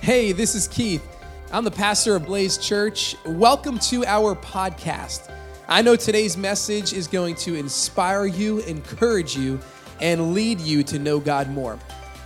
Hey, 0.00 0.32
this 0.32 0.54
is 0.54 0.68
Keith. 0.68 1.06
I'm 1.52 1.64
the 1.64 1.70
pastor 1.70 2.16
of 2.16 2.24
Blaze 2.24 2.56
Church. 2.56 3.16
Welcome 3.26 3.78
to 3.80 4.06
our 4.06 4.34
podcast. 4.36 5.30
I 5.66 5.82
know 5.82 5.96
today's 5.96 6.36
message 6.36 6.94
is 6.94 7.06
going 7.06 7.34
to 7.36 7.56
inspire 7.56 8.24
you, 8.24 8.60
encourage 8.60 9.36
you, 9.36 9.58
and 10.00 10.32
lead 10.32 10.60
you 10.60 10.82
to 10.84 10.98
know 10.98 11.18
God 11.20 11.50
more. 11.50 11.78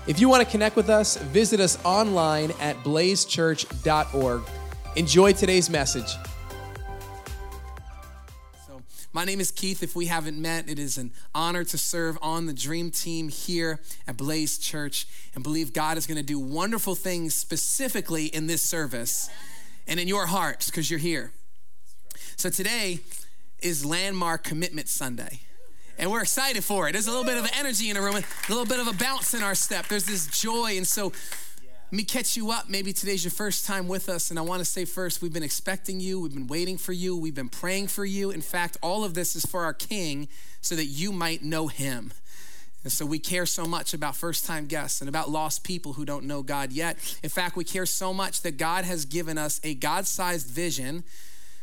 If 0.06 0.20
you 0.20 0.28
want 0.28 0.44
to 0.44 0.50
connect 0.50 0.76
with 0.76 0.90
us, 0.90 1.16
visit 1.16 1.58
us 1.58 1.82
online 1.84 2.52
at 2.60 2.76
blazechurch.org. 2.84 4.42
Enjoy 4.94 5.32
today's 5.32 5.70
message. 5.70 6.14
My 9.14 9.26
name 9.26 9.40
is 9.40 9.50
Keith. 9.50 9.82
If 9.82 9.94
we 9.94 10.06
haven't 10.06 10.40
met, 10.40 10.70
it 10.70 10.78
is 10.78 10.96
an 10.96 11.12
honor 11.34 11.64
to 11.64 11.76
serve 11.76 12.16
on 12.22 12.46
the 12.46 12.54
dream 12.54 12.90
team 12.90 13.28
here 13.28 13.78
at 14.08 14.16
Blaze 14.16 14.56
Church 14.56 15.06
and 15.34 15.44
believe 15.44 15.74
God 15.74 15.98
is 15.98 16.06
going 16.06 16.16
to 16.16 16.22
do 16.22 16.38
wonderful 16.38 16.94
things 16.94 17.34
specifically 17.34 18.26
in 18.26 18.46
this 18.46 18.62
service 18.62 19.28
and 19.86 20.00
in 20.00 20.08
your 20.08 20.24
hearts 20.24 20.70
because 20.70 20.90
you're 20.90 20.98
here. 20.98 21.30
So 22.36 22.48
today 22.48 23.00
is 23.58 23.84
Landmark 23.84 24.44
Commitment 24.44 24.88
Sunday. 24.88 25.40
And 25.98 26.10
we're 26.10 26.22
excited 26.22 26.64
for 26.64 26.88
it. 26.88 26.92
There's 26.92 27.06
a 27.06 27.10
little 27.10 27.26
bit 27.26 27.36
of 27.36 27.50
energy 27.58 27.90
in 27.90 27.96
the 27.96 28.00
room, 28.00 28.16
a 28.16 28.22
little 28.48 28.64
bit 28.64 28.80
of 28.80 28.88
a 28.88 28.94
bounce 28.94 29.34
in 29.34 29.42
our 29.42 29.54
step. 29.54 29.88
There's 29.88 30.06
this 30.06 30.26
joy. 30.28 30.78
And 30.78 30.86
so 30.86 31.12
let 31.92 31.98
me 31.98 32.04
catch 32.04 32.38
you 32.38 32.50
up. 32.50 32.70
Maybe 32.70 32.94
today's 32.94 33.22
your 33.22 33.32
first 33.32 33.66
time 33.66 33.86
with 33.86 34.08
us. 34.08 34.30
And 34.30 34.38
I 34.38 34.42
want 34.42 34.60
to 34.60 34.64
say 34.64 34.86
first, 34.86 35.20
we've 35.20 35.30
been 35.30 35.42
expecting 35.42 36.00
you. 36.00 36.20
We've 36.20 36.32
been 36.32 36.46
waiting 36.46 36.78
for 36.78 36.94
you. 36.94 37.14
We've 37.14 37.34
been 37.34 37.50
praying 37.50 37.88
for 37.88 38.06
you. 38.06 38.30
In 38.30 38.40
fact, 38.40 38.78
all 38.82 39.04
of 39.04 39.12
this 39.12 39.36
is 39.36 39.44
for 39.44 39.64
our 39.64 39.74
King 39.74 40.26
so 40.62 40.74
that 40.74 40.86
you 40.86 41.12
might 41.12 41.42
know 41.42 41.66
him. 41.66 42.14
And 42.82 42.90
so 42.90 43.04
we 43.04 43.18
care 43.18 43.44
so 43.44 43.66
much 43.66 43.92
about 43.92 44.16
first 44.16 44.46
time 44.46 44.64
guests 44.68 45.02
and 45.02 45.08
about 45.10 45.28
lost 45.28 45.64
people 45.64 45.92
who 45.92 46.06
don't 46.06 46.24
know 46.24 46.42
God 46.42 46.72
yet. 46.72 46.96
In 47.22 47.28
fact, 47.28 47.56
we 47.56 47.64
care 47.64 47.84
so 47.84 48.14
much 48.14 48.40
that 48.40 48.56
God 48.56 48.86
has 48.86 49.04
given 49.04 49.36
us 49.36 49.60
a 49.62 49.74
God 49.74 50.06
sized 50.06 50.46
vision 50.46 51.04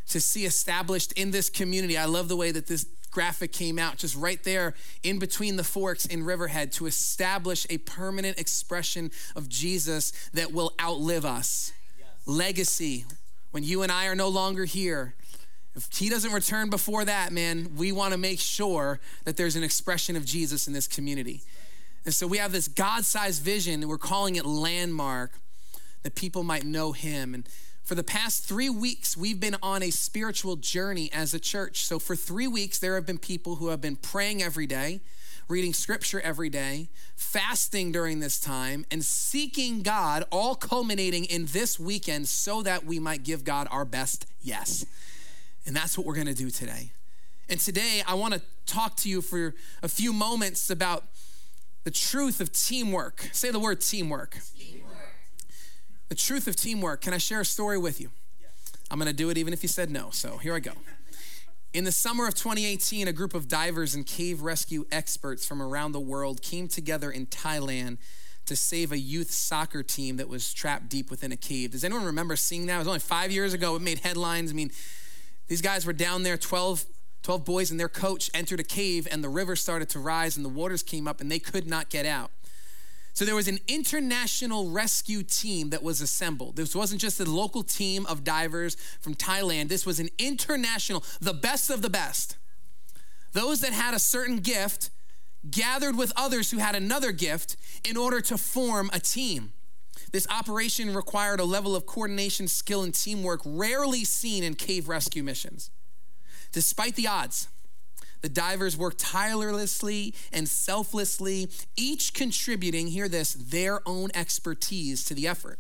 to 0.10 0.22
see 0.22 0.46
established 0.46 1.12
in 1.14 1.32
this 1.32 1.50
community. 1.50 1.98
I 1.98 2.06
love 2.06 2.28
the 2.28 2.38
way 2.38 2.52
that 2.52 2.68
this 2.68 2.86
graphic 3.12 3.52
came 3.52 3.80
out 3.80 3.98
just 3.98 4.16
right 4.16 4.44
there 4.44 4.74
in 5.04 5.20
between 5.20 5.56
the 5.56 5.64
forks 5.64 6.06
in 6.06 6.24
Riverhead 6.24 6.72
to 6.74 6.86
establish 6.86 7.66
a 7.70 7.78
permanent 7.80 8.40
expression 8.40 9.12
of 9.36 9.50
Jesus 9.50 10.12
that 10.34 10.52
will 10.52 10.74
outlive 10.82 11.26
us. 11.26 11.72
Yes. 11.98 12.08
Legacy. 12.26 13.06
When 13.52 13.64
you 13.64 13.82
and 13.82 13.92
I 13.92 14.08
are 14.08 14.16
no 14.16 14.28
longer 14.28 14.66
here, 14.66 15.16
if 15.76 15.90
he 15.96 16.10
doesn't 16.10 16.32
return 16.32 16.70
before 16.70 17.06
that, 17.06 17.32
man, 17.32 17.72
we 17.76 17.92
want 17.92 18.12
to 18.14 18.18
make 18.18 18.40
sure 18.40 19.00
that 19.24 19.38
there's 19.38 19.56
an 19.56 19.64
expression 19.64 20.16
of 20.16 20.26
Jesus 20.26 20.68
in 20.68 20.74
this 20.74 20.88
community. 20.88 21.42
And 22.06 22.14
so 22.14 22.28
we 22.28 22.38
have 22.38 22.52
this 22.52 22.68
God 22.68 23.06
sized 23.06 23.44
vision, 23.44 23.88
we're 23.88 23.98
calling 23.98 24.36
it 24.36 24.46
Landmark, 24.46 25.32
that 26.04 26.16
people 26.16 26.44
might 26.44 26.64
know 26.64 26.92
him. 26.92 27.34
And 27.34 27.48
for 27.90 27.96
the 27.96 28.04
past 28.04 28.44
three 28.44 28.70
weeks, 28.70 29.18
we've 29.18 29.40
been 29.40 29.56
on 29.64 29.82
a 29.82 29.90
spiritual 29.90 30.56
journey 30.58 31.10
as 31.12 31.34
a 31.34 31.40
church. 31.40 31.84
So, 31.86 31.98
for 31.98 32.16
three 32.16 32.48
weeks, 32.48 32.78
there 32.78 32.94
have 32.94 33.08
been 33.08 33.18
people 33.18 33.56
who 33.56 33.70
have 33.70 33.82
been 33.82 33.96
praying 33.96 34.44
every 34.44 34.68
day, 34.68 35.02
reading 35.48 35.74
scripture 35.74 36.22
every 36.22 36.52
day, 36.52 36.90
fasting 37.16 37.92
during 37.92 38.20
this 38.20 38.40
time, 38.40 38.86
and 38.92 39.04
seeking 39.04 39.82
God, 39.82 40.24
all 40.32 40.54
culminating 40.54 41.26
in 41.26 41.48
this 41.48 41.80
weekend 41.80 42.28
so 42.28 42.62
that 42.62 42.86
we 42.86 43.00
might 43.00 43.24
give 43.24 43.44
God 43.44 43.68
our 43.72 43.86
best 43.86 44.28
yes. 44.40 44.86
And 45.66 45.76
that's 45.76 45.98
what 45.98 46.06
we're 46.06 46.14
gonna 46.14 46.36
do 46.36 46.52
today. 46.52 46.92
And 47.50 47.60
today, 47.60 48.04
I 48.08 48.14
wanna 48.14 48.44
talk 48.68 48.98
to 48.98 49.10
you 49.10 49.24
for 49.24 49.56
a 49.82 49.88
few 49.88 50.14
moments 50.14 50.70
about 50.70 51.06
the 51.86 51.92
truth 51.92 52.40
of 52.40 52.52
teamwork. 52.52 53.30
Say 53.32 53.50
the 53.50 53.60
word 53.60 53.82
teamwork. 53.82 54.38
teamwork. 54.56 54.79
The 56.10 56.16
truth 56.16 56.48
of 56.48 56.56
teamwork. 56.56 57.02
Can 57.02 57.14
I 57.14 57.18
share 57.18 57.42
a 57.42 57.46
story 57.46 57.78
with 57.78 58.02
you? 58.02 58.10
I'm 58.92 58.98
going 58.98 59.08
to 59.08 59.16
do 59.16 59.30
it 59.30 59.38
even 59.38 59.54
if 59.54 59.62
you 59.64 59.70
said 59.70 59.92
no. 59.92 60.10
So 60.12 60.38
here 60.38 60.56
I 60.56 60.60
go. 60.60 60.72
In 61.72 61.84
the 61.84 61.92
summer 61.92 62.28
of 62.28 62.34
2018, 62.34 63.08
a 63.08 63.14
group 63.14 63.36
of 63.36 63.48
divers 63.48 63.94
and 63.94 64.04
cave 64.04 64.42
rescue 64.42 64.86
experts 64.92 65.46
from 65.46 65.62
around 65.62 65.92
the 65.92 66.00
world 66.00 66.42
came 66.42 66.68
together 66.68 67.12
in 67.12 67.28
Thailand 67.28 68.00
to 68.48 68.56
save 68.56 68.92
a 68.92 68.98
youth 68.98 69.30
soccer 69.30 69.84
team 69.84 70.18
that 70.18 70.28
was 70.28 70.52
trapped 70.52 70.90
deep 70.90 71.12
within 71.12 71.32
a 71.32 71.38
cave. 71.38 71.72
Does 71.72 71.84
anyone 71.84 72.06
remember 72.06 72.36
seeing 72.36 72.66
that? 72.66 72.76
It 72.76 72.80
was 72.80 72.88
only 72.88 73.00
five 73.00 73.32
years 73.32 73.54
ago. 73.54 73.76
It 73.76 73.84
made 73.84 74.00
headlines. 74.00 74.50
I 74.50 74.56
mean, 74.56 74.72
these 75.48 75.62
guys 75.62 75.86
were 75.86 75.94
down 75.94 76.24
there, 76.24 76.38
12, 76.38 76.86
12 77.22 77.46
boys 77.46 77.70
and 77.70 77.80
their 77.80 77.90
coach 77.90 78.32
entered 78.34 78.60
a 78.60 78.64
cave, 78.64 79.08
and 79.12 79.24
the 79.24 79.30
river 79.30 79.56
started 79.56 79.90
to 79.90 80.00
rise, 80.00 80.36
and 80.36 80.44
the 80.44 80.50
waters 80.50 80.82
came 80.82 81.08
up, 81.08 81.22
and 81.22 81.32
they 81.32 81.38
could 81.38 81.68
not 81.68 81.90
get 81.90 82.08
out. 82.08 82.32
So 83.20 83.26
there 83.26 83.36
was 83.36 83.50
an 83.50 83.60
international 83.68 84.70
rescue 84.70 85.24
team 85.24 85.72
that 85.72 85.84
was 85.84 86.00
assembled. 86.00 86.56
This 86.56 86.74
wasn't 86.74 87.02
just 87.02 87.20
a 87.20 87.26
local 87.26 87.64
team 87.64 88.06
of 88.06 88.24
divers 88.24 88.76
from 89.02 89.14
Thailand. 89.14 89.68
This 89.68 89.86
was 89.86 90.00
an 90.00 90.08
international, 90.18 91.04
the 91.20 91.34
best 91.34 91.70
of 91.70 91.82
the 91.82 91.90
best. 91.90 92.38
Those 93.34 93.60
that 93.60 93.74
had 93.74 93.94
a 93.94 94.00
certain 94.00 94.38
gift 94.38 94.90
gathered 95.52 95.98
with 95.98 96.14
others 96.16 96.52
who 96.52 96.60
had 96.60 96.76
another 96.76 97.12
gift 97.12 97.58
in 97.84 97.98
order 97.98 98.22
to 98.22 98.38
form 98.38 98.90
a 98.94 99.02
team. 99.02 99.52
This 100.14 100.26
operation 100.30 100.94
required 100.94 101.42
a 101.42 101.44
level 101.44 101.76
of 101.76 101.86
coordination, 101.86 102.48
skill, 102.48 102.84
and 102.84 102.96
teamwork 102.96 103.42
rarely 103.44 104.06
seen 104.06 104.46
in 104.46 104.54
cave 104.54 104.88
rescue 104.88 105.24
missions. 105.24 105.72
Despite 106.54 106.96
the 106.96 107.08
odds, 107.08 107.50
the 108.22 108.30
divers 108.30 108.78
worked 108.78 109.00
tirelessly 109.00 110.14
and 110.34 110.48
selflessly, 110.48 111.50
each 111.78 112.14
contributing, 112.14 112.88
hear 112.88 113.08
this, 113.08 113.34
their 113.34 113.82
own 113.88 114.10
expertise 114.14 115.04
to 115.06 115.14
the 115.14 115.28
effort. 115.28 115.60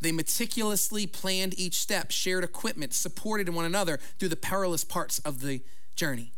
They 0.00 0.12
meticulously 0.12 1.06
planned 1.06 1.58
each 1.58 1.74
step, 1.74 2.10
shared 2.10 2.42
equipment, 2.42 2.94
supported 2.94 3.48
one 3.50 3.66
another 3.66 3.98
through 4.18 4.30
the 4.30 4.36
perilous 4.36 4.82
parts 4.82 5.18
of 5.20 5.40
the 5.40 5.62
journey. 5.94 6.32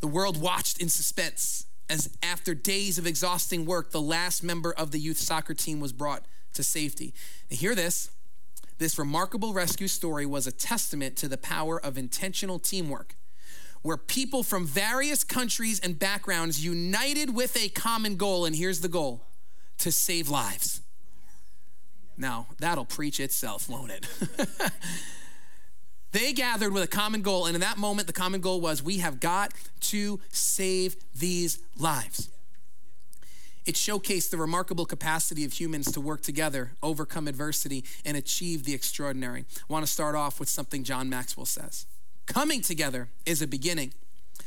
The 0.00 0.06
world 0.06 0.40
watched 0.40 0.80
in 0.80 0.88
suspense 0.88 1.66
as, 1.88 2.08
after 2.22 2.54
days 2.54 2.96
of 2.96 3.06
exhausting 3.06 3.66
work, 3.66 3.90
the 3.90 4.00
last 4.00 4.44
member 4.44 4.72
of 4.72 4.92
the 4.92 5.00
youth 5.00 5.18
soccer 5.18 5.54
team 5.54 5.80
was 5.80 5.92
brought 5.92 6.24
to 6.54 6.62
safety. 6.62 7.12
And 7.50 7.58
hear 7.58 7.74
this 7.74 8.10
this 8.78 8.98
remarkable 8.98 9.52
rescue 9.52 9.88
story 9.88 10.24
was 10.24 10.46
a 10.46 10.52
testament 10.52 11.14
to 11.16 11.28
the 11.28 11.36
power 11.36 11.78
of 11.78 11.98
intentional 11.98 12.58
teamwork 12.58 13.14
where 13.82 13.96
people 13.96 14.42
from 14.42 14.66
various 14.66 15.24
countries 15.24 15.80
and 15.80 15.98
backgrounds 15.98 16.64
united 16.64 17.34
with 17.34 17.56
a 17.56 17.68
common 17.70 18.16
goal. 18.16 18.44
And 18.44 18.54
here's 18.54 18.80
the 18.80 18.88
goal 18.88 19.26
to 19.78 19.90
save 19.90 20.28
lives. 20.28 20.82
Now, 22.16 22.48
that'll 22.58 22.84
preach 22.84 23.18
itself, 23.18 23.68
won't 23.68 23.90
it? 23.90 24.06
they 26.12 26.34
gathered 26.34 26.72
with 26.74 26.82
a 26.82 26.88
common 26.88 27.22
goal, 27.22 27.46
and 27.46 27.54
in 27.54 27.62
that 27.62 27.78
moment, 27.78 28.06
the 28.06 28.12
common 28.12 28.42
goal 28.42 28.60
was 28.60 28.82
we 28.82 28.98
have 28.98 29.20
got 29.20 29.54
to 29.80 30.20
save 30.28 30.96
these 31.14 31.60
lives. 31.78 32.28
It 33.64 33.74
showcased 33.74 34.30
the 34.30 34.36
remarkable 34.36 34.84
capacity 34.84 35.44
of 35.44 35.54
humans 35.54 35.92
to 35.92 36.00
work 36.00 36.20
together, 36.20 36.72
overcome 36.82 37.26
adversity, 37.26 37.84
and 38.04 38.16
achieve 38.16 38.64
the 38.64 38.74
extraordinary. 38.74 39.44
I 39.68 39.72
want 39.72 39.86
to 39.86 39.90
start 39.90 40.14
off 40.14 40.40
with 40.40 40.48
something 40.48 40.84
John 40.84 41.08
Maxwell 41.08 41.46
says. 41.46 41.86
Coming 42.30 42.60
together 42.60 43.08
is 43.26 43.42
a 43.42 43.46
beginning. 43.48 43.92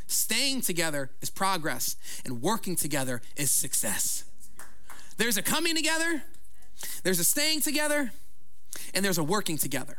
Staying 0.07 0.61
together 0.61 1.09
is 1.21 1.29
progress, 1.29 1.97
and 2.23 2.41
working 2.41 2.77
together 2.77 3.21
is 3.35 3.51
success. 3.51 4.23
There's 5.17 5.35
a 5.35 5.41
coming 5.41 5.75
together, 5.75 6.23
there's 7.03 7.19
a 7.19 7.25
staying 7.25 7.59
together, 7.59 8.11
and 8.93 9.03
there's 9.03 9.17
a 9.17 9.23
working 9.23 9.57
together. 9.57 9.97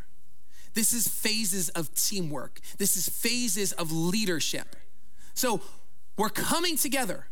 This 0.73 0.95
is 0.95 1.07
phases 1.07 1.69
of 1.69 1.95
teamwork, 1.95 2.59
this 2.79 2.97
is 2.97 3.07
phases 3.07 3.73
of 3.73 3.93
leadership. 3.93 4.77
So 5.35 5.61
we're 6.17 6.31
coming 6.31 6.79
together. 6.79 7.27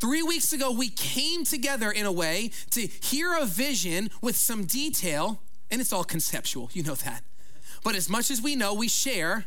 Three 0.00 0.24
weeks 0.24 0.52
ago, 0.52 0.72
we 0.72 0.88
came 0.88 1.44
together 1.44 1.92
in 1.92 2.04
a 2.04 2.12
way 2.12 2.50
to 2.72 2.80
hear 2.80 3.32
a 3.32 3.46
vision 3.46 4.10
with 4.20 4.36
some 4.36 4.64
detail, 4.64 5.40
and 5.70 5.80
it's 5.80 5.92
all 5.92 6.04
conceptual, 6.04 6.68
you 6.72 6.82
know 6.82 6.96
that. 6.96 7.22
But 7.84 7.94
as 7.94 8.08
much 8.08 8.32
as 8.32 8.42
we 8.42 8.56
know, 8.56 8.74
we 8.74 8.88
share 8.88 9.46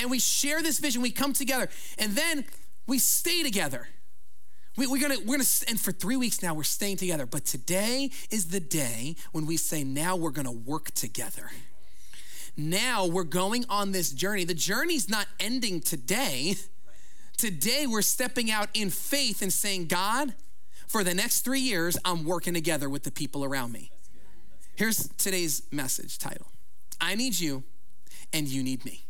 and 0.00 0.10
we 0.10 0.18
share 0.18 0.62
this 0.62 0.78
vision. 0.78 1.02
We 1.02 1.10
come 1.10 1.32
together 1.32 1.68
and 1.98 2.14
then 2.14 2.44
we 2.86 2.98
stay 2.98 3.42
together. 3.42 3.88
We, 4.76 4.86
are 4.86 5.00
gonna, 5.00 5.20
we're 5.20 5.38
gonna, 5.38 5.48
and 5.68 5.80
for 5.80 5.92
three 5.92 6.16
weeks 6.16 6.42
now, 6.42 6.54
we're 6.54 6.62
staying 6.62 6.96
together. 6.96 7.26
But 7.26 7.44
today 7.44 8.10
is 8.30 8.48
the 8.48 8.60
day 8.60 9.16
when 9.32 9.46
we 9.46 9.56
say, 9.56 9.84
now 9.84 10.16
we're 10.16 10.30
gonna 10.30 10.52
work 10.52 10.92
together. 10.92 11.50
Now 12.56 13.06
we're 13.06 13.24
going 13.24 13.64
on 13.68 13.92
this 13.92 14.10
journey. 14.10 14.44
The 14.44 14.54
journey's 14.54 15.08
not 15.08 15.26
ending 15.38 15.80
today. 15.80 16.56
Today, 17.36 17.86
we're 17.86 18.02
stepping 18.02 18.50
out 18.50 18.68
in 18.74 18.90
faith 18.90 19.40
and 19.40 19.52
saying, 19.52 19.86
God, 19.86 20.34
for 20.86 21.02
the 21.02 21.14
next 21.14 21.40
three 21.40 21.60
years, 21.60 21.96
I'm 22.04 22.24
working 22.24 22.52
together 22.52 22.90
with 22.90 23.04
the 23.04 23.10
people 23.10 23.44
around 23.44 23.72
me. 23.72 23.90
Here's 24.76 25.08
today's 25.16 25.62
message 25.70 26.18
title 26.18 26.48
I 27.00 27.14
need 27.14 27.38
you, 27.38 27.64
and 28.32 28.46
you 28.46 28.62
need 28.62 28.84
me. 28.84 29.06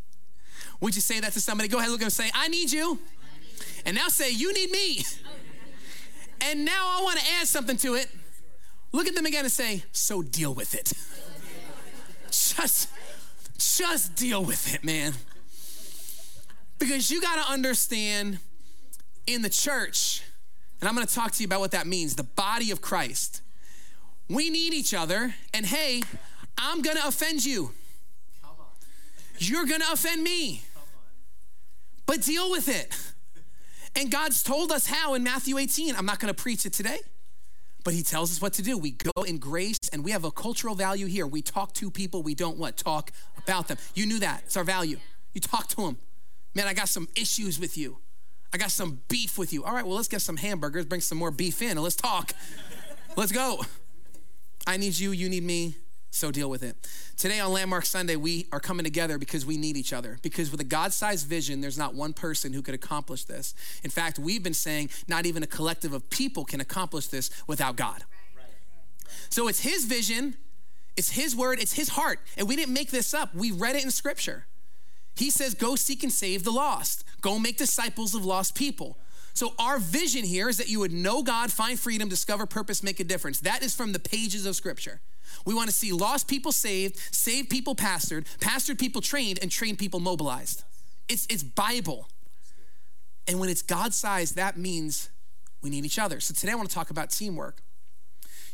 Would 0.81 0.95
you 0.95 1.01
say 1.01 1.21
that 1.21 1.33
to 1.33 1.41
somebody? 1.41 1.69
Go 1.69 1.79
ahead, 1.79 1.91
look 1.91 2.01
at 2.01 2.05
them 2.05 2.11
say, 2.11 2.31
I 2.35 2.49
need 2.49 2.73
you. 2.73 2.99
And 3.85 3.97
now 3.97 4.09
say, 4.09 4.31
You 4.31 4.53
need 4.53 4.71
me. 4.71 5.05
And 6.43 6.65
now 6.65 6.99
I 6.99 7.03
want 7.03 7.19
to 7.19 7.25
add 7.41 7.47
something 7.47 7.77
to 7.79 7.95
it. 7.95 8.09
Look 8.93 9.07
at 9.07 9.15
them 9.15 9.27
again 9.27 9.45
and 9.45 9.53
say, 9.53 9.85
So 9.93 10.23
deal 10.23 10.55
with 10.55 10.75
it. 10.75 10.93
just, 12.31 12.89
just 13.59 14.15
deal 14.17 14.45
with 14.45 14.75
it, 14.75 14.83
man. 14.83 15.13
Because 16.79 17.11
you 17.11 17.21
got 17.21 17.45
to 17.45 17.53
understand 17.53 18.39
in 19.27 19.43
the 19.43 19.51
church, 19.51 20.23
and 20.81 20.89
I'm 20.89 20.95
going 20.95 21.07
to 21.07 21.15
talk 21.15 21.33
to 21.33 21.43
you 21.43 21.47
about 21.47 21.61
what 21.61 21.73
that 21.73 21.87
means 21.87 22.17
the 22.17 22.23
body 22.23 22.71
of 22.71 22.81
Christ. 22.81 23.43
We 24.29 24.49
need 24.49 24.73
each 24.73 24.95
other, 24.95 25.35
and 25.53 25.67
hey, 25.67 26.03
I'm 26.57 26.81
going 26.81 26.97
to 26.97 27.07
offend 27.07 27.45
you. 27.45 27.73
You're 29.39 29.67
going 29.67 29.81
to 29.81 29.93
offend 29.93 30.23
me. 30.23 30.63
But 32.11 32.23
deal 32.23 32.51
with 32.51 32.69
it. 32.69 32.93
And 33.95 34.11
God's 34.11 34.43
told 34.43 34.73
us 34.73 34.85
how 34.85 35.15
in 35.15 35.23
Matthew 35.23 35.59
18. 35.59 35.95
I'm 35.95 36.07
not 36.07 36.19
going 36.19 36.35
to 36.35 36.43
preach 36.43 36.67
it 36.67 36.73
today, 36.73 36.99
but 37.85 37.95
He 37.95 38.03
tells 38.03 38.33
us 38.33 38.43
what 38.43 38.53
to 38.55 38.63
do. 38.63 38.77
We 38.77 38.97
go 39.15 39.23
in 39.23 39.39
grace, 39.39 39.79
and 39.93 40.03
we 40.03 40.11
have 40.11 40.25
a 40.25 40.33
cultural 40.33 40.75
value 40.75 41.07
here. 41.07 41.25
We 41.25 41.41
talk 41.41 41.73
to 41.75 41.89
people, 41.89 42.25
we 42.25 42.35
don't 42.35 42.59
what? 42.59 42.77
Talk 42.77 43.13
about 43.39 43.69
them. 43.69 43.79
You 43.95 44.07
knew 44.07 44.19
that. 44.19 44.43
It's 44.47 44.57
our 44.57 44.65
value. 44.65 44.99
You 45.35 45.41
talk 45.41 45.69
to 45.69 45.77
them. 45.77 45.99
Man, 46.53 46.67
I 46.67 46.75
got 46.75 46.89
some 46.89 47.07
issues 47.15 47.61
with 47.61 47.79
you. 47.79 47.99
I 48.53 48.59
got 48.59 48.73
some 48.73 49.03
beef 49.07 49.39
with 49.39 49.53
you. 49.53 49.63
All 49.63 49.73
right, 49.73 49.87
well, 49.87 49.95
let's 49.95 50.09
get 50.09 50.21
some 50.21 50.37
hamburgers, 50.37 50.87
bring 50.87 51.03
some 51.03 51.17
more 51.17 51.31
beef 51.31 51.63
in, 51.63 51.71
and 51.71 51.81
let's 51.81 51.95
talk. 51.95 52.33
let's 53.17 53.31
go. 53.31 53.65
I 54.67 54.79
need 54.79 54.99
you, 54.99 55.13
you 55.13 55.29
need 55.29 55.45
me. 55.45 55.77
So 56.11 56.31
deal 56.31 56.51
with 56.51 56.63
it. 56.63 56.77
Today 57.17 57.39
on 57.39 57.53
Landmark 57.53 57.87
Sunday, 57.87 58.17
we 58.17 58.47
are 58.51 58.59
coming 58.59 58.85
together 58.85 59.17
because 59.17 59.47
we 59.47 59.57
need 59.57 59.77
each 59.77 59.93
other. 59.93 60.19
Because 60.23 60.51
with 60.51 60.61
a 60.61 60.65
God 60.65 60.93
sized 60.93 61.27
vision, 61.29 61.61
there's 61.61 61.79
not 61.79 61.95
one 61.95 62.13
person 62.13 62.53
who 62.53 62.63
could 62.63 62.75
accomplish 62.75 63.25
this. 63.25 63.55
In 63.85 63.91
fact, 63.91 64.19
we've 64.19 64.43
been 64.43 64.55
saying 64.55 64.91
not 65.07 65.25
even 65.25 65.43
a 65.43 65.47
collective 65.47 65.93
of 65.93 66.11
people 66.11 66.45
can 66.45 66.61
accomplish 66.61 67.07
this 67.07 67.31
without 67.47 67.77
God. 67.77 68.03
So 69.29 69.47
it's 69.47 69.61
His 69.61 69.85
vision, 69.85 70.37
it's 70.97 71.11
His 71.11 71.37
word, 71.37 71.61
it's 71.61 71.75
His 71.75 71.91
heart. 71.91 72.19
And 72.37 72.49
we 72.49 72.57
didn't 72.57 72.75
make 72.75 72.91
this 72.91 73.15
up, 73.15 73.35
we 73.35 73.53
read 73.53 73.77
it 73.77 73.85
in 73.85 73.91
Scripture. 73.91 74.47
He 75.15 75.31
says, 75.31 75.55
Go 75.55 75.77
seek 75.77 76.03
and 76.03 76.13
save 76.13 76.43
the 76.43 76.51
lost, 76.51 77.05
go 77.21 77.39
make 77.39 77.57
disciples 77.57 78.15
of 78.15 78.25
lost 78.25 78.57
people. 78.57 78.99
So, 79.33 79.55
our 79.59 79.79
vision 79.79 80.25
here 80.25 80.49
is 80.49 80.57
that 80.57 80.69
you 80.69 80.81
would 80.81 80.93
know 80.93 81.23
God, 81.23 81.53
find 81.53 81.79
freedom, 81.79 82.09
discover 82.09 82.47
purpose, 82.47 82.83
make 82.83 82.99
a 82.99 83.05
difference. 83.05 83.41
That 83.41 83.63
is 83.63 83.75
from 83.75 83.93
the 83.93 84.01
pages 84.01 84.45
of 84.45 84.57
Scripture. 84.57 85.01
We 85.45 85.55
want 85.55 85.69
to 85.69 85.75
see 85.75 85.93
lost 85.93 86.29
people 86.29 86.53
saved, 86.53 86.99
saved 87.15 87.51
people 87.51 87.75
pastored, 87.75 88.25
pastored 88.39 88.79
people 88.79 89.01
trained, 89.01 89.39
and 89.43 89.51
trained 89.51 89.79
people 89.79 90.01
mobilized. 90.01 90.65
It's, 91.09 91.27
it's 91.31 91.43
Bible. 91.43 92.09
And 93.27 93.39
when 93.41 93.49
it's 93.49 93.63
God 93.63 93.95
sized, 93.95 94.37
that 94.37 94.57
means 94.57 95.09
we 95.63 95.71
need 95.71 95.85
each 95.85 95.99
other. 95.99 96.21
So 96.21 96.35
today 96.35 96.53
I 96.53 96.55
want 96.55 96.69
to 96.69 96.75
talk 96.75 96.91
about 96.91 97.11
teamwork. 97.11 97.63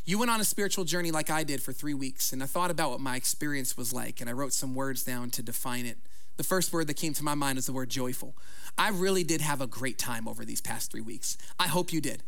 You 0.05 0.17
went 0.17 0.31
on 0.31 0.39
a 0.39 0.45
spiritual 0.45 0.85
journey 0.85 1.11
like 1.11 1.29
I 1.29 1.43
did 1.43 1.61
for 1.61 1.73
three 1.73 1.93
weeks, 1.93 2.31
and 2.31 2.41
I 2.41 2.45
thought 2.45 2.71
about 2.71 2.91
what 2.91 3.01
my 3.01 3.17
experience 3.17 3.75
was 3.75 3.91
like, 3.91 4.21
and 4.21 4.29
I 4.29 4.33
wrote 4.33 4.53
some 4.53 4.73
words 4.73 5.03
down 5.03 5.31
to 5.31 5.43
define 5.43 5.85
it. 5.85 5.97
The 6.37 6.43
first 6.43 6.71
word 6.71 6.87
that 6.87 6.93
came 6.93 7.13
to 7.13 7.23
my 7.23 7.35
mind 7.35 7.57
is 7.57 7.65
the 7.65 7.73
word 7.73 7.89
joyful. 7.89 8.35
I 8.77 8.89
really 8.89 9.23
did 9.23 9.41
have 9.41 9.59
a 9.59 9.67
great 9.67 9.97
time 9.97 10.27
over 10.27 10.45
these 10.45 10.61
past 10.61 10.91
three 10.91 11.01
weeks. 11.01 11.37
I 11.59 11.67
hope 11.67 11.91
you 11.91 11.99
did. 11.99 12.23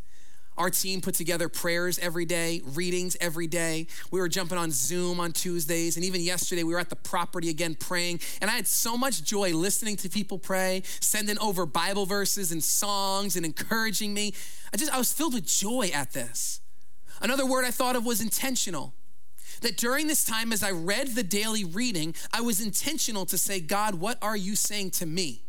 Our 0.60 0.70
team 0.70 1.00
put 1.00 1.16
together 1.16 1.48
prayers 1.48 1.98
every 2.00 2.26
day, 2.26 2.62
readings 2.66 3.16
every 3.22 3.48
day. 3.48 3.88
We 4.12 4.20
were 4.20 4.28
jumping 4.28 4.58
on 4.58 4.72
Zoom 4.72 5.22
on 5.22 5.32
Tuesdays. 5.32 5.96
And 5.96 6.04
even 6.04 6.20
yesterday, 6.20 6.64
we 6.64 6.74
were 6.74 6.80
at 6.80 6.90
the 6.90 6.98
property 6.98 7.50
again 7.50 7.76
praying. 7.76 8.20
And 8.42 8.52
I 8.52 8.56
had 8.56 8.68
so 8.68 8.98
much 8.98 9.24
joy 9.24 9.56
listening 9.56 9.96
to 9.98 10.10
people 10.10 10.38
pray, 10.38 10.84
sending 11.00 11.40
over 11.40 11.66
Bible 11.66 12.06
verses 12.06 12.52
and 12.52 12.62
songs 12.62 13.38
and 13.38 13.46
encouraging 13.46 14.14
me. 14.14 14.34
I 14.74 14.78
just, 14.78 14.94
I 14.94 14.98
was 14.98 15.14
filled 15.14 15.34
with 15.34 15.46
joy 15.46 15.92
at 15.94 16.12
this. 16.12 16.60
Another 17.22 17.46
word 17.46 17.64
I 17.64 17.72
thought 17.72 17.96
of 17.96 18.06
was 18.06 18.22
intentional. 18.22 18.94
That 19.62 19.78
during 19.78 20.08
this 20.08 20.26
time, 20.26 20.52
as 20.52 20.62
I 20.62 20.72
read 20.72 21.16
the 21.16 21.24
daily 21.24 21.64
reading, 21.64 22.16
I 22.34 22.42
was 22.42 22.62
intentional 22.62 23.26
to 23.28 23.38
say, 23.38 23.62
God, 23.62 23.96
what 23.96 24.18
are 24.22 24.38
you 24.38 24.58
saying 24.58 24.92
to 24.92 25.06
me? 25.06 25.46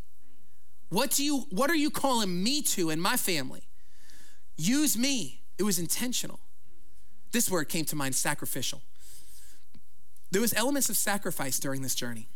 What 0.89 1.11
do 1.11 1.25
you, 1.25 1.47
what 1.51 1.69
are 1.69 1.77
you 1.77 1.91
calling 1.91 2.43
me 2.43 2.63
to 2.63 2.91
in 2.91 3.01
my 3.01 3.17
family? 3.17 3.63
Use 4.61 4.99
me. 4.99 5.41
It 5.59 5.63
was 5.63 5.79
intentional. 5.79 6.39
This 7.33 7.51
word 7.51 7.71
came 7.71 7.87
to 7.87 7.97
mind 7.97 8.15
sacrificial. 8.15 8.83
There 10.31 10.43
was 10.43 10.53
elements 10.53 10.91
of 10.91 10.99
sacrifice 10.99 11.59
during 11.59 11.81
this 11.81 11.95
journey. 11.95 12.29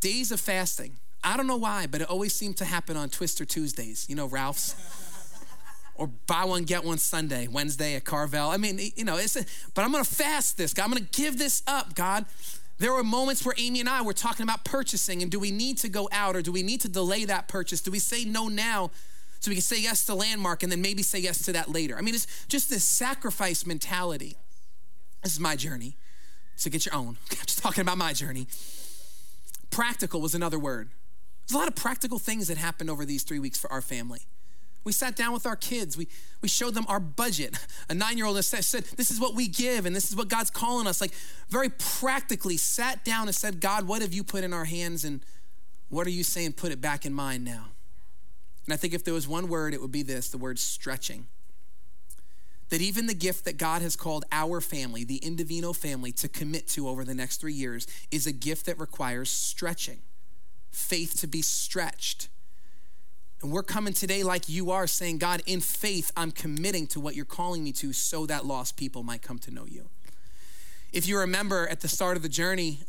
Days 0.00 0.32
of 0.32 0.40
fasting. 0.40 0.96
I 1.22 1.36
don't 1.36 1.46
know 1.46 1.56
why, 1.56 1.86
but 1.86 2.00
it 2.00 2.10
always 2.10 2.34
seemed 2.34 2.56
to 2.56 2.64
happen 2.64 2.96
on 2.96 3.08
Twister 3.08 3.44
Tuesdays. 3.44 4.06
You 4.08 4.16
know, 4.16 4.26
Ralph's. 4.26 4.74
or 5.94 6.08
buy 6.26 6.44
one 6.44 6.64
get 6.64 6.82
one 6.82 6.98
Sunday, 6.98 7.46
Wednesday 7.46 7.94
at 7.94 8.04
Carvel. 8.04 8.50
I 8.50 8.56
mean, 8.56 8.80
you 8.96 9.04
know, 9.04 9.16
it's 9.16 9.36
a, 9.36 9.44
but 9.74 9.84
I'm 9.84 9.92
going 9.92 10.02
to 10.02 10.10
fast 10.10 10.56
this. 10.56 10.74
God, 10.74 10.84
I'm 10.84 10.90
going 10.90 11.04
to 11.04 11.10
give 11.10 11.38
this 11.38 11.62
up, 11.68 11.94
God. 11.94 12.24
There 12.78 12.92
were 12.92 13.04
moments 13.04 13.44
where 13.44 13.54
Amy 13.58 13.78
and 13.78 13.88
I 13.88 14.02
were 14.02 14.14
talking 14.14 14.42
about 14.42 14.64
purchasing 14.64 15.22
and 15.22 15.30
do 15.30 15.38
we 15.38 15.52
need 15.52 15.78
to 15.78 15.88
go 15.88 16.08
out 16.10 16.34
or 16.34 16.42
do 16.42 16.50
we 16.50 16.62
need 16.64 16.80
to 16.80 16.88
delay 16.88 17.26
that 17.26 17.46
purchase? 17.46 17.80
Do 17.80 17.92
we 17.92 18.00
say 18.00 18.24
no 18.24 18.48
now 18.48 18.90
so 19.40 19.50
we 19.50 19.54
can 19.54 19.62
say 19.62 19.80
yes 19.80 20.04
to 20.04 20.14
landmark 20.14 20.62
and 20.62 20.70
then 20.70 20.82
maybe 20.82 21.02
say 21.02 21.18
yes 21.18 21.42
to 21.44 21.52
that 21.52 21.70
later. 21.70 21.96
I 21.96 22.02
mean, 22.02 22.14
it's 22.14 22.26
just 22.46 22.68
this 22.68 22.84
sacrifice 22.84 23.66
mentality. 23.66 24.36
This 25.22 25.32
is 25.32 25.40
my 25.40 25.56
journey. 25.56 25.96
So 26.56 26.68
get 26.68 26.84
your 26.84 26.94
own. 26.94 27.16
I'm 27.30 27.46
just 27.46 27.62
talking 27.62 27.80
about 27.80 27.96
my 27.96 28.12
journey. 28.12 28.46
Practical 29.70 30.20
was 30.20 30.34
another 30.34 30.58
word. 30.58 30.90
There's 31.48 31.54
a 31.54 31.58
lot 31.58 31.68
of 31.68 31.74
practical 31.74 32.18
things 32.18 32.48
that 32.48 32.58
happened 32.58 32.90
over 32.90 33.06
these 33.06 33.22
three 33.22 33.38
weeks 33.38 33.58
for 33.58 33.72
our 33.72 33.80
family. 33.80 34.20
We 34.84 34.92
sat 34.92 35.16
down 35.16 35.32
with 35.32 35.46
our 35.46 35.56
kids. 35.56 35.96
We, 35.96 36.08
we 36.42 36.48
showed 36.48 36.74
them 36.74 36.84
our 36.88 37.00
budget. 37.00 37.58
A 37.88 37.94
nine 37.94 38.18
year 38.18 38.26
old 38.26 38.42
said, 38.44 38.84
This 38.96 39.10
is 39.10 39.18
what 39.18 39.34
we 39.34 39.48
give, 39.48 39.86
and 39.86 39.96
this 39.96 40.10
is 40.10 40.16
what 40.16 40.28
God's 40.28 40.50
calling 40.50 40.86
us. 40.86 41.00
Like, 41.00 41.12
very 41.48 41.70
practically 41.70 42.56
sat 42.56 43.04
down 43.04 43.26
and 43.26 43.34
said, 43.34 43.60
God, 43.60 43.86
what 43.86 44.02
have 44.02 44.12
you 44.12 44.22
put 44.22 44.44
in 44.44 44.52
our 44.52 44.64
hands, 44.64 45.04
and 45.04 45.20
what 45.88 46.06
are 46.06 46.10
you 46.10 46.24
saying? 46.24 46.52
Put 46.52 46.72
it 46.72 46.80
back 46.80 47.04
in 47.04 47.12
mine 47.12 47.44
now. 47.44 47.68
And 48.66 48.74
I 48.74 48.76
think 48.76 48.94
if 48.94 49.04
there 49.04 49.14
was 49.14 49.26
one 49.26 49.48
word, 49.48 49.74
it 49.74 49.80
would 49.80 49.92
be 49.92 50.02
this 50.02 50.28
the 50.28 50.38
word 50.38 50.58
stretching. 50.58 51.26
That 52.68 52.80
even 52.80 53.06
the 53.06 53.14
gift 53.14 53.44
that 53.46 53.56
God 53.56 53.82
has 53.82 53.96
called 53.96 54.24
our 54.30 54.60
family, 54.60 55.02
the 55.02 55.18
Indovino 55.20 55.74
family, 55.74 56.12
to 56.12 56.28
commit 56.28 56.68
to 56.68 56.88
over 56.88 57.04
the 57.04 57.14
next 57.14 57.38
three 57.38 57.52
years 57.52 57.86
is 58.12 58.26
a 58.26 58.32
gift 58.32 58.66
that 58.66 58.78
requires 58.78 59.28
stretching, 59.28 59.98
faith 60.70 61.18
to 61.20 61.26
be 61.26 61.42
stretched. 61.42 62.28
And 63.42 63.50
we're 63.50 63.62
coming 63.62 63.94
today 63.94 64.22
like 64.22 64.48
you 64.48 64.70
are, 64.70 64.86
saying, 64.86 65.18
God, 65.18 65.42
in 65.46 65.60
faith, 65.60 66.12
I'm 66.16 66.30
committing 66.30 66.86
to 66.88 67.00
what 67.00 67.16
you're 67.16 67.24
calling 67.24 67.64
me 67.64 67.72
to 67.72 67.92
so 67.92 68.26
that 68.26 68.44
lost 68.44 68.76
people 68.76 69.02
might 69.02 69.22
come 69.22 69.38
to 69.40 69.50
know 69.50 69.64
you. 69.66 69.88
If 70.92 71.08
you 71.08 71.18
remember 71.18 71.66
at 71.66 71.80
the 71.80 71.88
start 71.88 72.16
of 72.16 72.22
the 72.22 72.28
journey, 72.28 72.80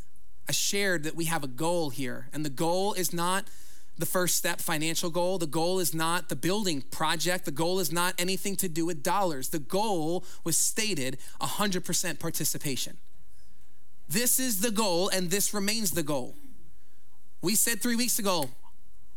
I 0.49 0.51
shared 0.51 1.03
that 1.03 1.15
we 1.15 1.25
have 1.25 1.43
a 1.43 1.47
goal 1.47 1.89
here, 1.89 2.27
and 2.33 2.43
the 2.43 2.49
goal 2.49 2.93
is 2.93 3.13
not 3.13 3.45
the 4.01 4.05
first 4.05 4.35
step 4.35 4.59
financial 4.59 5.09
goal. 5.09 5.37
The 5.37 5.47
goal 5.47 5.79
is 5.79 5.93
not 5.93 6.27
the 6.27 6.35
building 6.35 6.81
project. 6.81 7.45
The 7.45 7.51
goal 7.51 7.79
is 7.79 7.91
not 7.91 8.15
anything 8.17 8.57
to 8.57 8.67
do 8.67 8.85
with 8.85 9.01
dollars. 9.01 9.49
The 9.49 9.59
goal 9.59 10.25
was 10.43 10.57
stated 10.57 11.17
100% 11.39 12.19
participation. 12.19 12.97
This 14.09 14.39
is 14.39 14.59
the 14.59 14.71
goal, 14.71 15.07
and 15.07 15.29
this 15.29 15.53
remains 15.53 15.91
the 15.91 16.03
goal. 16.03 16.35
We 17.41 17.55
said 17.55 17.81
three 17.81 17.95
weeks 17.95 18.19
ago 18.19 18.49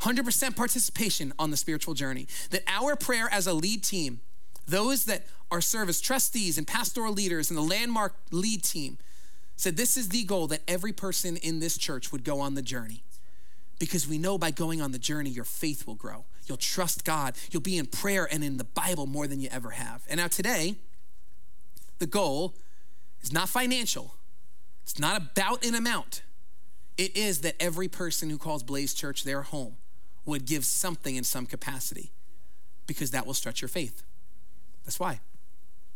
100% 0.00 0.54
participation 0.54 1.32
on 1.38 1.50
the 1.50 1.56
spiritual 1.56 1.94
journey. 1.94 2.28
That 2.50 2.62
our 2.68 2.94
prayer 2.94 3.28
as 3.32 3.46
a 3.46 3.54
lead 3.54 3.82
team, 3.82 4.20
those 4.66 5.06
that 5.06 5.26
are 5.50 5.60
service 5.60 6.00
trustees 6.00 6.58
and 6.58 6.66
pastoral 6.66 7.12
leaders 7.12 7.50
and 7.50 7.56
the 7.56 7.62
landmark 7.62 8.14
lead 8.30 8.62
team, 8.62 8.98
said 9.56 9.76
this 9.76 9.96
is 9.96 10.10
the 10.10 10.24
goal 10.24 10.46
that 10.48 10.60
every 10.68 10.92
person 10.92 11.36
in 11.38 11.60
this 11.60 11.78
church 11.78 12.12
would 12.12 12.24
go 12.24 12.40
on 12.40 12.54
the 12.54 12.62
journey 12.62 13.02
because 13.84 14.08
we 14.08 14.16
know 14.16 14.38
by 14.38 14.50
going 14.50 14.80
on 14.80 14.92
the 14.92 14.98
journey, 14.98 15.28
your 15.28 15.44
faith 15.44 15.86
will 15.86 15.94
grow. 15.94 16.24
You'll 16.46 16.56
trust 16.56 17.04
God. 17.04 17.36
You'll 17.50 17.60
be 17.60 17.76
in 17.76 17.84
prayer 17.84 18.26
and 18.32 18.42
in 18.42 18.56
the 18.56 18.64
Bible 18.64 19.06
more 19.06 19.26
than 19.26 19.40
you 19.40 19.50
ever 19.52 19.72
have. 19.72 20.02
And 20.08 20.16
now, 20.16 20.26
today, 20.26 20.76
the 21.98 22.06
goal 22.06 22.54
is 23.22 23.30
not 23.30 23.50
financial, 23.50 24.14
it's 24.84 24.98
not 24.98 25.20
about 25.20 25.66
an 25.66 25.74
amount. 25.74 26.22
It 26.96 27.14
is 27.14 27.42
that 27.42 27.56
every 27.60 27.88
person 27.88 28.30
who 28.30 28.38
calls 28.38 28.62
Blaze 28.62 28.94
Church 28.94 29.22
their 29.22 29.42
home 29.42 29.76
would 30.24 30.46
give 30.46 30.64
something 30.64 31.14
in 31.14 31.24
some 31.24 31.44
capacity 31.44 32.10
because 32.86 33.10
that 33.10 33.26
will 33.26 33.34
stretch 33.34 33.60
your 33.60 33.68
faith. 33.68 34.02
That's 34.86 34.98
why. 34.98 35.20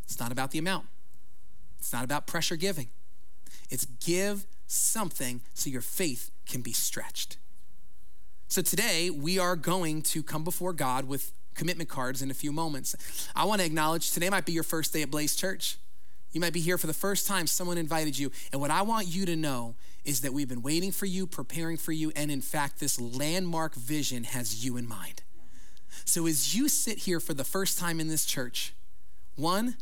It's 0.05 0.21
not 0.21 0.31
about 0.31 0.51
the 0.51 0.59
amount, 0.59 0.89
it's 1.79 1.93
not 1.95 2.05
about 2.05 2.27
pressure 2.27 2.57
giving. 2.57 2.89
It's 3.71 3.87
give 4.05 4.47
something 4.67 5.41
so 5.55 5.71
your 5.71 5.81
faith 5.81 6.31
can 6.47 6.61
be 6.61 6.73
stretched. 6.73 7.39
So 8.51 8.63
today 8.63 9.11
we 9.11 9.39
are 9.39 9.57
going 9.57 10.01
to 10.03 10.23
come 10.23 10.43
before 10.43 10.73
God 10.73 11.07
with 11.07 11.33
commitment 11.55 11.91
cards 11.91 12.23
in 12.23 12.31
a 12.31 12.35
few 12.35 12.51
moments. 12.51 12.97
I 13.37 13.45
want 13.45 13.61
to 13.61 13.67
acknowledge 13.67 14.11
today 14.11 14.31
might 14.31 14.47
be 14.47 14.53
your 14.53 14.63
first 14.63 14.95
day 14.95 15.03
at 15.03 15.11
Blaze 15.11 15.37
Church. 15.37 15.77
You 16.33 16.41
might 16.41 16.55
be 16.55 16.61
here 16.61 16.79
for 16.79 16.87
the 16.87 16.95
first 16.95 17.27
time, 17.27 17.47
someone 17.47 17.77
invited 17.77 18.19
you. 18.19 18.33
And 18.51 18.61
what 18.61 18.71
I 18.71 18.81
want 18.81 19.07
you 19.07 19.27
to 19.27 19.37
know 19.37 19.75
is 20.05 20.23
that 20.23 20.33
we've 20.33 20.49
been 20.49 20.63
waiting 20.63 20.93
for 20.93 21.05
you, 21.05 21.27
preparing 21.27 21.77
for 21.77 21.93
you, 21.93 22.11
and 22.17 22.31
in 22.31 22.41
fact, 22.41 22.81
this 22.81 22.99
landmark 22.99 23.75
vision 23.75 24.25
has 24.25 24.65
you 24.65 24.79
in 24.79 24.89
mind. 24.89 25.23
So 26.07 26.27
as 26.27 26.55
you 26.55 26.69
sit 26.69 26.99
here 27.01 27.21
for 27.21 27.35
the 27.35 27.45
first 27.45 27.79
time 27.79 28.01
in 28.01 28.09
this 28.09 28.25
church, 28.25 28.75
one, 29.37 29.77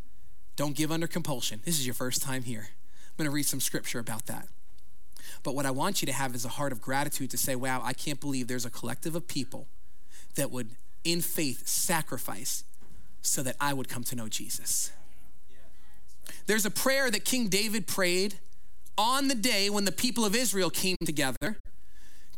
Don't 0.56 0.74
give 0.74 0.90
under 0.90 1.06
compulsion. 1.06 1.60
This 1.64 1.78
is 1.78 1.86
your 1.86 1.94
first 1.94 2.22
time 2.22 2.42
here. 2.42 2.68
I'm 2.70 3.16
going 3.18 3.30
to 3.30 3.34
read 3.34 3.44
some 3.44 3.60
scripture 3.60 3.98
about 3.98 4.26
that. 4.26 4.48
But 5.46 5.54
what 5.54 5.64
I 5.64 5.70
want 5.70 6.02
you 6.02 6.06
to 6.06 6.12
have 6.12 6.34
is 6.34 6.44
a 6.44 6.48
heart 6.48 6.72
of 6.72 6.82
gratitude 6.82 7.30
to 7.30 7.38
say, 7.38 7.54
wow, 7.54 7.80
I 7.84 7.92
can't 7.92 8.20
believe 8.20 8.48
there's 8.48 8.66
a 8.66 8.70
collective 8.70 9.14
of 9.14 9.28
people 9.28 9.68
that 10.34 10.50
would, 10.50 10.70
in 11.04 11.20
faith, 11.20 11.68
sacrifice 11.68 12.64
so 13.22 13.44
that 13.44 13.54
I 13.60 13.72
would 13.72 13.88
come 13.88 14.02
to 14.02 14.16
know 14.16 14.26
Jesus. 14.26 14.90
There's 16.46 16.66
a 16.66 16.70
prayer 16.70 17.12
that 17.12 17.24
King 17.24 17.46
David 17.46 17.86
prayed 17.86 18.40
on 18.98 19.28
the 19.28 19.36
day 19.36 19.70
when 19.70 19.84
the 19.84 19.92
people 19.92 20.24
of 20.24 20.34
Israel 20.34 20.68
came 20.68 20.96
together 21.04 21.58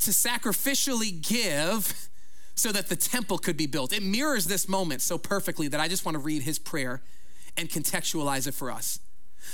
to 0.00 0.10
sacrificially 0.10 1.26
give 1.26 2.10
so 2.54 2.72
that 2.72 2.90
the 2.90 2.96
temple 2.96 3.38
could 3.38 3.56
be 3.56 3.66
built. 3.66 3.94
It 3.94 4.02
mirrors 4.02 4.48
this 4.48 4.68
moment 4.68 5.00
so 5.00 5.16
perfectly 5.16 5.66
that 5.68 5.80
I 5.80 5.88
just 5.88 6.04
want 6.04 6.16
to 6.16 6.18
read 6.18 6.42
his 6.42 6.58
prayer 6.58 7.00
and 7.56 7.70
contextualize 7.70 8.46
it 8.46 8.52
for 8.52 8.70
us. 8.70 9.00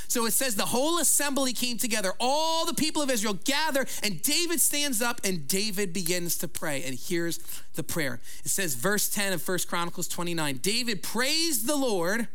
So 0.08 0.26
it 0.26 0.32
says 0.32 0.54
the 0.54 0.66
whole 0.66 0.98
assembly 0.98 1.52
came 1.52 1.78
together, 1.78 2.12
all 2.20 2.66
the 2.66 2.74
people 2.74 3.02
of 3.02 3.10
Israel 3.10 3.38
gather, 3.44 3.86
and 4.02 4.22
David 4.22 4.60
stands 4.60 5.02
up 5.02 5.20
and 5.24 5.48
David 5.48 5.92
begins 5.92 6.36
to 6.38 6.48
pray. 6.48 6.82
And 6.84 6.98
here's 6.98 7.38
the 7.74 7.82
prayer. 7.82 8.20
It 8.44 8.50
says, 8.50 8.74
verse 8.74 9.08
10 9.08 9.32
of 9.32 9.42
First 9.42 9.68
Chronicles 9.68 10.08
29 10.08 10.58
David 10.58 11.02
praised 11.02 11.66
the 11.66 11.76
Lord 11.76 12.28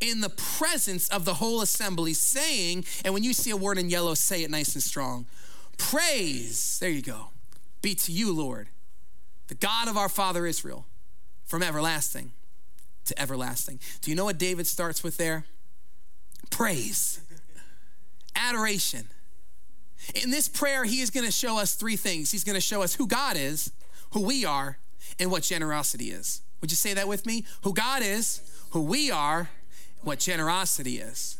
in 0.00 0.20
the 0.20 0.30
presence 0.30 1.08
of 1.08 1.24
the 1.24 1.34
whole 1.34 1.60
assembly, 1.62 2.14
saying, 2.14 2.84
and 3.04 3.14
when 3.14 3.24
you 3.24 3.32
see 3.32 3.50
a 3.50 3.56
word 3.56 3.78
in 3.78 3.90
yellow, 3.90 4.14
say 4.14 4.42
it 4.42 4.50
nice 4.50 4.74
and 4.74 4.82
strong. 4.82 5.26
Praise, 5.76 6.78
there 6.80 6.90
you 6.90 7.02
go, 7.02 7.28
be 7.82 7.94
to 7.94 8.12
you, 8.12 8.34
Lord, 8.34 8.68
the 9.46 9.54
God 9.54 9.88
of 9.88 9.96
our 9.96 10.08
father 10.08 10.46
Israel, 10.46 10.86
from 11.46 11.62
everlasting 11.62 12.32
to 13.08 13.20
everlasting. 13.20 13.80
Do 14.02 14.10
you 14.10 14.16
know 14.16 14.24
what 14.24 14.38
David 14.38 14.66
starts 14.66 15.02
with 15.02 15.16
there? 15.16 15.46
Praise, 16.50 17.20
adoration. 18.34 19.06
In 20.14 20.30
this 20.30 20.48
prayer, 20.48 20.84
he 20.84 21.00
is 21.00 21.10
going 21.10 21.26
to 21.26 21.32
show 21.32 21.58
us 21.58 21.74
three 21.74 21.96
things. 21.96 22.30
He's 22.32 22.44
going 22.44 22.54
to 22.54 22.60
show 22.60 22.82
us 22.82 22.94
who 22.94 23.06
God 23.06 23.36
is, 23.36 23.72
who 24.10 24.22
we 24.22 24.44
are, 24.44 24.78
and 25.18 25.30
what 25.30 25.42
generosity 25.42 26.10
is. 26.10 26.42
Would 26.60 26.70
you 26.70 26.76
say 26.76 26.94
that 26.94 27.08
with 27.08 27.26
me? 27.26 27.44
Who 27.62 27.72
God 27.72 28.02
is, 28.02 28.40
who 28.70 28.82
we 28.82 29.10
are, 29.10 29.50
what 30.02 30.18
generosity 30.18 30.98
is. 30.98 31.38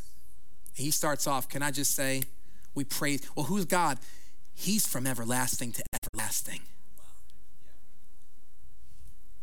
He 0.75 0.91
starts 0.91 1.27
off, 1.27 1.49
can 1.49 1.63
I 1.63 1.71
just 1.71 1.95
say, 1.95 2.23
we 2.75 2.85
praise, 2.85 3.29
well, 3.35 3.47
who's 3.47 3.65
God? 3.65 3.99
He's 4.55 4.87
from 4.87 5.07
everlasting 5.07 5.73
to 5.73 5.83
everlasting. 5.93 6.61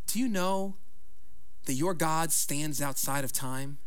Do 0.08 0.20
you 0.20 0.30
know 0.30 0.76
that 1.66 1.74
your 1.74 1.94
God 1.94 2.32
stands 2.32 2.82
outside 2.82 3.24
of 3.24 3.34
time? 3.34 3.80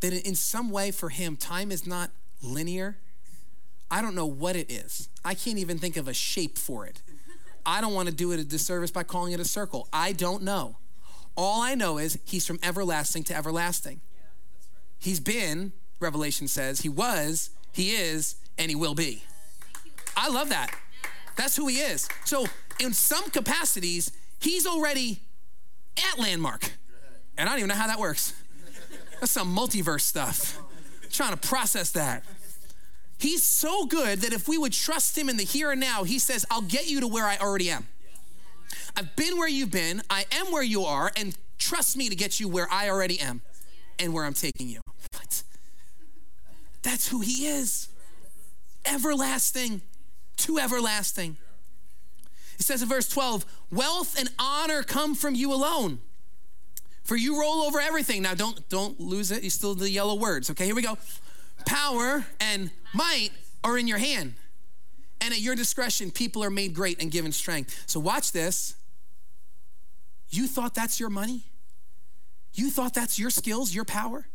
That 0.00 0.12
in 0.12 0.34
some 0.34 0.70
way 0.70 0.90
for 0.90 1.08
him, 1.08 1.36
time 1.36 1.72
is 1.72 1.86
not 1.86 2.10
linear. 2.42 2.98
I 3.90 4.02
don't 4.02 4.14
know 4.14 4.26
what 4.26 4.56
it 4.56 4.70
is. 4.70 5.08
I 5.24 5.34
can't 5.34 5.58
even 5.58 5.78
think 5.78 5.96
of 5.96 6.08
a 6.08 6.14
shape 6.14 6.58
for 6.58 6.86
it. 6.86 7.02
I 7.64 7.80
don't 7.80 7.94
want 7.94 8.08
to 8.08 8.14
do 8.14 8.32
it 8.32 8.40
a 8.40 8.44
disservice 8.44 8.90
by 8.90 9.02
calling 9.02 9.32
it 9.32 9.40
a 9.40 9.44
circle. 9.44 9.88
I 9.92 10.12
don't 10.12 10.42
know. 10.42 10.76
All 11.36 11.60
I 11.60 11.74
know 11.74 11.98
is 11.98 12.18
he's 12.24 12.46
from 12.46 12.58
everlasting 12.62 13.24
to 13.24 13.36
everlasting. 13.36 14.00
He's 14.98 15.20
been, 15.20 15.72
Revelation 16.00 16.48
says, 16.48 16.80
he 16.80 16.88
was, 16.88 17.50
he 17.72 17.90
is, 17.90 18.36
and 18.56 18.70
he 18.70 18.74
will 18.74 18.94
be. 18.94 19.24
I 20.16 20.28
love 20.28 20.48
that. 20.48 20.74
That's 21.36 21.56
who 21.56 21.66
he 21.66 21.76
is. 21.76 22.08
So, 22.24 22.46
in 22.80 22.92
some 22.92 23.30
capacities, 23.30 24.12
he's 24.40 24.66
already 24.66 25.20
at 26.12 26.18
Landmark. 26.18 26.72
And 27.36 27.48
I 27.48 27.52
don't 27.52 27.58
even 27.58 27.68
know 27.68 27.74
how 27.74 27.86
that 27.88 27.98
works. 27.98 28.32
That's 29.20 29.32
some 29.32 29.54
multiverse 29.54 30.02
stuff. 30.02 30.58
I'm 31.02 31.10
trying 31.10 31.36
to 31.36 31.48
process 31.48 31.92
that. 31.92 32.24
He's 33.18 33.42
so 33.46 33.86
good 33.86 34.20
that 34.20 34.32
if 34.32 34.46
we 34.46 34.58
would 34.58 34.72
trust 34.72 35.16
him 35.16 35.28
in 35.28 35.36
the 35.36 35.44
here 35.44 35.70
and 35.70 35.80
now, 35.80 36.04
he 36.04 36.18
says, 36.18 36.44
I'll 36.50 36.60
get 36.60 36.88
you 36.88 37.00
to 37.00 37.08
where 37.08 37.24
I 37.24 37.38
already 37.38 37.70
am. 37.70 37.86
I've 38.96 39.14
been 39.16 39.38
where 39.38 39.48
you've 39.48 39.70
been, 39.70 40.02
I 40.10 40.26
am 40.32 40.52
where 40.52 40.62
you 40.62 40.84
are, 40.84 41.12
and 41.16 41.36
trust 41.58 41.96
me 41.96 42.08
to 42.08 42.16
get 42.16 42.40
you 42.40 42.48
where 42.48 42.68
I 42.70 42.88
already 42.90 43.20
am 43.20 43.42
and 43.98 44.12
where 44.12 44.24
I'm 44.24 44.34
taking 44.34 44.68
you. 44.68 44.80
What? 45.12 45.42
That's 46.82 47.08
who 47.08 47.20
he 47.20 47.46
is. 47.46 47.88
Everlasting 48.84 49.82
to 50.38 50.58
everlasting. 50.58 51.36
It 52.58 52.64
says 52.64 52.82
in 52.82 52.88
verse 52.88 53.08
12, 53.08 53.44
wealth 53.70 54.18
and 54.18 54.28
honor 54.38 54.82
come 54.82 55.14
from 55.14 55.34
you 55.34 55.52
alone. 55.52 56.00
For 57.06 57.16
you 57.16 57.40
roll 57.40 57.62
over 57.62 57.80
everything. 57.80 58.22
Now 58.22 58.34
don't 58.34 58.68
don't 58.68 58.98
lose 59.00 59.30
it. 59.30 59.44
You 59.44 59.50
still 59.50 59.74
the 59.74 59.88
yellow 59.88 60.16
words. 60.16 60.50
Okay, 60.50 60.66
here 60.66 60.74
we 60.74 60.82
go. 60.82 60.98
Power 61.64 62.26
and 62.40 62.70
might 62.92 63.30
are 63.62 63.78
in 63.78 63.86
your 63.86 63.98
hand. 63.98 64.34
And 65.20 65.32
at 65.32 65.40
your 65.40 65.54
discretion, 65.54 66.10
people 66.10 66.42
are 66.44 66.50
made 66.50 66.74
great 66.74 67.00
and 67.00 67.10
given 67.10 67.32
strength. 67.32 67.84
So 67.86 68.00
watch 68.00 68.32
this. 68.32 68.74
You 70.30 70.46
thought 70.46 70.74
that's 70.74 71.00
your 71.00 71.08
money? 71.08 71.44
You 72.52 72.70
thought 72.70 72.92
that's 72.92 73.18
your 73.18 73.30
skills, 73.30 73.74
your 73.74 73.84
power? 73.84 74.26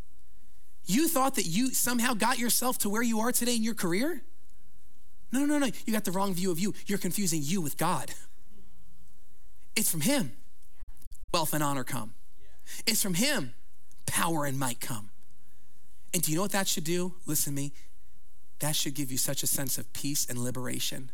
You 0.86 1.08
thought 1.08 1.36
that 1.36 1.46
you 1.46 1.72
somehow 1.72 2.14
got 2.14 2.40
yourself 2.40 2.78
to 2.80 2.90
where 2.90 3.04
you 3.04 3.20
are 3.20 3.32
today 3.32 3.56
in 3.56 3.64
your 3.64 3.76
career? 3.76 4.24
No, 5.32 5.46
no, 5.46 5.58
no. 5.58 5.68
You 5.86 5.94
got 5.94 6.06
the 6.06 6.12
wrong 6.12 6.34
view 6.34 6.52
of 6.52 6.60
you. 6.60 6.74
You're 6.88 6.98
confusing 6.98 7.42
you 7.44 7.62
with 7.62 7.78
God. 7.78 8.12
It's 9.76 9.90
from 9.90 10.02
Him. 10.02 10.34
Wealth 11.34 11.54
and 11.54 11.64
honor 11.64 11.84
come. 11.84 12.14
It's 12.86 13.02
from 13.02 13.16
Him. 13.16 13.54
Power 14.06 14.46
and 14.46 14.58
might 14.60 14.80
come. 14.80 15.10
And 16.14 16.22
do 16.22 16.32
you 16.32 16.38
know 16.38 16.44
what 16.44 16.52
that 16.52 16.68
should 16.68 16.84
do? 16.84 17.16
Listen 17.26 17.56
to 17.56 17.62
me. 17.62 17.74
That 18.60 18.76
should 18.76 18.94
give 18.94 19.12
you 19.12 19.18
such 19.18 19.44
a 19.44 19.48
sense 19.48 19.78
of 19.78 19.92
peace 19.94 20.28
and 20.30 20.38
liberation. 20.38 21.10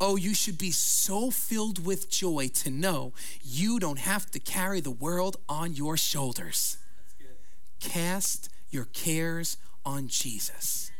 Oh, 0.00 0.16
you 0.16 0.34
should 0.34 0.56
be 0.56 0.70
so 0.70 1.30
filled 1.30 1.84
with 1.84 2.10
joy 2.10 2.48
to 2.54 2.70
know 2.70 3.12
you 3.42 3.78
don't 3.78 3.98
have 3.98 4.30
to 4.30 4.38
carry 4.38 4.80
the 4.80 4.90
world 4.90 5.36
on 5.48 5.74
your 5.74 5.96
shoulders. 5.98 6.78
Cast 7.80 8.48
your 8.70 8.86
cares 8.86 9.58
on 9.84 10.08
Jesus. 10.08 10.90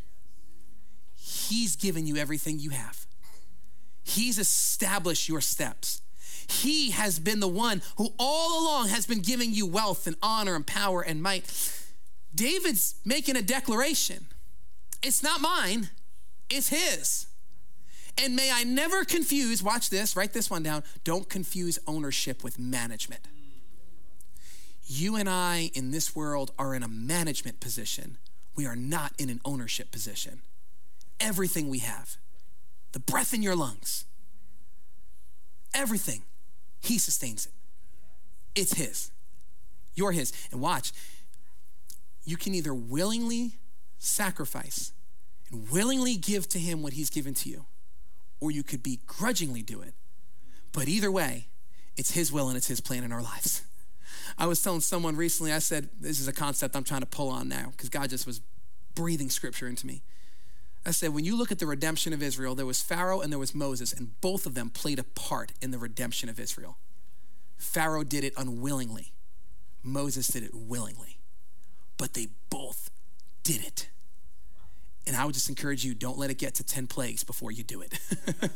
He's 1.17 1.77
given 1.77 2.07
you 2.07 2.17
everything 2.17 2.59
you 2.59 2.71
have, 2.71 3.07
He's 4.03 4.39
established 4.39 5.29
your 5.29 5.41
steps. 5.41 6.03
He 6.51 6.91
has 6.91 7.19
been 7.19 7.41
the 7.41 7.49
one 7.49 7.81
who 7.97 8.13
all 8.19 8.63
along 8.63 8.89
has 8.89 9.07
been 9.07 9.21
giving 9.21 9.53
you 9.53 9.67
wealth 9.67 10.07
and 10.07 10.17
honor 10.23 10.57
and 10.57 10.67
power 10.67 11.01
and 11.01 11.23
might. 11.23 11.45
David's 12.35 12.97
making 13.05 13.37
a 13.37 13.43
declaration. 13.43 14.27
It's 15.03 15.23
not 15.23 15.41
mine, 15.41 15.91
it's 16.51 16.69
his. 16.69 17.27
And 18.23 18.37
may 18.37 18.51
I 18.53 18.65
never 18.65 19.05
confuse, 19.05 19.63
watch 19.63 19.89
this, 19.89 20.17
write 20.17 20.33
this 20.33 20.51
one 20.51 20.63
down. 20.63 20.83
Don't 21.05 21.29
confuse 21.29 21.79
ownership 21.87 22.43
with 22.45 22.59
management. 22.59 23.23
You 24.85 25.17
and 25.17 25.29
I 25.29 25.71
in 25.73 25.93
this 25.93 26.17
world 26.17 26.51
are 26.59 26.75
in 26.75 26.83
a 26.83 26.89
management 26.89 27.61
position. 27.61 28.19
We 28.57 28.67
are 28.67 28.77
not 28.77 29.13
in 29.19 29.31
an 29.31 29.41
ownership 29.45 29.93
position. 29.93 30.43
Everything 31.21 31.69
we 31.69 31.79
have, 31.79 32.17
the 32.93 32.99
breath 32.99 33.33
in 33.33 33.43
your 33.43 33.55
lungs, 33.55 34.05
everything, 35.73 36.23
He 36.81 36.99
sustains 36.99 37.47
it. 37.47 37.53
It's 38.55 38.75
His. 38.75 39.11
You're 39.95 40.13
His. 40.13 40.33
And 40.51 40.61
watch, 40.61 40.93
you 42.25 42.37
can 42.37 42.55
either 42.55 42.75
willingly 42.75 43.57
sacrifice 43.99 44.93
and 45.51 45.71
willingly 45.71 46.17
give 46.17 46.49
to 46.51 46.59
Him 46.59 46.83
what 46.83 46.95
He's 46.95 47.11
given 47.11 47.35
to 47.35 47.49
you 47.49 47.67
or 48.41 48.51
you 48.51 48.63
could 48.63 48.83
begrudgingly 48.83 49.63
do 49.63 49.83
it. 49.83 49.95
But 50.73 50.89
either 50.89 51.11
way, 51.11 51.49
it's 51.97 52.13
His 52.13 52.33
will 52.33 52.49
and 52.49 52.57
it's 52.57 52.69
His 52.69 52.81
plan 52.81 53.05
in 53.05 53.13
our 53.13 53.23
lives. 53.23 53.63
I 54.39 54.47
was 54.47 54.63
telling 54.63 54.81
someone 54.81 55.17
recently, 55.17 55.53
I 55.53 55.59
said, 55.59 55.91
This 56.01 56.19
is 56.19 56.27
a 56.27 56.33
concept 56.33 56.75
I'm 56.75 56.85
trying 56.85 57.01
to 57.01 57.07
pull 57.07 57.29
on 57.29 57.49
now 57.49 57.69
because 57.71 57.89
God 57.89 58.11
just 58.11 58.27
was 58.27 58.41
breathing 58.95 59.29
scripture 59.29 59.69
into 59.69 59.87
me. 59.87 60.03
I 60.85 60.93
said, 60.93 61.13
When 61.13 61.25
you 61.25 61.37
look 61.37 61.53
at 61.53 61.59
the 61.59 61.67
redemption 61.67 62.13
of 62.13 62.23
Israel, 62.23 62.55
there 62.55 62.67
was 62.67 62.83
Pharaoh 62.83 63.21
and 63.21 63.33
there 63.33 63.39
was 63.39 63.55
Moses, 63.55 63.93
and 63.93 64.21
both 64.21 64.47
of 64.47 64.55
them 64.55 64.71
played 64.71 64.99
a 64.99 65.05
part 65.05 65.53
in 65.61 65.71
the 65.71 65.79
redemption 65.79 66.29
of 66.29 66.41
Israel. 66.41 66.79
Pharaoh 67.59 68.05
did 68.05 68.25
it 68.25 68.33
unwillingly, 68.37 69.13
Moses 69.83 70.27
did 70.29 70.43
it 70.43 70.55
willingly, 70.55 71.19
but 71.97 72.15
they 72.15 72.29
both 72.49 72.91
did 73.43 73.63
it. 73.65 73.89
And 75.07 75.17
I 75.17 75.25
would 75.25 75.35
just 75.35 75.49
encourage 75.49 75.85
you 75.85 75.95
don't 75.95 76.19
let 76.19 76.31
it 76.31 76.39
get 76.39 76.55
to 76.57 76.65
10 76.65 76.87
plagues 76.87 77.25
before 77.25 77.51
you 77.51 77.63
do 77.63 77.81
it. 77.81 77.99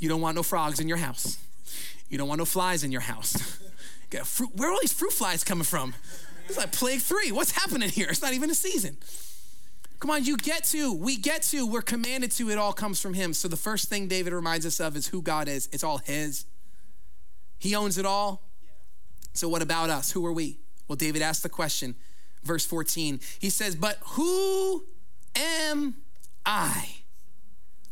you 0.00 0.08
don't 0.08 0.20
want 0.20 0.34
no 0.34 0.42
frogs 0.42 0.80
in 0.80 0.88
your 0.88 0.96
house. 0.96 1.38
You 2.08 2.18
don't 2.18 2.26
want 2.26 2.38
no 2.38 2.44
flies 2.44 2.82
in 2.82 2.90
your 2.90 3.02
house. 3.02 3.60
Where 4.54 4.68
are 4.68 4.72
all 4.72 4.80
these 4.80 4.92
fruit 4.92 5.12
flies 5.12 5.44
coming 5.44 5.64
from? 5.64 5.94
It's 6.48 6.58
like 6.58 6.72
plague 6.72 7.00
three. 7.00 7.30
What's 7.30 7.52
happening 7.52 7.88
here? 7.88 8.08
It's 8.10 8.22
not 8.22 8.32
even 8.32 8.50
a 8.50 8.54
season. 8.54 8.96
Come 10.00 10.10
on, 10.10 10.24
you 10.24 10.38
get 10.38 10.64
to, 10.64 10.94
we 10.94 11.18
get 11.18 11.42
to, 11.42 11.66
we're 11.66 11.82
commanded 11.82 12.30
to, 12.32 12.50
it 12.50 12.56
all 12.56 12.72
comes 12.72 13.00
from 13.00 13.12
Him. 13.12 13.34
So 13.34 13.48
the 13.48 13.56
first 13.56 13.90
thing 13.90 14.08
David 14.08 14.32
reminds 14.32 14.64
us 14.64 14.80
of 14.80 14.96
is 14.96 15.08
who 15.08 15.20
God 15.20 15.46
is. 15.46 15.68
It's 15.72 15.84
all 15.84 15.98
His. 15.98 16.46
He 17.58 17.74
owns 17.74 17.98
it 17.98 18.06
all. 18.06 18.42
So 19.34 19.46
what 19.46 19.60
about 19.60 19.90
us? 19.90 20.10
Who 20.12 20.24
are 20.24 20.32
we? 20.32 20.58
Well, 20.88 20.96
David 20.96 21.20
asked 21.20 21.42
the 21.42 21.50
question, 21.50 21.94
verse 22.42 22.64
14. 22.64 23.20
He 23.38 23.50
says, 23.50 23.76
But 23.76 23.98
who 24.12 24.84
am 25.36 25.96
I? 26.46 26.88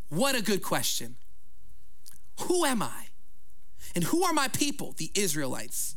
What 0.08 0.34
a 0.34 0.42
good 0.42 0.62
question. 0.62 1.16
Who 2.40 2.64
am 2.64 2.82
I? 2.82 3.08
And 3.94 4.04
who 4.04 4.24
are 4.24 4.32
my 4.32 4.48
people, 4.48 4.94
the 4.96 5.10
Israelites, 5.14 5.96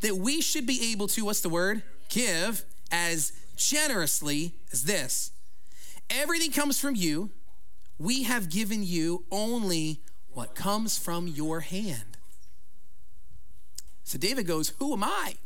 that 0.00 0.16
we 0.16 0.40
should 0.40 0.66
be 0.66 0.92
able 0.92 1.08
to, 1.08 1.26
what's 1.26 1.40
the 1.40 1.50
word? 1.50 1.82
Give 2.08 2.64
as 2.90 3.32
generously 3.56 4.54
as 4.72 4.84
this. 4.84 5.31
Everything 6.12 6.52
comes 6.52 6.78
from 6.78 6.94
you. 6.94 7.30
We 7.98 8.24
have 8.24 8.50
given 8.50 8.82
you 8.84 9.24
only 9.30 10.00
what 10.32 10.54
comes 10.54 10.98
from 10.98 11.26
your 11.26 11.60
hand. 11.60 12.18
So 14.04 14.18
David 14.18 14.46
goes, 14.46 14.70
Who 14.78 14.92
am 14.92 15.02
I? 15.02 15.36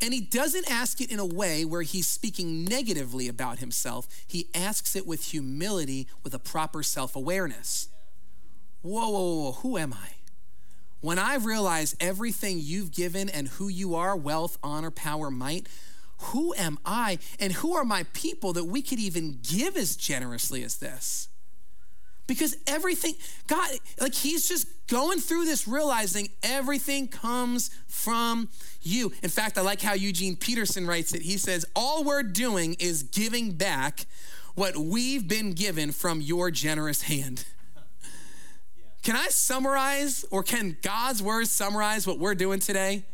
And 0.00 0.12
he 0.12 0.20
doesn't 0.20 0.70
ask 0.70 1.00
it 1.00 1.10
in 1.10 1.18
a 1.18 1.24
way 1.24 1.64
where 1.64 1.82
he's 1.82 2.06
speaking 2.06 2.64
negatively 2.64 3.28
about 3.28 3.58
himself. 3.58 4.06
He 4.26 4.48
asks 4.54 4.96
it 4.96 5.06
with 5.06 5.26
humility, 5.26 6.08
with 6.22 6.34
a 6.34 6.38
proper 6.38 6.82
self 6.82 7.14
awareness. 7.14 7.88
Whoa, 8.82 9.08
whoa, 9.08 9.42
whoa, 9.42 9.52
who 9.52 9.78
am 9.78 9.92
I? 9.92 10.08
When 11.00 11.18
I 11.18 11.36
realize 11.36 11.96
everything 12.00 12.58
you've 12.60 12.90
given 12.90 13.28
and 13.28 13.48
who 13.48 13.68
you 13.68 13.94
are 13.94 14.16
wealth, 14.16 14.58
honor, 14.62 14.90
power, 14.90 15.30
might 15.30 15.68
who 16.26 16.54
am 16.54 16.78
I 16.84 17.18
and 17.38 17.52
who 17.52 17.74
are 17.74 17.84
my 17.84 18.04
people 18.12 18.52
that 18.54 18.64
we 18.64 18.82
could 18.82 18.98
even 18.98 19.38
give 19.42 19.76
as 19.76 19.96
generously 19.96 20.62
as 20.62 20.76
this? 20.76 21.28
Because 22.26 22.56
everything, 22.66 23.14
God, 23.46 23.68
like 24.00 24.14
He's 24.14 24.48
just 24.48 24.66
going 24.86 25.18
through 25.18 25.44
this, 25.44 25.68
realizing 25.68 26.28
everything 26.42 27.08
comes 27.08 27.70
from 27.86 28.48
you. 28.82 29.12
In 29.22 29.28
fact, 29.28 29.58
I 29.58 29.60
like 29.60 29.82
how 29.82 29.92
Eugene 29.92 30.36
Peterson 30.36 30.86
writes 30.86 31.12
it. 31.12 31.22
He 31.22 31.36
says, 31.36 31.66
All 31.76 32.02
we're 32.02 32.22
doing 32.22 32.76
is 32.78 33.02
giving 33.02 33.52
back 33.52 34.06
what 34.54 34.76
we've 34.76 35.28
been 35.28 35.52
given 35.52 35.92
from 35.92 36.20
your 36.20 36.50
generous 36.50 37.02
hand. 37.02 37.44
Can 39.02 39.16
I 39.16 39.26
summarize, 39.28 40.24
or 40.30 40.42
can 40.42 40.78
God's 40.80 41.22
words 41.22 41.50
summarize 41.50 42.06
what 42.06 42.18
we're 42.18 42.34
doing 42.34 42.58
today? 42.58 43.04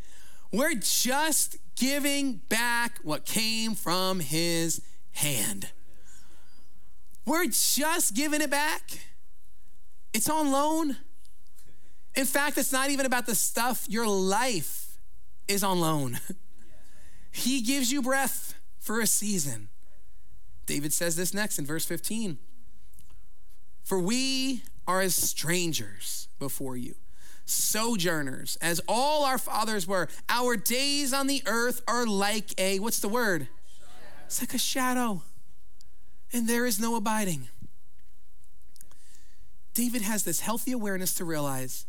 We're 0.52 0.74
just 0.74 1.56
giving 1.80 2.42
back 2.50 2.98
what 3.02 3.24
came 3.24 3.74
from 3.74 4.20
his 4.20 4.82
hand. 5.12 5.70
We're 7.24 7.46
just 7.46 8.14
giving 8.14 8.42
it 8.42 8.50
back. 8.50 9.00
It's 10.12 10.28
on 10.28 10.52
loan. 10.52 10.98
In 12.14 12.26
fact, 12.26 12.58
it's 12.58 12.72
not 12.72 12.90
even 12.90 13.06
about 13.06 13.24
the 13.24 13.34
stuff. 13.34 13.86
Your 13.88 14.06
life 14.06 14.98
is 15.48 15.64
on 15.64 15.80
loan. 15.80 16.20
He 17.32 17.62
gives 17.62 17.92
you 17.92 18.02
breath 18.02 18.54
for 18.80 19.00
a 19.00 19.06
season. 19.06 19.68
David 20.66 20.92
says 20.92 21.14
this 21.14 21.32
next 21.32 21.60
in 21.60 21.64
verse 21.64 21.84
15 21.84 22.38
For 23.84 24.00
we 24.00 24.64
are 24.84 25.00
as 25.00 25.14
strangers 25.14 26.26
before 26.40 26.76
you 26.76 26.96
sojourners, 27.50 28.56
as 28.60 28.80
all 28.88 29.24
our 29.24 29.38
fathers 29.38 29.86
were. 29.86 30.08
Our 30.28 30.56
days 30.56 31.12
on 31.12 31.26
the 31.26 31.42
earth 31.46 31.82
are 31.86 32.06
like 32.06 32.58
a, 32.58 32.78
what's 32.78 33.00
the 33.00 33.08
word? 33.08 33.48
It's 34.26 34.40
like 34.40 34.54
a 34.54 34.58
shadow, 34.58 35.22
and 36.32 36.48
there 36.48 36.64
is 36.64 36.78
no 36.78 36.94
abiding. 36.94 37.48
David 39.74 40.02
has 40.02 40.24
this 40.24 40.40
healthy 40.40 40.72
awareness 40.72 41.14
to 41.14 41.24
realize 41.24 41.86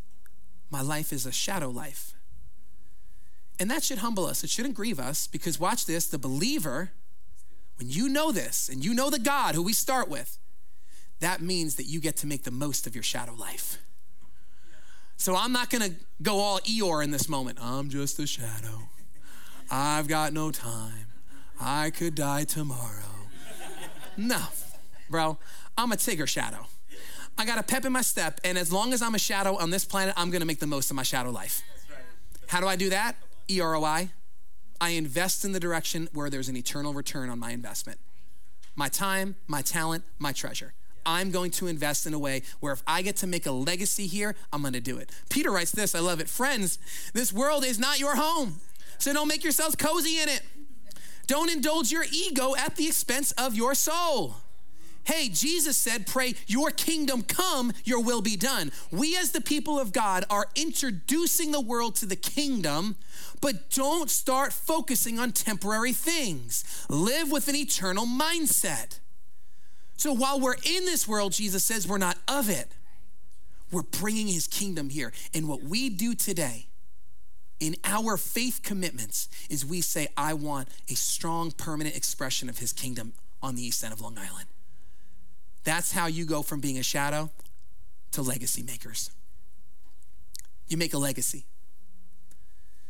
my 0.69 0.81
life 0.81 1.11
is 1.13 1.25
a 1.25 1.31
shadow 1.31 1.69
life. 1.69 2.13
And 3.59 3.69
that 3.69 3.83
should 3.83 3.99
humble 3.99 4.25
us. 4.25 4.43
It 4.43 4.49
shouldn't 4.49 4.73
grieve 4.73 4.99
us 4.99 5.27
because, 5.27 5.59
watch 5.59 5.85
this, 5.85 6.07
the 6.07 6.17
believer, 6.17 6.91
when 7.77 7.89
you 7.89 8.09
know 8.09 8.31
this 8.31 8.69
and 8.69 8.83
you 8.83 8.93
know 8.93 9.09
the 9.09 9.19
God 9.19 9.53
who 9.53 9.61
we 9.61 9.73
start 9.73 10.09
with, 10.09 10.39
that 11.19 11.41
means 11.41 11.75
that 11.75 11.83
you 11.83 11.99
get 11.99 12.17
to 12.17 12.27
make 12.27 12.43
the 12.43 12.51
most 12.51 12.87
of 12.87 12.95
your 12.95 13.03
shadow 13.03 13.33
life. 13.33 13.77
So 15.21 15.35
I'm 15.35 15.51
not 15.51 15.69
going 15.69 15.83
to 15.83 15.95
go 16.23 16.39
all 16.39 16.59
Eeyore 16.61 17.03
in 17.03 17.11
this 17.11 17.29
moment. 17.29 17.59
I'm 17.61 17.89
just 17.89 18.17
a 18.17 18.25
shadow. 18.25 18.89
I've 19.69 20.07
got 20.07 20.33
no 20.33 20.49
time. 20.49 21.05
I 21.59 21.91
could 21.91 22.15
die 22.15 22.43
tomorrow. 22.43 23.29
No, 24.17 24.41
bro, 25.11 25.37
I'm 25.77 25.91
a 25.91 25.95
Tigger 25.95 26.27
shadow. 26.27 26.65
I 27.37 27.45
got 27.45 27.59
a 27.59 27.63
pep 27.63 27.85
in 27.85 27.91
my 27.91 28.01
step, 28.01 28.41
and 28.43 28.57
as 28.57 28.73
long 28.73 28.93
as 28.93 29.03
I'm 29.03 29.13
a 29.13 29.19
shadow 29.19 29.57
on 29.57 29.69
this 29.69 29.85
planet, 29.85 30.15
I'm 30.17 30.31
gonna 30.31 30.45
make 30.45 30.59
the 30.59 30.65
most 30.65 30.89
of 30.89 30.95
my 30.95 31.03
shadow 31.03 31.29
life. 31.29 31.61
How 32.47 32.59
do 32.59 32.65
I 32.65 32.75
do 32.75 32.89
that? 32.89 33.15
EROI. 33.47 34.09
I 34.81 34.89
invest 34.89 35.45
in 35.45 35.51
the 35.51 35.59
direction 35.59 36.09
where 36.13 36.31
there's 36.31 36.49
an 36.49 36.57
eternal 36.57 36.93
return 36.93 37.29
on 37.29 37.37
my 37.37 37.51
investment. 37.51 37.99
My 38.75 38.89
time, 38.89 39.35
my 39.45 39.61
talent, 39.61 40.03
my 40.17 40.31
treasure. 40.31 40.73
I'm 41.05 41.31
going 41.31 41.51
to 41.51 41.67
invest 41.67 42.05
in 42.05 42.13
a 42.13 42.19
way 42.19 42.43
where 42.59 42.73
if 42.73 42.83
I 42.87 43.01
get 43.01 43.15
to 43.17 43.27
make 43.27 43.45
a 43.45 43.51
legacy 43.51 44.07
here, 44.07 44.35
I'm 44.51 44.61
going 44.61 44.73
to 44.73 44.81
do 44.81 44.97
it. 44.97 45.09
Peter 45.29 45.51
writes 45.51 45.71
this, 45.71 45.95
I 45.95 45.99
love 45.99 46.19
it. 46.19 46.29
Friends, 46.29 46.79
this 47.13 47.33
world 47.33 47.65
is 47.65 47.79
not 47.79 47.99
your 47.99 48.15
home, 48.15 48.59
so 48.97 49.13
don't 49.13 49.27
make 49.27 49.43
yourselves 49.43 49.75
cozy 49.75 50.19
in 50.19 50.29
it. 50.29 50.41
Don't 51.27 51.49
indulge 51.49 51.91
your 51.91 52.05
ego 52.11 52.55
at 52.57 52.75
the 52.75 52.87
expense 52.87 53.31
of 53.33 53.55
your 53.55 53.73
soul. 53.73 54.35
Hey, 55.03 55.29
Jesus 55.29 55.77
said, 55.77 56.05
Pray, 56.05 56.35
your 56.45 56.69
kingdom 56.69 57.23
come, 57.23 57.73
your 57.83 58.03
will 58.03 58.21
be 58.21 58.35
done. 58.35 58.71
We, 58.91 59.17
as 59.17 59.31
the 59.31 59.41
people 59.41 59.79
of 59.79 59.93
God, 59.93 60.25
are 60.29 60.47
introducing 60.55 61.51
the 61.51 61.61
world 61.61 61.95
to 61.95 62.05
the 62.05 62.15
kingdom, 62.15 62.97
but 63.41 63.71
don't 63.71 64.09
start 64.09 64.53
focusing 64.53 65.19
on 65.19 65.31
temporary 65.31 65.93
things. 65.93 66.85
Live 66.87 67.31
with 67.31 67.47
an 67.47 67.55
eternal 67.55 68.05
mindset. 68.05 68.99
So 70.01 70.11
while 70.13 70.39
we're 70.39 70.55
in 70.55 70.85
this 70.85 71.07
world, 71.07 71.31
Jesus 71.31 71.63
says 71.63 71.87
we're 71.87 71.99
not 71.99 72.17
of 72.27 72.49
it. 72.49 72.69
We're 73.71 73.83
bringing 73.83 74.25
his 74.25 74.47
kingdom 74.47 74.89
here. 74.89 75.13
And 75.31 75.47
what 75.47 75.61
we 75.61 75.91
do 75.91 76.15
today 76.15 76.65
in 77.59 77.75
our 77.83 78.17
faith 78.17 78.61
commitments 78.63 79.29
is 79.47 79.63
we 79.63 79.79
say, 79.79 80.07
I 80.17 80.33
want 80.33 80.69
a 80.89 80.95
strong, 80.95 81.51
permanent 81.51 81.95
expression 81.95 82.49
of 82.49 82.57
his 82.57 82.73
kingdom 82.73 83.13
on 83.43 83.53
the 83.53 83.61
east 83.61 83.83
end 83.83 83.93
of 83.93 84.01
Long 84.01 84.17
Island. 84.17 84.47
That's 85.65 85.91
how 85.91 86.07
you 86.07 86.25
go 86.25 86.41
from 86.41 86.61
being 86.61 86.79
a 86.79 86.83
shadow 86.83 87.29
to 88.13 88.23
legacy 88.23 88.63
makers. 88.63 89.11
You 90.67 90.77
make 90.77 90.95
a 90.95 90.97
legacy. 90.97 91.45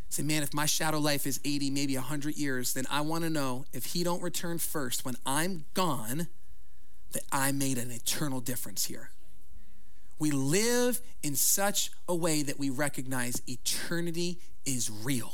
Say, 0.07 0.23
man, 0.23 0.43
if 0.43 0.53
my 0.53 0.65
shadow 0.65 0.99
life 0.99 1.27
is 1.27 1.41
80, 1.43 1.71
maybe 1.71 1.97
100 1.97 2.37
years, 2.37 2.71
then 2.73 2.85
I 2.89 3.01
want 3.01 3.25
to 3.25 3.29
know 3.29 3.65
if 3.73 3.87
he 3.87 4.01
don't 4.01 4.23
return 4.23 4.59
first 4.59 5.03
when 5.03 5.17
I'm 5.25 5.65
gone 5.73 6.29
that 7.13 7.23
I 7.31 7.51
made 7.51 7.77
an 7.77 7.91
eternal 7.91 8.39
difference 8.39 8.85
here. 8.85 9.09
We 10.19 10.31
live 10.31 11.01
in 11.23 11.35
such 11.35 11.91
a 12.07 12.15
way 12.15 12.43
that 12.43 12.59
we 12.59 12.69
recognize 12.69 13.41
eternity 13.47 14.37
is 14.65 14.91
real. 14.91 15.33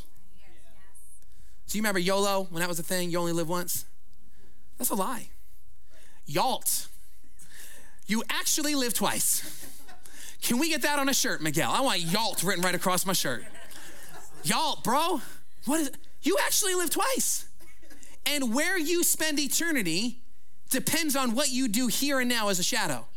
So 1.65 1.75
you 1.75 1.81
remember 1.81 1.99
YOLO 1.99 2.47
when 2.49 2.61
that 2.61 2.69
was 2.69 2.79
a 2.79 2.83
thing? 2.83 3.11
You 3.11 3.19
only 3.19 3.33
live 3.33 3.49
once? 3.49 3.85
That's 4.77 4.89
a 4.89 4.95
lie. 4.95 5.29
YALT. 6.25 6.87
You 8.05 8.23
actually 8.29 8.75
live 8.75 8.93
twice. 8.93 9.67
Can 10.41 10.59
we 10.59 10.69
get 10.69 10.83
that 10.83 10.99
on 10.99 11.09
a 11.09 11.13
shirt, 11.13 11.41
Miguel? 11.41 11.71
I 11.71 11.81
want 11.81 11.99
YALT 11.99 12.43
written 12.43 12.63
right 12.63 12.75
across 12.75 13.05
my 13.05 13.13
shirt. 13.13 13.43
YALT, 14.43 14.83
bro. 14.83 15.21
What 15.65 15.81
is? 15.81 15.91
You 16.21 16.37
actually 16.45 16.75
live 16.75 16.89
twice. 16.89 17.45
And 18.25 18.53
where 18.53 18.77
you 18.77 19.03
spend 19.03 19.39
eternity 19.39 20.21
depends 20.69 21.15
on 21.15 21.35
what 21.35 21.49
you 21.49 21.67
do 21.67 21.87
here 21.87 22.19
and 22.19 22.29
now 22.29 22.49
as 22.49 22.59
a 22.59 22.63
shadow. 22.63 23.07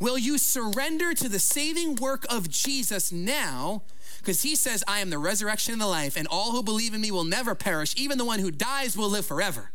Will 0.00 0.18
you 0.18 0.38
surrender 0.38 1.12
to 1.14 1.28
the 1.28 1.38
saving 1.38 1.96
work 1.96 2.24
of 2.30 2.48
Jesus 2.48 3.10
now? 3.10 3.82
Because 4.18 4.42
he 4.42 4.54
says, 4.54 4.84
I 4.86 5.00
am 5.00 5.10
the 5.10 5.18
resurrection 5.18 5.72
and 5.72 5.80
the 5.80 5.86
life, 5.86 6.16
and 6.16 6.28
all 6.28 6.52
who 6.52 6.62
believe 6.62 6.94
in 6.94 7.00
me 7.00 7.10
will 7.10 7.24
never 7.24 7.54
perish. 7.54 7.94
Even 7.96 8.18
the 8.18 8.24
one 8.24 8.38
who 8.38 8.50
dies 8.50 8.96
will 8.96 9.08
live 9.08 9.26
forever. 9.26 9.72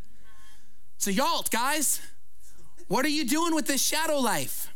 So, 0.96 1.10
y'all, 1.10 1.44
guys, 1.50 2.00
what 2.88 3.04
are 3.04 3.10
you 3.10 3.26
doing 3.26 3.54
with 3.54 3.66
this 3.66 3.84
shadow 3.84 4.18
life? 4.18 4.72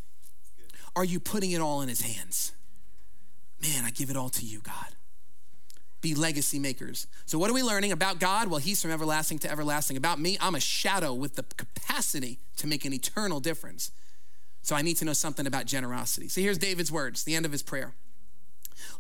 Are 0.95 1.05
you 1.05 1.21
putting 1.21 1.53
it 1.53 1.61
all 1.61 1.81
in 1.81 1.89
his 1.89 2.03
hands? 2.03 2.53
Man, 3.63 3.85
I 3.85 3.91
give 3.91 4.11
it 4.11 4.17
all 4.17 4.29
to 4.31 4.45
you, 4.45 4.61
God 4.61 4.98
be 6.01 6.15
legacy 6.15 6.59
makers. 6.59 7.07
So, 7.27 7.39
what 7.39 7.51
are 7.51 7.55
we 7.55 7.63
learning 7.63 7.93
about 7.93 8.21
God? 8.21 8.49
Well, 8.49 8.61
He's 8.61 8.81
from 8.81 8.91
everlasting 8.91 9.39
to 9.41 9.51
everlasting. 9.51 9.97
About 9.97 10.21
me, 10.21 10.39
I'm 10.41 10.55
a 10.55 10.61
shadow 10.61 11.13
with 11.13 11.35
the 11.37 11.43
capacity 11.43 12.39
to 12.57 12.67
make 12.67 12.85
an 12.85 12.93
eternal 12.93 13.41
difference. 13.41 13.91
So, 14.63 14.77
I 14.77 14.83
need 14.83 14.97
to 14.99 15.05
know 15.05 15.13
something 15.13 15.47
about 15.47 15.67
generosity. 15.67 16.29
So, 16.29 16.41
here's 16.41 16.59
David's 16.59 16.93
words, 16.93 17.25
the 17.25 17.35
end 17.35 17.47
of 17.47 17.53
his 17.53 17.63
prayer 17.63 17.95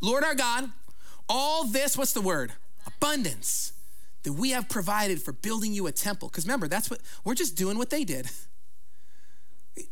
Lord 0.00 0.24
our 0.24 0.34
God, 0.34 0.70
all 1.28 1.64
this, 1.64 1.96
what's 1.96 2.12
the 2.12 2.20
word? 2.20 2.52
Abundance 2.86 3.72
that 4.24 4.32
we 4.32 4.50
have 4.50 4.68
provided 4.68 5.22
for 5.22 5.32
building 5.32 5.72
you 5.72 5.86
a 5.86 5.92
temple. 5.92 6.28
Because 6.28 6.44
remember, 6.44 6.68
that's 6.68 6.90
what 6.90 7.00
we're 7.24 7.34
just 7.34 7.56
doing 7.56 7.78
what 7.78 7.90
they 7.90 8.04
did. 8.04 8.28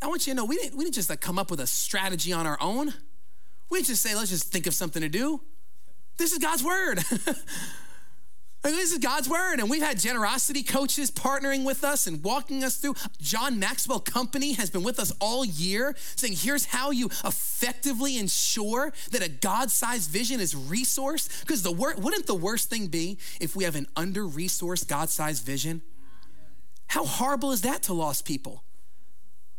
I 0.03 0.09
want 0.09 0.27
you 0.27 0.33
to 0.33 0.37
know 0.37 0.45
we 0.45 0.57
didn't, 0.57 0.77
we 0.77 0.85
didn't 0.85 0.97
just 0.97 1.09
like 1.09 1.21
come 1.21 1.39
up 1.39 1.51
with 1.51 1.61
a 1.61 1.67
strategy 1.67 2.33
on 2.33 2.47
our 2.47 2.59
own. 2.61 2.93
We 3.71 3.79
didn't 3.79 3.89
just 3.89 4.03
say, 4.03 4.15
let's 4.15 4.31
just 4.31 4.51
think 4.51 4.67
of 4.67 4.75
something 4.75 5.03
to 5.03 5.09
do. 5.09 5.41
This 6.17 6.33
is 6.33 6.39
God's 6.39 6.65
word. 6.65 7.01
This 8.73 8.93
is 8.93 8.99
God's 8.99 9.29
word. 9.29 9.61
And 9.61 9.71
we've 9.71 9.83
had 9.83 9.99
generosity 9.99 10.63
coaches 10.63 11.11
partnering 11.11 11.65
with 11.65 11.85
us 11.85 12.07
and 12.07 12.23
walking 12.23 12.65
us 12.65 12.77
through. 12.77 12.95
John 13.21 13.59
Maxwell 13.59 14.01
Company 14.01 14.53
has 14.55 14.71
been 14.71 14.83
with 14.83 14.99
us 14.99 15.13
all 15.21 15.45
year 15.45 15.95
saying, 16.17 16.35
here's 16.37 16.67
how 16.67 16.91
you 16.91 17.07
effectively 17.25 18.19
ensure 18.19 18.93
that 19.13 19.23
a 19.23 19.29
God 19.29 19.71
sized 19.71 20.11
vision 20.11 20.41
is 20.41 20.55
resourced. 20.55 21.43
Because 21.43 21.63
the 21.63 21.73
wor- 21.73 21.95
wouldn't 21.97 22.27
the 22.27 22.35
worst 22.35 22.69
thing 22.69 22.89
be 22.89 23.19
if 23.41 23.55
we 23.55 23.65
have 23.65 23.77
an 23.77 23.87
under 23.95 24.25
resourced 24.25 24.89
God 24.89 25.11
sized 25.11 25.45
vision? 25.45 25.83
How 26.89 27.05
horrible 27.05 27.53
is 27.53 27.63
that 27.63 27.83
to 27.85 27.93
lost 27.93 28.25
people? 28.25 28.63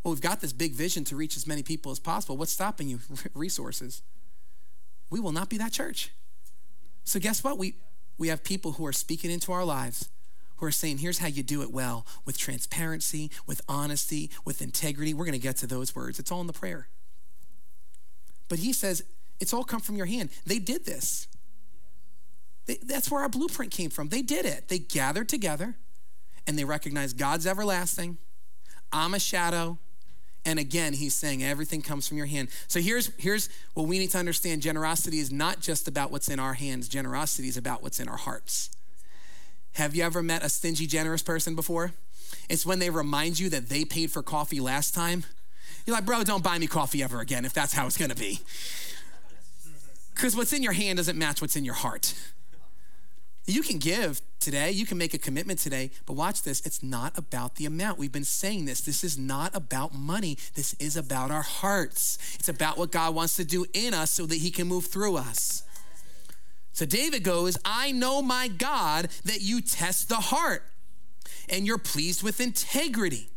Well, 0.04 0.14
we've 0.14 0.22
got 0.22 0.42
this 0.42 0.54
big 0.54 0.74
vision 0.74 1.04
to 1.06 1.16
reach 1.16 1.36
as 1.36 1.46
many 1.48 1.64
people 1.64 1.92
as 1.92 2.00
possible. 2.00 2.38
What's 2.38 2.54
stopping 2.54 2.88
you? 2.88 3.00
Resources. 3.34 4.02
We 5.10 5.20
will 5.20 5.32
not 5.32 5.50
be 5.50 5.58
that 5.58 5.72
church. 5.72 6.12
So, 7.08 7.22
guess 7.22 7.42
what? 7.42 7.58
We, 7.58 7.76
we 8.18 8.28
have 8.28 8.44
people 8.44 8.74
who 8.74 8.86
are 8.86 8.92
speaking 8.92 9.32
into 9.32 9.54
our 9.54 9.64
lives 9.64 10.10
who 10.58 10.66
are 10.66 10.72
saying, 10.72 10.98
here's 10.98 11.20
how 11.20 11.28
you 11.28 11.42
do 11.42 11.62
it 11.62 11.72
well 11.72 12.06
with 12.26 12.38
transparency, 12.38 13.32
with 13.46 13.62
honesty, 13.70 14.30
with 14.44 14.62
integrity. 14.62 15.14
We're 15.14 15.24
going 15.24 15.32
to 15.32 15.40
get 15.40 15.56
to 15.58 15.68
those 15.68 15.96
words. 15.96 16.20
It's 16.20 16.34
all 16.34 16.42
in 16.42 16.48
the 16.48 16.54
prayer. 16.54 16.90
But 18.50 18.60
he 18.60 18.74
says, 18.74 19.04
it's 19.40 19.54
all 19.54 19.64
come 19.64 19.80
from 19.80 19.96
your 19.96 20.06
hand. 20.06 20.32
They 20.46 20.60
did 20.60 20.86
this. 20.86 21.30
They, 22.66 22.78
that's 22.86 23.10
where 23.10 23.22
our 23.22 23.30
blueprint 23.30 23.72
came 23.72 23.90
from. 23.90 24.10
They 24.10 24.22
did 24.22 24.46
it. 24.46 24.68
They 24.68 24.80
gathered 24.80 25.30
together 25.30 25.78
and 26.46 26.60
they 26.60 26.66
recognized 26.66 27.18
God's 27.18 27.48
everlasting. 27.48 28.18
I'm 28.92 29.14
a 29.14 29.20
shadow. 29.20 29.78
And 30.46 30.60
again, 30.60 30.94
he's 30.94 31.14
saying 31.14 31.44
everything 31.44 31.82
comes 31.82 32.08
from 32.08 32.18
your 32.18 32.26
hand. 32.26 32.48
So 32.68 32.80
here's, 32.80 33.12
here's 33.18 33.50
what 33.74 33.88
we 33.88 34.00
need 34.00 34.12
to 34.12 34.18
understand 34.18 34.62
generosity 34.62 35.20
is 35.20 35.32
not 35.32 35.60
just 35.60 35.88
about 35.88 36.10
what's 36.10 36.30
in 36.30 36.40
our 36.40 36.54
hands, 36.54 36.88
generosity 36.88 37.50
is 37.50 37.58
about 37.58 37.84
what's 37.84 38.00
in 38.00 38.08
our 38.08 38.18
hearts. 38.18 38.70
Have 39.74 39.94
you 39.94 40.04
ever 40.04 40.24
met 40.24 40.44
a 40.44 40.50
stingy, 40.50 40.88
generous 40.88 41.22
person 41.22 41.54
before? 41.54 41.92
It's 42.50 42.66
when 42.66 42.80
they 42.80 42.90
remind 42.90 43.40
you 43.40 43.50
that 43.50 43.70
they 43.70 43.86
paid 43.86 44.12
for 44.12 44.24
coffee 44.24 44.60
last 44.60 44.96
time. 44.96 45.26
You're 45.86 45.96
like, 45.96 46.06
bro, 46.06 46.24
don't 46.24 46.44
buy 46.44 46.58
me 46.58 46.68
coffee 46.68 47.04
ever 47.04 47.20
again 47.20 47.46
if 47.46 47.54
that's 47.54 47.74
how 47.74 47.86
it's 47.86 47.98
gonna 47.98 48.16
be. 48.16 48.40
Because 50.14 50.36
what's 50.36 50.52
in 50.52 50.64
your 50.64 50.74
hand 50.74 50.98
doesn't 50.98 51.18
match 51.18 51.42
what's 51.42 51.56
in 51.56 51.64
your 51.64 51.76
heart. 51.76 52.14
You 53.50 53.64
can 53.64 53.78
give 53.78 54.22
today, 54.42 54.72
you 54.72 54.86
can 54.86 54.98
make 54.98 55.14
a 55.14 55.18
commitment 55.18 55.60
today, 55.60 55.90
but 56.06 56.14
watch 56.14 56.44
this. 56.44 56.66
It's 56.66 56.84
not 56.84 57.18
about 57.18 57.56
the 57.56 57.66
amount. 57.66 57.98
We've 57.98 58.12
been 58.12 58.26
saying 58.26 58.66
this. 58.66 58.82
This 58.82 59.06
is 59.06 59.18
not 59.18 59.56
about 59.56 59.94
money. 59.94 60.38
This 60.54 60.74
is 60.80 60.98
about 60.98 61.32
our 61.32 61.44
hearts. 61.44 62.18
It's 62.38 62.50
about 62.50 62.78
what 62.78 62.92
God 62.92 63.16
wants 63.16 63.38
to 63.38 63.46
do 63.46 63.66
in 63.74 63.94
us 63.94 64.12
so 64.12 64.26
that 64.26 64.36
He 64.36 64.52
can 64.52 64.68
move 64.68 64.88
through 64.88 65.16
us. 65.16 65.64
So 66.74 66.86
David 66.86 67.24
goes, 67.24 67.58
I 67.64 67.94
know, 67.94 68.22
my 68.22 68.50
God, 68.50 69.08
that 69.24 69.42
you 69.42 69.62
test 69.62 70.10
the 70.10 70.16
heart 70.16 70.64
and 71.50 71.66
you're 71.66 71.78
pleased 71.78 72.24
with 72.24 72.42
integrity. 72.42 73.30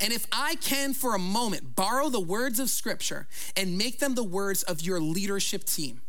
And 0.00 0.14
if 0.14 0.26
I 0.32 0.54
can, 0.54 0.94
for 0.94 1.14
a 1.14 1.18
moment, 1.18 1.76
borrow 1.76 2.08
the 2.08 2.20
words 2.20 2.58
of 2.58 2.70
Scripture 2.70 3.28
and 3.54 3.76
make 3.76 3.98
them 3.98 4.14
the 4.14 4.24
words 4.24 4.62
of 4.62 4.80
your 4.80 4.98
leadership 4.98 5.64
team, 5.64 6.00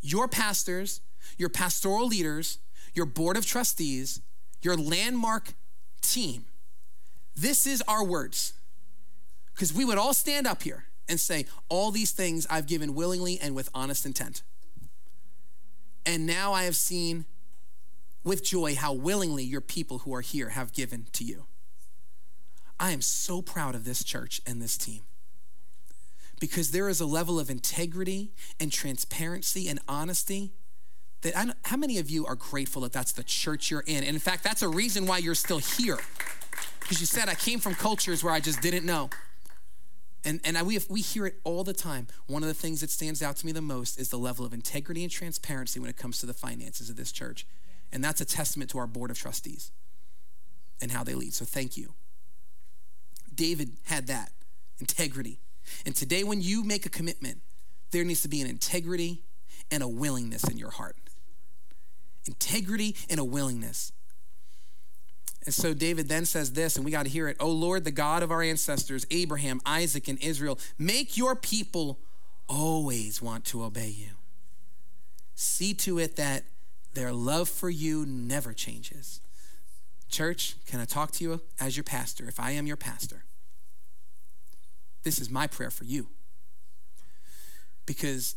your 0.00 0.26
pastors, 0.26 1.02
your 1.38 1.48
pastoral 1.48 2.06
leaders, 2.06 2.58
your 2.94 3.06
board 3.06 3.36
of 3.36 3.46
trustees, 3.46 4.20
your 4.60 4.76
landmark 4.76 5.54
team. 6.02 6.44
This 7.34 7.66
is 7.66 7.82
our 7.88 8.04
words. 8.04 8.52
Because 9.54 9.72
we 9.72 9.84
would 9.84 9.98
all 9.98 10.14
stand 10.14 10.46
up 10.46 10.62
here 10.62 10.84
and 11.08 11.18
say, 11.18 11.46
All 11.68 11.90
these 11.90 12.10
things 12.10 12.46
I've 12.50 12.66
given 12.66 12.94
willingly 12.94 13.38
and 13.40 13.54
with 13.54 13.70
honest 13.72 14.04
intent. 14.04 14.42
And 16.04 16.26
now 16.26 16.52
I 16.52 16.64
have 16.64 16.76
seen 16.76 17.24
with 18.24 18.44
joy 18.44 18.74
how 18.74 18.92
willingly 18.92 19.44
your 19.44 19.60
people 19.60 19.98
who 19.98 20.14
are 20.14 20.20
here 20.20 20.50
have 20.50 20.72
given 20.72 21.06
to 21.12 21.24
you. 21.24 21.46
I 22.80 22.90
am 22.90 23.00
so 23.00 23.42
proud 23.42 23.74
of 23.74 23.84
this 23.84 24.04
church 24.04 24.40
and 24.46 24.60
this 24.60 24.76
team 24.76 25.02
because 26.40 26.70
there 26.70 26.88
is 26.88 27.00
a 27.00 27.06
level 27.06 27.40
of 27.40 27.50
integrity 27.50 28.32
and 28.60 28.70
transparency 28.72 29.68
and 29.68 29.80
honesty 29.88 30.52
that 31.22 31.56
how 31.64 31.76
many 31.76 31.98
of 31.98 32.10
you 32.10 32.26
are 32.26 32.36
grateful 32.36 32.82
that 32.82 32.92
that's 32.92 33.12
the 33.12 33.24
church 33.24 33.70
you're 33.70 33.84
in? 33.86 34.04
And 34.04 34.14
in 34.14 34.18
fact, 34.18 34.44
that's 34.44 34.62
a 34.62 34.68
reason 34.68 35.06
why 35.06 35.18
you're 35.18 35.34
still 35.34 35.58
here. 35.58 35.98
Because 36.80 37.00
you 37.00 37.06
said, 37.06 37.28
I 37.28 37.34
came 37.34 37.58
from 37.58 37.74
cultures 37.74 38.22
where 38.22 38.32
I 38.32 38.40
just 38.40 38.60
didn't 38.62 38.86
know. 38.86 39.10
And, 40.24 40.40
and 40.44 40.58
I, 40.58 40.62
we, 40.62 40.74
have, 40.74 40.86
we 40.88 41.00
hear 41.00 41.26
it 41.26 41.40
all 41.44 41.64
the 41.64 41.72
time. 41.72 42.06
One 42.26 42.42
of 42.42 42.48
the 42.48 42.54
things 42.54 42.80
that 42.80 42.90
stands 42.90 43.22
out 43.22 43.36
to 43.36 43.46
me 43.46 43.52
the 43.52 43.60
most 43.60 44.00
is 44.00 44.08
the 44.08 44.18
level 44.18 44.44
of 44.44 44.52
integrity 44.52 45.02
and 45.02 45.12
transparency 45.12 45.80
when 45.80 45.90
it 45.90 45.96
comes 45.96 46.18
to 46.20 46.26
the 46.26 46.34
finances 46.34 46.90
of 46.90 46.96
this 46.96 47.12
church. 47.12 47.46
And 47.92 48.02
that's 48.02 48.20
a 48.20 48.24
testament 48.24 48.70
to 48.70 48.78
our 48.78 48.86
board 48.86 49.10
of 49.10 49.18
trustees 49.18 49.70
and 50.80 50.90
how 50.90 51.04
they 51.04 51.14
lead. 51.14 51.34
So 51.34 51.44
thank 51.44 51.76
you. 51.76 51.94
David 53.34 53.76
had 53.84 54.06
that 54.08 54.32
integrity. 54.80 55.40
And 55.84 55.94
today, 55.94 56.24
when 56.24 56.40
you 56.40 56.64
make 56.64 56.86
a 56.86 56.90
commitment, 56.90 57.38
there 57.90 58.04
needs 58.04 58.22
to 58.22 58.28
be 58.28 58.40
an 58.40 58.48
integrity 58.48 59.22
and 59.70 59.82
a 59.82 59.88
willingness 59.88 60.44
in 60.44 60.56
your 60.56 60.70
heart 60.70 60.96
integrity 62.26 62.96
and 63.08 63.20
a 63.20 63.24
willingness. 63.24 63.92
And 65.44 65.54
so 65.54 65.72
David 65.72 66.08
then 66.08 66.26
says 66.26 66.52
this, 66.52 66.76
and 66.76 66.84
we 66.84 66.90
got 66.90 67.04
to 67.04 67.08
hear 67.08 67.28
it 67.28 67.36
Oh 67.40 67.50
Lord, 67.50 67.84
the 67.84 67.90
God 67.90 68.22
of 68.22 68.30
our 68.30 68.42
ancestors, 68.42 69.06
Abraham, 69.10 69.60
Isaac, 69.64 70.08
and 70.08 70.18
Israel, 70.22 70.58
make 70.78 71.16
your 71.16 71.34
people 71.34 71.98
always 72.48 73.22
want 73.22 73.44
to 73.46 73.64
obey 73.64 73.88
you. 73.88 74.10
See 75.34 75.72
to 75.74 75.98
it 75.98 76.16
that 76.16 76.44
their 76.94 77.12
love 77.12 77.48
for 77.48 77.70
you 77.70 78.04
never 78.04 78.52
changes. 78.52 79.20
Church, 80.08 80.56
can 80.66 80.80
I 80.80 80.84
talk 80.84 81.12
to 81.12 81.24
you 81.24 81.40
as 81.60 81.76
your 81.76 81.84
pastor? 81.84 82.26
If 82.28 82.40
I 82.40 82.50
am 82.50 82.66
your 82.66 82.76
pastor, 82.76 83.24
this 85.04 85.18
is 85.20 85.30
my 85.30 85.46
prayer 85.46 85.70
for 85.70 85.84
you. 85.84 86.08
Because 87.86 88.36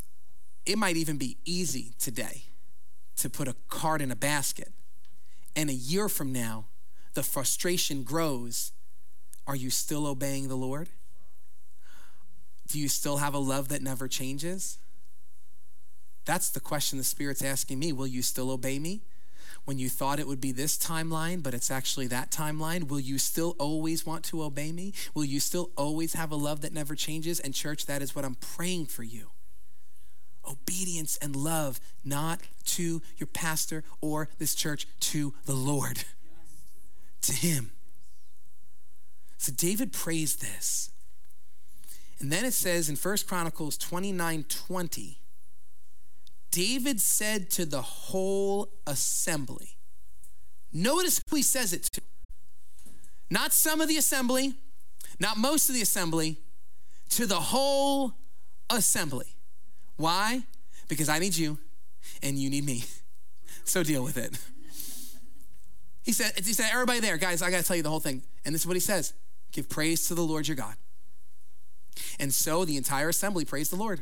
it 0.65 0.77
might 0.77 0.95
even 0.95 1.17
be 1.17 1.37
easy 1.43 1.93
today 1.99 2.43
to 3.21 3.29
put 3.29 3.47
a 3.47 3.55
card 3.69 4.01
in 4.01 4.11
a 4.11 4.15
basket. 4.15 4.73
And 5.55 5.69
a 5.69 5.73
year 5.73 6.09
from 6.09 6.33
now, 6.33 6.65
the 7.13 7.21
frustration 7.21 8.01
grows. 8.03 8.71
Are 9.45 9.55
you 9.55 9.69
still 9.69 10.07
obeying 10.07 10.47
the 10.47 10.55
Lord? 10.55 10.89
Do 12.67 12.79
you 12.79 12.89
still 12.89 13.17
have 13.17 13.35
a 13.35 13.39
love 13.39 13.69
that 13.69 13.83
never 13.83 14.07
changes? 14.07 14.79
That's 16.25 16.49
the 16.49 16.59
question 16.59 16.97
the 16.97 17.03
Spirit's 17.03 17.43
asking 17.43 17.77
me. 17.77 17.91
Will 17.91 18.07
you 18.07 18.23
still 18.23 18.49
obey 18.49 18.79
me? 18.79 19.01
When 19.65 19.77
you 19.77 19.89
thought 19.89 20.19
it 20.19 20.27
would 20.27 20.41
be 20.41 20.51
this 20.51 20.75
timeline, 20.75 21.43
but 21.43 21.53
it's 21.53 21.69
actually 21.69 22.07
that 22.07 22.31
timeline, 22.31 22.87
will 22.87 22.99
you 22.99 23.19
still 23.19 23.55
always 23.59 24.03
want 24.03 24.23
to 24.25 24.41
obey 24.41 24.71
me? 24.71 24.93
Will 25.13 25.25
you 25.25 25.39
still 25.39 25.69
always 25.75 26.13
have 26.13 26.31
a 26.31 26.35
love 26.35 26.61
that 26.61 26.73
never 26.73 26.95
changes? 26.95 27.39
And, 27.39 27.53
church, 27.53 27.85
that 27.85 28.01
is 28.01 28.15
what 28.15 28.25
I'm 28.25 28.35
praying 28.35 28.87
for 28.87 29.03
you 29.03 29.29
obedience 30.49 31.17
and 31.17 31.35
love, 31.35 31.79
not 32.03 32.39
to 32.65 33.01
your 33.17 33.27
pastor 33.27 33.83
or 34.01 34.29
this 34.37 34.55
church, 34.55 34.87
to 34.99 35.33
the 35.45 35.53
Lord, 35.53 36.03
to 37.21 37.33
Him. 37.33 37.71
So 39.37 39.51
David 39.51 39.91
prays 39.91 40.35
this. 40.37 40.91
And 42.19 42.31
then 42.31 42.45
it 42.45 42.53
says 42.53 42.89
in 42.89 42.95
First 42.95 43.27
Chronicles 43.27 43.77
29 43.77 44.45
20, 44.47 45.17
David 46.51 47.01
said 47.01 47.49
to 47.51 47.65
the 47.65 47.81
whole 47.81 48.69
assembly, 48.85 49.77
notice 50.71 51.21
who 51.29 51.37
he 51.37 51.41
says 51.41 51.73
it 51.73 51.83
to. 51.83 52.01
Not 53.31 53.53
some 53.53 53.81
of 53.81 53.87
the 53.87 53.97
assembly, 53.97 54.55
not 55.19 55.37
most 55.37 55.69
of 55.69 55.75
the 55.75 55.81
assembly, 55.81 56.37
to 57.09 57.25
the 57.25 57.39
whole 57.39 58.13
assembly. 58.69 59.30
Why? 60.01 60.41
Because 60.87 61.09
I 61.09 61.19
need 61.19 61.37
you 61.37 61.59
and 62.23 62.37
you 62.37 62.49
need 62.49 62.65
me. 62.65 62.83
So 63.63 63.83
deal 63.83 64.03
with 64.03 64.17
it. 64.17 64.37
He 66.03 66.11
said, 66.13 66.31
he 66.35 66.53
said, 66.53 66.69
everybody 66.73 66.99
there, 66.99 67.15
guys, 67.17 67.43
I 67.43 67.51
gotta 67.51 67.63
tell 67.63 67.75
you 67.75 67.83
the 67.83 67.89
whole 67.89 67.99
thing. 67.99 68.23
And 68.43 68.55
this 68.55 68.61
is 68.61 68.67
what 68.67 68.75
he 68.75 68.81
says 68.81 69.13
give 69.51 69.69
praise 69.69 70.07
to 70.07 70.15
the 70.15 70.23
Lord 70.23 70.47
your 70.47 70.57
God. 70.57 70.75
And 72.19 72.33
so 72.33 72.65
the 72.65 72.75
entire 72.75 73.09
assembly 73.09 73.45
praised 73.45 73.71
the 73.71 73.75
Lord. 73.75 74.01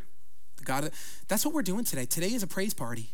The 0.58 0.64
God, 0.64 0.92
that's 1.28 1.46
what 1.46 1.54
we're 1.54 1.62
doing 1.62 1.84
today. 1.84 2.06
Today 2.06 2.34
is 2.34 2.42
a 2.42 2.48
praise 2.48 2.74
party. 2.74 3.10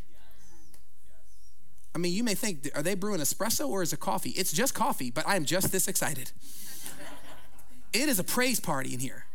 I 1.96 1.98
mean, 1.98 2.14
you 2.14 2.24
may 2.24 2.36
think, 2.36 2.70
are 2.76 2.84
they 2.84 2.94
brewing 2.94 3.22
espresso 3.22 3.68
or 3.68 3.82
is 3.82 3.92
it 3.92 4.00
coffee? 4.00 4.32
It's 4.32 4.52
just 4.52 4.76
coffee, 4.76 5.10
but 5.10 5.28
I 5.28 5.36
am 5.38 5.46
just 5.46 5.72
this 5.72 5.88
excited. 5.88 6.32
it 7.94 8.08
is 8.08 8.20
a 8.20 8.24
praise 8.24 8.60
party 8.60 8.94
in 8.94 9.00
here 9.00 9.26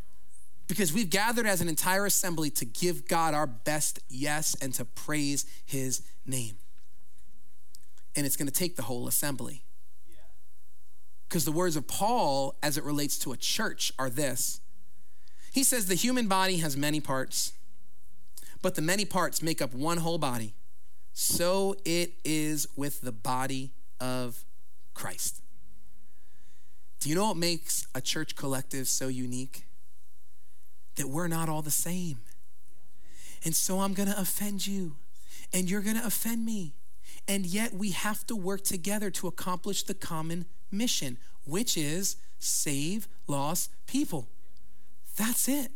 because 0.70 0.92
we've 0.92 1.11
gathered 1.11 1.46
as 1.46 1.61
an 1.61 1.68
entire 1.68 2.06
assembly 2.06 2.48
to 2.48 2.64
give 2.64 3.09
God 3.09 3.35
our 3.35 3.46
best 3.48 3.98
yes 4.09 4.54
and 4.62 4.72
to 4.74 4.85
praise 4.85 5.44
his 5.66 6.00
name. 6.24 6.54
And 8.14 8.24
it's 8.24 8.37
going 8.37 8.46
to 8.46 8.54
take 8.54 8.76
the 8.76 8.83
whole 8.83 9.09
assembly. 9.09 9.64
Because 11.28 11.44
the 11.44 11.50
words 11.50 11.74
of 11.74 11.88
Paul, 11.88 12.54
as 12.62 12.78
it 12.78 12.85
relates 12.85 13.18
to 13.18 13.33
a 13.33 13.37
church, 13.37 13.92
are 13.98 14.09
this 14.09 14.61
He 15.52 15.64
says, 15.64 15.87
The 15.87 15.96
human 15.96 16.28
body 16.28 16.59
has 16.59 16.76
many 16.76 17.00
parts, 17.00 17.52
but 18.62 18.76
the 18.76 18.83
many 18.83 19.04
parts 19.04 19.42
make 19.42 19.61
up 19.61 19.74
one 19.74 19.98
whole 19.98 20.18
body. 20.18 20.54
so 21.12 21.74
it 21.85 22.12
is 22.24 22.68
with 22.76 23.00
the 23.00 23.12
body 23.12 23.72
of 23.98 24.44
Christ. 24.94 25.42
Do 27.00 27.09
you 27.09 27.16
know 27.16 27.26
what 27.26 27.37
makes 27.37 27.88
a 27.92 28.00
church 28.00 28.37
collective 28.37 28.87
so 28.87 29.09
unique? 29.09 29.64
That 31.00 31.08
we're 31.08 31.28
not 31.28 31.48
all 31.48 31.62
the 31.62 31.70
same. 31.70 32.18
And 33.42 33.56
so 33.56 33.80
I'm 33.80 33.94
gonna 33.94 34.14
offend 34.18 34.66
you, 34.66 34.96
and 35.50 35.70
you're 35.70 35.80
gonna 35.80 36.02
offend 36.04 36.44
me. 36.44 36.74
And 37.26 37.46
yet 37.46 37.72
we 37.72 37.92
have 37.92 38.26
to 38.26 38.36
work 38.36 38.64
together 38.64 39.10
to 39.12 39.26
accomplish 39.26 39.82
the 39.82 39.94
common 39.94 40.44
mission, 40.70 41.16
which 41.46 41.74
is 41.78 42.16
save 42.38 43.08
lost 43.26 43.70
people. 43.86 44.28
That's 45.16 45.48
it. 45.48 45.70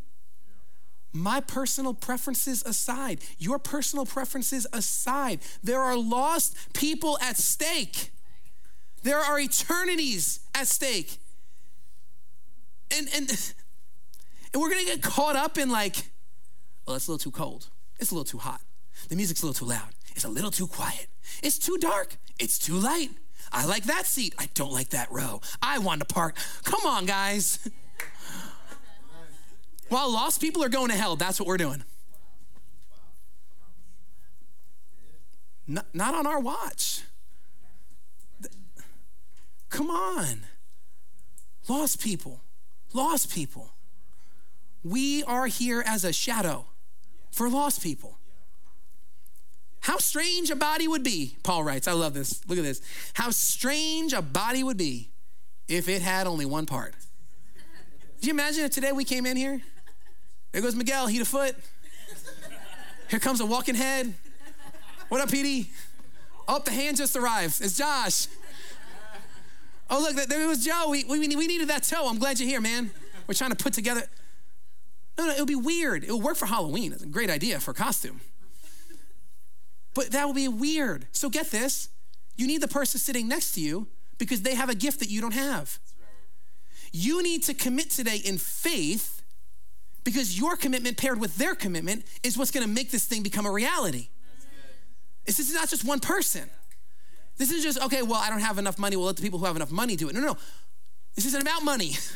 My 1.11 1.39
personal 1.39 1.95
preferences 1.95 2.61
aside, 2.63 3.19
your 3.39 3.57
personal 3.57 4.05
preferences 4.05 4.67
aside, 4.71 5.39
there 5.63 5.81
are 5.81 5.97
lost 5.97 6.55
people 6.73 7.17
at 7.19 7.37
stake. 7.37 8.11
There 9.01 9.17
are 9.19 9.39
eternities 9.39 10.41
at 10.53 10.67
stake. 10.67 11.17
And 12.95 13.09
and 13.11 13.53
and 14.55 14.61
we're 14.61 14.69
gonna 14.69 14.85
get 14.85 15.01
caught 15.01 15.35
up 15.35 15.57
in 15.57 15.69
like, 15.69 15.97
oh, 15.97 16.01
well, 16.87 16.95
it's 16.95 17.09
a 17.09 17.11
little 17.11 17.21
too 17.21 17.37
cold. 17.37 17.67
It's 17.99 18.11
a 18.11 18.13
little 18.13 18.23
too 18.23 18.37
hot. 18.37 18.61
The 19.09 19.17
music's 19.17 19.43
a 19.43 19.45
little 19.45 19.67
too 19.67 19.69
loud. 19.69 19.89
It's 20.15 20.23
a 20.23 20.29
little 20.29 20.49
too 20.49 20.65
quiet. 20.65 21.07
It's 21.43 21.59
too 21.59 21.77
dark. 21.77 22.15
It's 22.39 22.57
too 22.57 22.75
light. 22.75 23.09
I 23.51 23.65
like 23.65 23.83
that 23.83 24.05
seat. 24.05 24.33
I 24.39 24.47
don't 24.53 24.71
like 24.71 24.91
that 24.91 25.11
row. 25.11 25.41
I 25.61 25.79
want 25.79 25.99
to 25.99 26.05
park. 26.05 26.37
Come 26.63 26.85
on, 26.85 27.05
guys. 27.05 27.67
While 29.89 30.09
lost 30.09 30.39
people 30.39 30.63
are 30.63 30.69
going 30.69 30.89
to 30.89 30.95
hell, 30.95 31.17
that's 31.17 31.37
what 31.37 31.47
we're 31.47 31.57
doing. 31.57 31.83
Not, 35.67 35.85
not 35.93 36.15
on 36.15 36.25
our 36.25 36.39
watch. 36.39 37.01
Come 39.67 39.89
on. 39.89 40.45
Lost 41.67 41.99
people. 41.99 42.39
Lost 42.93 43.33
people. 43.33 43.74
We 44.85 45.23
are 45.23 45.47
here 45.47 45.83
as 45.83 46.05
a 46.05 46.13
shadow 46.13 46.67
for 47.31 47.49
lost 47.49 47.81
people. 47.81 48.19
How 49.81 49.97
strange 49.97 50.51
a 50.51 50.55
body 50.55 50.87
would 50.87 51.03
be, 51.03 51.37
Paul 51.41 51.63
writes. 51.63 51.87
I 51.87 51.93
love 51.93 52.13
this. 52.13 52.47
Look 52.47 52.59
at 52.59 52.63
this. 52.63 52.81
How 53.15 53.31
strange 53.31 54.13
a 54.13 54.21
body 54.21 54.63
would 54.63 54.77
be 54.77 55.09
if 55.67 55.89
it 55.89 56.03
had 56.03 56.27
only 56.27 56.45
one 56.45 56.67
part. 56.67 56.93
Do 58.21 58.27
you 58.27 58.33
imagine 58.33 58.63
if 58.63 58.71
today 58.71 58.91
we 58.91 59.03
came 59.03 59.25
in 59.25 59.37
here? 59.37 59.59
There 60.51 60.61
goes 60.61 60.75
Miguel, 60.75 61.07
heat 61.07 61.21
a 61.21 61.25
foot. 61.25 61.55
Here 63.09 63.19
comes 63.19 63.41
a 63.41 63.45
walking 63.45 63.75
head. 63.75 64.13
What 65.09 65.19
up, 65.19 65.31
Petey? 65.31 65.71
Oh, 66.47 66.59
the 66.59 66.69
hand 66.69 66.97
just 66.97 67.15
arrived. 67.15 67.59
It's 67.59 67.75
Josh. 67.75 68.27
Oh, 69.89 69.99
look, 69.99 70.27
there 70.27 70.47
was 70.47 70.63
Joe. 70.63 70.89
We, 70.89 71.05
we, 71.05 71.19
we 71.35 71.47
needed 71.47 71.69
that 71.69 71.83
toe. 71.83 72.07
I'm 72.07 72.19
glad 72.19 72.39
you're 72.39 72.47
here, 72.47 72.61
man. 72.61 72.91
We're 73.25 73.33
trying 73.33 73.49
to 73.49 73.55
put 73.55 73.73
together. 73.73 74.03
No, 75.17 75.25
no, 75.25 75.31
it 75.31 75.39
would 75.39 75.47
be 75.47 75.55
weird. 75.55 76.03
It 76.03 76.11
would 76.11 76.23
work 76.23 76.35
for 76.35 76.45
Halloween. 76.45 76.91
It's 76.93 77.03
a 77.03 77.07
great 77.07 77.29
idea 77.29 77.59
for 77.59 77.71
a 77.71 77.73
costume. 77.73 78.21
But 79.93 80.11
that 80.11 80.27
would 80.27 80.35
be 80.35 80.47
weird. 80.47 81.07
So 81.11 81.29
get 81.29 81.51
this 81.51 81.89
you 82.35 82.47
need 82.47 82.61
the 82.61 82.67
person 82.67 82.99
sitting 82.99 83.27
next 83.27 83.53
to 83.53 83.61
you 83.61 83.87
because 84.17 84.41
they 84.41 84.55
have 84.55 84.69
a 84.69 84.75
gift 84.75 84.99
that 84.99 85.09
you 85.09 85.21
don't 85.21 85.33
have. 85.33 85.79
You 86.91 87.23
need 87.23 87.43
to 87.43 87.53
commit 87.53 87.89
today 87.89 88.17
in 88.17 88.37
faith 88.37 89.21
because 90.03 90.37
your 90.37 90.55
commitment 90.55 90.97
paired 90.97 91.19
with 91.19 91.37
their 91.37 91.55
commitment 91.55 92.05
is 92.23 92.37
what's 92.37 92.51
going 92.51 92.65
to 92.65 92.71
make 92.71 92.91
this 92.91 93.05
thing 93.05 93.23
become 93.23 93.45
a 93.45 93.51
reality. 93.51 94.09
This 95.25 95.39
is 95.39 95.53
not 95.53 95.69
just 95.69 95.83
one 95.83 95.99
person. 95.99 96.49
This 97.37 97.51
is 97.51 97.63
just, 97.63 97.81
okay, 97.83 98.01
well, 98.01 98.21
I 98.21 98.29
don't 98.29 98.39
have 98.39 98.57
enough 98.57 98.77
money. 98.77 98.95
We'll 98.95 99.07
let 99.07 99.17
the 99.17 99.21
people 99.21 99.39
who 99.39 99.45
have 99.45 99.55
enough 99.55 99.71
money 99.71 99.95
do 99.95 100.07
it. 100.07 100.13
No, 100.13 100.21
no, 100.21 100.27
no. 100.27 100.37
This 101.15 101.25
isn't 101.25 101.41
about 101.41 101.63
money. 101.63 101.93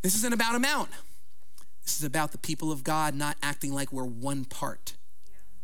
This 0.00 0.14
isn't 0.14 0.32
about 0.32 0.54
amount. 0.54 0.90
This 1.88 2.00
is 2.00 2.04
about 2.04 2.32
the 2.32 2.38
people 2.38 2.70
of 2.70 2.84
God 2.84 3.14
not 3.14 3.38
acting 3.42 3.72
like 3.72 3.90
we're 3.94 4.04
one 4.04 4.44
part 4.44 4.92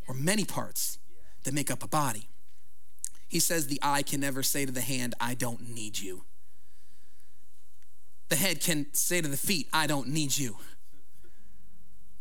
or 0.09 0.15
many 0.15 0.47
parts 0.47 0.97
that 1.43 1.53
make 1.53 1.71
up 1.71 1.85
a 1.85 1.87
body. 1.87 2.31
He 3.29 3.39
says 3.39 3.67
the 3.67 3.79
eye 3.83 4.03
can 4.03 4.21
never 4.21 4.43
say 4.43 4.65
to 4.65 4.73
the 4.73 4.81
hand, 4.81 5.15
I 5.21 5.35
don't 5.35 5.75
need 5.75 5.99
you. 5.99 6.25
The 8.31 8.37
head 8.37 8.63
can 8.63 8.87
say 8.95 9.21
to 9.21 9.29
the 9.29 9.37
feet, 9.37 9.69
I 9.71 9.87
don't 9.87 10.09
need 10.09 10.39
you. 10.39 10.57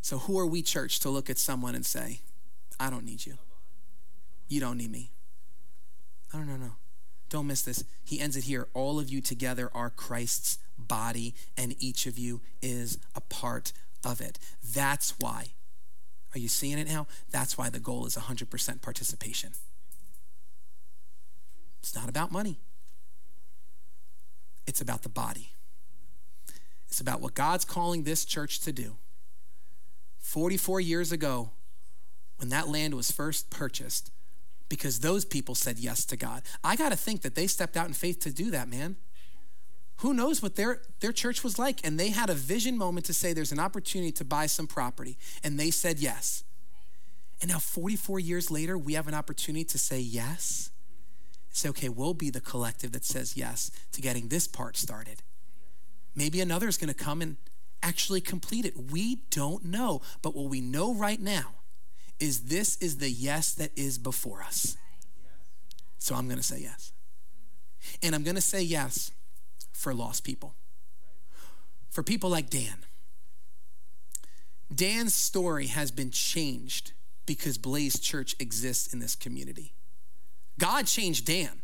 So, 0.01 0.17
who 0.17 0.37
are 0.37 0.47
we, 0.47 0.61
church, 0.61 0.99
to 0.99 1.09
look 1.09 1.29
at 1.29 1.37
someone 1.37 1.73
and 1.73 1.85
say, 1.85 2.19
I 2.81 2.89
don't 2.89 3.05
need 3.05 3.25
you? 3.25 3.37
You 4.49 4.59
don't 4.59 4.77
need 4.77 4.91
me. 4.91 5.11
No, 6.33 6.41
no, 6.41 6.57
no. 6.57 6.71
Don't 7.29 7.47
miss 7.47 7.61
this. 7.61 7.85
He 8.03 8.19
ends 8.19 8.35
it 8.35 8.43
here. 8.43 8.67
All 8.73 8.99
of 8.99 9.09
you 9.09 9.21
together 9.21 9.71
are 9.73 9.89
Christ's 9.89 10.57
body, 10.77 11.35
and 11.57 11.73
each 11.81 12.05
of 12.05 12.19
you 12.19 12.41
is 12.61 12.97
a 13.15 13.21
part 13.21 13.71
of 14.05 14.21
it. 14.21 14.39
That's 14.63 15.13
why. 15.19 15.47
Are 16.35 16.39
you 16.39 16.47
seeing 16.47 16.79
it 16.79 16.87
now? 16.87 17.07
That's 17.31 17.57
why 17.57 17.69
the 17.69 17.79
goal 17.79 18.05
is 18.05 18.15
100% 18.15 18.81
participation. 18.81 19.51
It's 21.79 21.95
not 21.95 22.09
about 22.09 22.31
money, 22.31 22.59
it's 24.65 24.81
about 24.81 25.03
the 25.03 25.09
body. 25.09 25.49
It's 26.87 27.01
about 27.01 27.21
what 27.21 27.33
God's 27.33 27.65
calling 27.65 28.03
this 28.03 28.23
church 28.23 28.59
to 28.61 28.71
do. 28.71 28.97
44 30.19 30.79
years 30.79 31.11
ago, 31.11 31.49
when 32.37 32.49
that 32.49 32.67
land 32.69 32.93
was 32.93 33.09
first 33.11 33.49
purchased, 33.49 34.11
because 34.69 34.99
those 34.99 35.25
people 35.25 35.55
said 35.55 35.79
yes 35.79 36.05
to 36.05 36.15
God. 36.15 36.43
I 36.63 36.75
got 36.75 36.89
to 36.89 36.95
think 36.95 37.21
that 37.23 37.33
they 37.33 37.47
stepped 37.47 37.77
out 37.77 37.87
in 37.87 37.93
faith 37.93 38.19
to 38.21 38.31
do 38.31 38.51
that, 38.51 38.67
man. 38.67 38.95
Who 39.97 40.13
knows 40.13 40.41
what 40.41 40.55
their, 40.55 40.81
their 40.99 41.11
church 41.11 41.43
was 41.43 41.57
like? 41.57 41.85
And 41.85 41.99
they 41.99 42.09
had 42.09 42.29
a 42.29 42.33
vision 42.33 42.77
moment 42.77 43.05
to 43.05 43.13
say 43.13 43.33
there's 43.33 43.51
an 43.51 43.59
opportunity 43.59 44.11
to 44.13 44.25
buy 44.25 44.47
some 44.47 44.67
property. 44.67 45.17
And 45.43 45.59
they 45.59 45.71
said 45.71 45.99
yes. 45.99 46.43
And 47.41 47.51
now, 47.51 47.59
44 47.59 48.19
years 48.19 48.49
later, 48.49 48.77
we 48.77 48.93
have 48.93 49.07
an 49.07 49.13
opportunity 49.13 49.65
to 49.65 49.77
say 49.77 49.99
yes. 49.99 50.71
Say, 51.49 51.69
okay, 51.69 51.89
we'll 51.89 52.13
be 52.13 52.29
the 52.29 52.41
collective 52.41 52.93
that 52.93 53.05
says 53.05 53.37
yes 53.37 53.69
to 53.91 54.01
getting 54.01 54.29
this 54.29 54.47
part 54.47 54.77
started. 54.77 55.21
Maybe 56.15 56.41
another 56.41 56.67
is 56.67 56.77
going 56.77 56.93
to 56.93 56.95
come 56.95 57.21
and 57.21 57.37
actually 57.81 58.21
complete 58.21 58.65
it. 58.65 58.91
We 58.91 59.23
don't 59.29 59.65
know. 59.65 60.01
But 60.21 60.35
what 60.35 60.49
we 60.49 60.61
know 60.61 60.93
right 60.93 61.19
now 61.19 61.55
is 62.19 62.43
this 62.43 62.77
is 62.77 62.97
the 62.97 63.09
yes 63.09 63.53
that 63.53 63.71
is 63.75 63.97
before 63.97 64.41
us. 64.41 64.77
So 65.97 66.15
I'm 66.15 66.27
going 66.27 66.37
to 66.37 66.43
say 66.43 66.61
yes. 66.61 66.93
And 68.01 68.15
I'm 68.15 68.23
going 68.23 68.35
to 68.35 68.41
say 68.41 68.61
yes 68.61 69.11
for 69.83 69.93
lost 69.93 70.23
people. 70.23 70.55
For 71.91 72.03
people 72.03 72.29
like 72.29 72.49
Dan. 72.49 72.85
Dan's 74.73 75.13
story 75.13 75.67
has 75.67 75.91
been 75.91 76.09
changed 76.09 76.93
because 77.25 77.57
Blaze 77.57 77.99
Church 77.99 78.33
exists 78.39 78.93
in 78.93 78.99
this 78.99 79.13
community. 79.13 79.73
God 80.57 80.87
changed 80.87 81.25
Dan, 81.25 81.61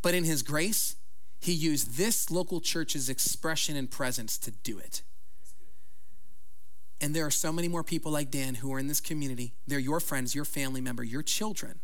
but 0.00 0.14
in 0.14 0.24
his 0.24 0.42
grace, 0.42 0.94
he 1.40 1.52
used 1.52 1.96
this 1.96 2.30
local 2.30 2.60
church's 2.60 3.08
expression 3.08 3.76
and 3.76 3.90
presence 3.90 4.38
to 4.38 4.52
do 4.52 4.78
it. 4.78 5.02
And 7.00 7.16
there 7.16 7.26
are 7.26 7.30
so 7.32 7.52
many 7.52 7.66
more 7.66 7.82
people 7.82 8.12
like 8.12 8.30
Dan 8.30 8.56
who 8.56 8.72
are 8.72 8.78
in 8.78 8.86
this 8.86 9.00
community. 9.00 9.54
They're 9.66 9.78
your 9.78 10.00
friends, 10.00 10.34
your 10.34 10.44
family 10.44 10.80
member, 10.80 11.02
your 11.02 11.22
children 11.22 11.80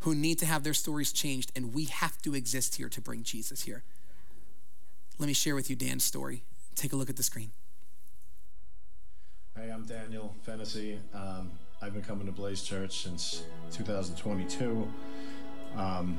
who 0.00 0.14
need 0.14 0.38
to 0.40 0.46
have 0.46 0.64
their 0.64 0.74
stories 0.74 1.12
changed, 1.12 1.52
and 1.54 1.72
we 1.72 1.84
have 1.84 2.20
to 2.22 2.34
exist 2.34 2.74
here 2.74 2.88
to 2.88 3.00
bring 3.00 3.22
Jesus 3.22 3.62
here. 3.62 3.84
Let 5.18 5.28
me 5.28 5.32
share 5.32 5.54
with 5.54 5.70
you 5.70 5.76
Dan's 5.76 6.02
story. 6.02 6.42
Take 6.74 6.92
a 6.92 6.96
look 6.96 7.08
at 7.08 7.16
the 7.16 7.22
screen. 7.22 7.52
Hey, 9.56 9.70
I'm 9.70 9.84
Daniel 9.84 10.34
Fennessy. 10.42 10.98
Um, 11.14 11.52
I've 11.80 11.94
been 11.94 12.02
coming 12.02 12.26
to 12.26 12.32
Blaze 12.32 12.62
Church 12.62 13.04
since 13.04 13.44
2022. 13.70 14.88
Um, 15.76 16.18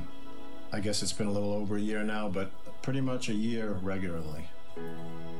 I 0.72 0.80
guess 0.80 1.02
it's 1.02 1.12
been 1.12 1.26
a 1.26 1.30
little 1.30 1.52
over 1.52 1.76
a 1.76 1.80
year 1.80 2.02
now, 2.04 2.28
but 2.30 2.50
pretty 2.80 3.02
much 3.02 3.28
a 3.28 3.34
year 3.34 3.72
regularly. 3.82 4.48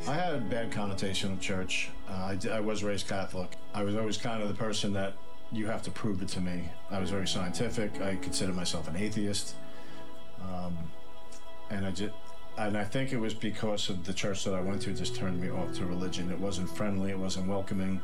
I 0.06 0.14
had 0.14 0.34
a 0.34 0.38
bad 0.38 0.70
connotation 0.70 1.32
of 1.32 1.40
church. 1.40 1.88
Uh, 2.10 2.36
I, 2.36 2.38
I 2.52 2.60
was 2.60 2.84
raised 2.84 3.08
Catholic. 3.08 3.56
I 3.72 3.82
was 3.82 3.96
always 3.96 4.18
kind 4.18 4.42
of 4.42 4.48
the 4.48 4.54
person 4.54 4.92
that 4.92 5.14
you 5.50 5.66
have 5.66 5.82
to 5.82 5.90
prove 5.90 6.20
it 6.20 6.28
to 6.28 6.40
me. 6.42 6.68
I 6.90 6.98
was 6.98 7.08
very 7.08 7.26
scientific. 7.26 8.02
I 8.02 8.16
consider 8.16 8.52
myself 8.52 8.86
an 8.86 8.96
atheist. 8.96 9.54
Um, 10.42 10.76
and 11.70 11.86
I 11.86 11.90
just, 11.90 12.12
and 12.58 12.76
I 12.76 12.84
think 12.84 13.12
it 13.12 13.18
was 13.18 13.34
because 13.34 13.90
of 13.90 14.04
the 14.04 14.14
church 14.14 14.44
that 14.44 14.54
I 14.54 14.60
went 14.60 14.82
to 14.82 14.92
just 14.92 15.14
turned 15.14 15.40
me 15.40 15.50
off 15.50 15.74
to 15.74 15.86
religion. 15.86 16.30
It 16.30 16.38
wasn't 16.38 16.74
friendly, 16.74 17.10
it 17.10 17.18
wasn't 17.18 17.48
welcoming, 17.48 18.00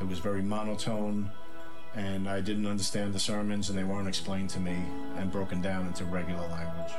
it 0.00 0.06
was 0.06 0.18
very 0.20 0.42
monotone, 0.42 1.30
and 1.94 2.28
I 2.28 2.40
didn't 2.40 2.66
understand 2.66 3.14
the 3.14 3.18
sermons, 3.18 3.68
and 3.68 3.78
they 3.78 3.84
weren't 3.84 4.08
explained 4.08 4.50
to 4.50 4.60
me 4.60 4.76
and 5.16 5.32
broken 5.32 5.60
down 5.60 5.86
into 5.86 6.04
regular 6.04 6.46
language. 6.48 6.92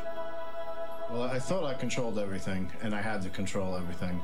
Well, 1.09 1.23
I 1.23 1.39
thought 1.39 1.63
I 1.63 1.73
controlled 1.73 2.19
everything, 2.19 2.69
and 2.81 2.93
I 2.93 3.01
had 3.01 3.21
to 3.21 3.29
control 3.29 3.77
everything, 3.77 4.19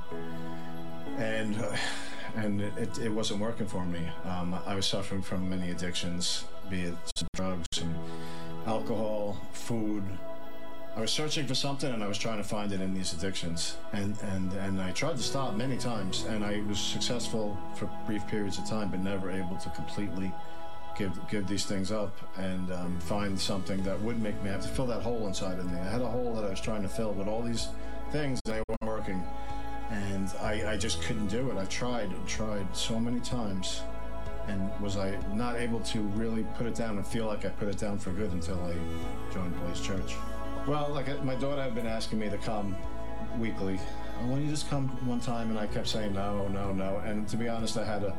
and 1.18 1.56
and 2.36 2.62
it, 2.62 2.98
it, 2.98 3.10
wasn't 3.10 3.40
working 3.40 3.68
for 3.68 3.86
me. 3.86 4.02
Um, 4.26 4.60
I 4.66 4.76
was 4.76 4.88
suffering 4.88 5.22
from 5.22 5.48
many 5.48 5.70
addictions, 5.72 6.46
be 6.70 6.82
it 6.82 6.96
drugs 7.36 7.68
and 7.80 7.96
alcohol, 8.66 9.38
food. 9.54 10.04
I 10.96 11.02
was 11.02 11.12
searching 11.12 11.48
for 11.48 11.56
something 11.56 11.92
and 11.92 12.04
I 12.04 12.08
was 12.08 12.20
trying 12.20 12.38
to 12.38 12.44
find 12.44 12.72
it 12.72 12.80
in 12.80 12.94
these 12.94 13.14
addictions. 13.14 13.78
And, 13.94 14.16
and, 14.22 14.54
and 14.54 14.80
I 14.80 14.92
tried 14.92 15.18
to 15.18 15.24
stop 15.24 15.56
many 15.56 15.76
times 15.76 16.26
and 16.26 16.46
I 16.46 16.62
was 16.68 16.80
successful 16.80 17.58
for 17.76 17.90
brief 18.06 18.26
periods 18.28 18.60
of 18.60 18.70
time, 18.70 18.90
but 18.90 19.00
never 19.00 19.32
able 19.32 19.58
to 19.58 19.70
completely 19.72 20.32
give, 20.96 21.20
give 21.30 21.48
these 21.48 21.66
things 21.66 21.92
up 21.92 22.16
and 22.38 22.72
um, 22.72 23.00
find 23.00 23.40
something 23.40 23.82
that 23.84 24.00
would 24.02 24.22
make 24.22 24.42
me 24.44 24.52
have 24.52 24.62
to 24.62 24.68
fill 24.68 24.86
that 24.86 25.02
hole 25.02 25.26
inside 25.26 25.58
of 25.58 25.66
me. 25.72 25.80
I 25.80 25.90
had 25.90 26.02
a 26.02 26.08
hole 26.08 26.36
that 26.36 26.46
I 26.46 26.50
was 26.50 26.62
trying 26.62 26.84
to 26.84 26.90
fill 26.90 27.12
with 27.14 27.28
all 27.28 27.42
these 27.42 27.70
things 28.12 28.40
they 28.46 28.62
weren't 28.70 28.86
working. 28.86 29.26
And 29.90 30.30
I, 30.42 30.74
I 30.74 30.78
just 30.78 31.02
couldn't 31.02 31.28
do 31.28 31.50
it. 31.50 31.58
I 31.58 31.66
tried 31.66 32.10
and 32.10 32.28
tried 32.28 32.68
so 32.76 33.00
many 33.00 33.20
times 33.20 33.82
and 34.48 34.70
was 34.80 34.98
I 34.98 35.18
not 35.34 35.56
able 35.56 35.80
to 35.80 36.02
really 36.02 36.46
put 36.56 36.68
it 36.68 36.76
down 36.76 36.98
and 36.98 37.08
feel 37.08 37.26
like 37.26 37.46
I 37.46 37.50
put 37.50 37.68
it 37.68 37.80
down 37.80 37.98
for 37.98 38.12
good 38.12 38.32
until 38.32 38.62
I 38.64 38.74
joined 39.34 39.60
Blaze 39.60 39.82
Church. 39.82 40.14
Well, 40.66 40.90
like 40.92 41.10
uh, 41.10 41.16
my 41.24 41.36
daughter 41.36 41.62
had 41.62 41.76
been 41.76 41.88
asking 41.88 42.20
me 42.20 42.30
to 42.30 42.38
come 42.38 42.76
weekly. 43.38 43.80
Oh, 44.22 44.28
why 44.28 44.36
don't 44.36 44.46
you 44.46 44.50
just 44.50 44.70
come 44.70 44.88
one 45.06 45.20
time? 45.20 45.50
And 45.50 45.60
I 45.60 45.68
kept 45.68 45.88
saying 45.88 46.14
no, 46.14 46.48
no, 46.48 46.72
no. 46.72 47.02
And 47.06 47.28
to 47.30 47.38
be 47.38 47.50
honest, 47.50 47.76
I 47.76 47.84
had 47.84 48.04
a, 48.04 48.16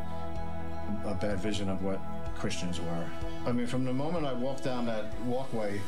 a 1.06 1.14
bad 1.14 1.40
vision 1.40 1.70
of 1.70 1.82
what 1.82 2.00
Christians 2.36 2.80
were. 2.80 3.06
I 3.46 3.52
mean, 3.52 3.66
from 3.66 3.86
the 3.86 3.94
moment 3.94 4.26
I 4.26 4.34
walked 4.34 4.62
down 4.62 4.84
that 4.86 5.18
walkway 5.22 5.80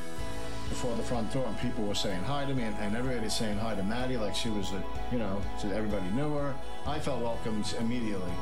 before 0.71 0.97
the 0.97 1.03
front 1.03 1.31
door 1.33 1.45
and 1.47 1.59
people 1.61 1.85
were 1.85 1.95
saying 1.95 2.23
hi 2.23 2.47
to 2.47 2.55
me 2.55 2.63
and, 2.63 2.75
and 2.77 2.97
everybody 2.97 3.29
saying 3.29 3.59
hi 3.59 3.75
to 3.75 3.83
Maddie 3.83 4.17
like 4.17 4.35
she 4.35 4.49
was 4.49 4.73
a, 4.73 4.83
you 5.13 5.19
know, 5.19 5.41
so 5.59 5.69
everybody 5.69 6.09
knew 6.11 6.35
her. 6.37 6.55
I 6.87 6.99
felt 6.99 7.21
welcomed 7.21 7.75
immediately. 7.79 8.33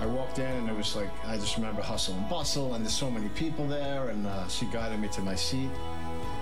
I 0.00 0.06
walked 0.06 0.38
in 0.38 0.46
and 0.46 0.68
it 0.68 0.76
was 0.76 0.96
like, 0.96 1.10
I 1.26 1.36
just 1.36 1.56
remember 1.56 1.82
hustle 1.82 2.14
and 2.14 2.28
bustle 2.28 2.74
and 2.74 2.84
there's 2.84 2.94
so 2.94 3.10
many 3.10 3.28
people 3.30 3.66
there 3.66 4.08
and 4.08 4.26
uh, 4.26 4.48
she 4.48 4.66
guided 4.66 5.00
me 5.00 5.08
to 5.08 5.20
my 5.20 5.34
seat. 5.34 5.70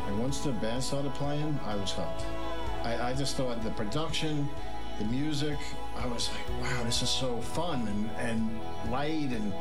And 0.06 0.18
once 0.20 0.40
the 0.40 0.52
band 0.52 0.82
started 0.82 1.14
playing, 1.14 1.58
I 1.64 1.76
was 1.76 1.92
hooked. 1.92 2.24
I, 2.82 3.10
I 3.10 3.14
just 3.14 3.36
thought 3.36 3.62
the 3.62 3.70
production, 3.70 4.48
the 4.98 5.04
music, 5.06 5.58
I 5.96 6.06
was 6.06 6.30
like, 6.30 6.62
wow, 6.62 6.84
this 6.84 7.02
is 7.02 7.08
so 7.08 7.38
fun 7.40 7.88
and, 7.88 8.10
and 8.18 8.90
light 8.90 9.30
and 9.30 9.52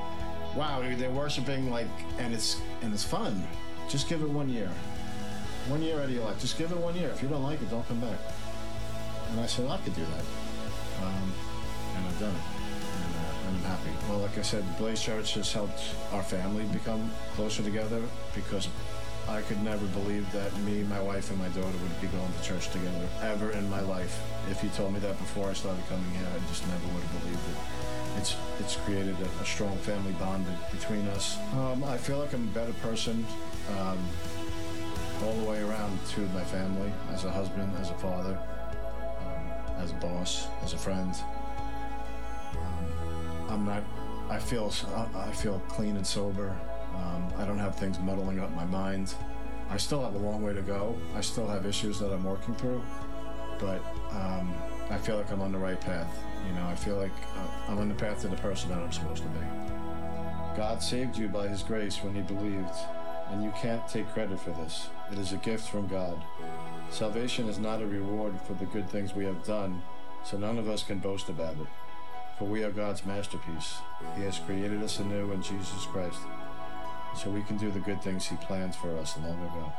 wow, 0.56 0.84
they're 0.98 1.10
worshiping 1.10 1.72
like, 1.72 1.88
and 2.20 2.34
it's, 2.34 2.62
and 2.82 2.94
it's 2.94 3.04
fun. 3.04 3.48
Just 3.90 4.10
give 4.10 4.22
it 4.22 4.30
one 4.30 4.50
year. 4.50 4.70
One 5.68 5.82
year 5.82 6.00
out 6.00 6.06
of 6.06 6.12
your 6.12 6.26
life. 6.26 6.40
Just 6.40 6.58
give 6.58 6.72
it 6.72 6.78
one 6.78 6.96
year. 6.96 7.10
If 7.10 7.24
you 7.24 7.30
don't 7.30 7.44
like 7.44 7.62
it, 7.62 7.70
don't 7.70 7.88
come 7.88 8.00
back. 8.00 8.20
And 9.32 9.40
I 9.40 9.46
said, 9.46 9.68
I 9.68 9.78
could 9.78 9.96
do 9.96 10.02
that. 10.02 11.06
Um, 11.06 11.34
and 11.96 12.08
I've 12.08 12.20
done 12.20 12.36
it 12.36 12.64
and 13.48 13.58
I'm 13.58 13.64
happy. 13.64 13.90
Well, 14.10 14.20
like 14.20 14.38
I 14.38 14.42
said, 14.42 14.64
Blaze 14.78 15.02
Church 15.02 15.34
has 15.36 15.52
helped 15.52 15.82
our 16.12 16.24
family 16.24 16.64
become 16.66 17.12
closer 17.36 17.64
together 17.64 18.02
because 18.36 18.68
I 19.28 19.42
could 19.42 19.62
never 19.64 19.86
believe 19.88 20.30
that 20.34 20.56
me, 20.60 20.84
my 20.84 21.02
wife, 21.02 21.30
and 21.32 21.40
my 21.40 21.48
daughter 21.50 21.78
would 21.82 22.02
be 22.02 22.08
going 22.08 22.32
to 22.32 22.44
church 22.44 22.70
together 22.70 23.08
ever 23.22 23.52
in 23.52 23.70
my 23.70 23.80
life. 23.82 24.22
If 24.50 24.64
you 24.64 24.70
told 24.70 24.94
me 24.94 25.00
that 25.00 25.18
before 25.18 25.50
I 25.50 25.54
started 25.54 25.84
coming 25.88 26.10
here, 26.12 26.28
I 26.28 26.48
just 26.50 26.68
never 26.68 26.86
would 26.94 27.04
have 27.04 27.22
believed 27.22 27.40
it. 27.50 27.58
It's 28.18 28.36
it's 28.60 28.76
created 28.76 29.16
a, 29.20 29.42
a 29.42 29.46
strong 29.46 29.76
family 29.78 30.12
bond 30.14 30.46
between 30.72 31.08
us. 31.08 31.38
Um, 31.54 31.84
I 31.84 31.98
feel 31.98 32.20
like 32.20 32.34
I'm 32.34 32.44
a 32.44 32.52
better 32.52 32.74
person 32.74 33.26
um, 33.80 33.98
all 35.24 35.34
the 35.34 35.50
way 35.50 35.62
around 35.62 35.98
to 36.10 36.22
my 36.34 36.44
family, 36.44 36.92
as 37.12 37.24
a 37.24 37.32
husband, 37.32 37.72
as 37.80 37.90
a 37.90 37.96
father, 37.96 38.38
um, 39.20 39.82
as 39.84 39.92
a 39.92 39.96
boss, 39.96 40.48
as 40.64 40.74
a 40.74 40.78
friend. 40.78 41.16
I'm 43.50 43.66
not. 43.66 43.84
I 44.30 44.38
feel. 44.38 44.72
I 45.16 45.32
feel 45.32 45.60
clean 45.70 45.96
and 45.96 46.06
sober. 46.06 46.56
Um, 46.96 47.28
I 47.38 47.46
don't 47.46 47.60
have 47.60 47.76
things 47.76 48.00
muddling 48.00 48.40
up 48.40 48.54
my 48.56 48.66
mind. 48.66 49.14
I 49.70 49.78
still 49.78 50.04
have 50.04 50.16
a 50.16 50.20
long 50.20 50.44
way 50.44 50.54
to 50.54 50.62
go. 50.62 50.96
I 51.16 51.22
still 51.22 51.48
have 51.48 51.66
issues 51.66 52.00
that 52.00 52.12
I'm 52.12 52.24
working 52.24 52.54
through, 52.56 52.84
but 53.60 53.82
um, 54.12 54.54
I 54.90 54.98
feel 54.98 55.18
like 55.18 55.32
I'm 55.32 55.42
on 55.42 55.52
the 55.52 55.58
right 55.58 55.80
path. 55.80 56.16
You 56.48 56.54
know, 56.56 56.68
I 56.68 56.76
feel 56.76 56.98
like 56.98 57.12
uh, 57.38 57.72
I'm 57.72 57.80
on 57.80 57.90
the 57.90 57.96
path 57.96 58.22
to 58.22 58.28
the 58.28 58.36
person 58.38 58.70
that 58.70 58.80
I'm 58.80 58.92
supposed 58.92 59.24
to 59.24 59.30
be. 59.30 59.40
God 60.56 60.84
saved 60.84 61.18
you 61.18 61.28
by 61.28 61.48
His 61.48 61.64
grace 61.64 62.04
when 62.04 62.14
He 62.14 62.22
believed, 62.22 62.76
and 63.32 63.44
you 63.44 63.52
can't 63.60 63.88
take 63.88 64.08
credit 64.10 64.40
for 64.40 64.52
this. 64.52 64.90
It 65.12 65.18
is 65.18 65.32
a 65.32 65.38
gift 65.38 65.70
from 65.70 65.88
God. 65.88 66.22
Salvation 66.92 67.50
is 67.50 67.58
not 67.58 67.82
a 67.82 67.88
reward 67.88 68.40
for 68.42 68.54
the 68.54 68.66
good 68.66 68.90
things 68.90 69.16
we 69.16 69.26
have 69.26 69.44
done, 69.44 69.82
so 70.24 70.38
none 70.38 70.60
of 70.60 70.70
us 70.70 70.84
can 70.84 71.00
boast 71.00 71.30
about 71.30 71.54
it. 71.54 71.68
For 72.38 72.46
we 72.46 72.64
are 72.64 72.72
God's 72.72 73.06
masterpiece. 73.06 73.78
He 74.16 74.24
has 74.24 74.40
created 74.40 74.84
us 74.84 75.00
anew 75.00 75.32
in 75.32 75.42
Jesus 75.42 75.86
Christ, 75.86 76.20
so 77.16 77.30
we 77.30 77.42
can 77.42 77.58
do 77.58 77.72
the 77.72 77.80
good 77.80 78.02
things 78.02 78.28
He 78.28 78.36
plans 78.38 78.76
for 78.76 78.96
us 78.98 79.18
long 79.18 79.40
ago. 79.44 79.74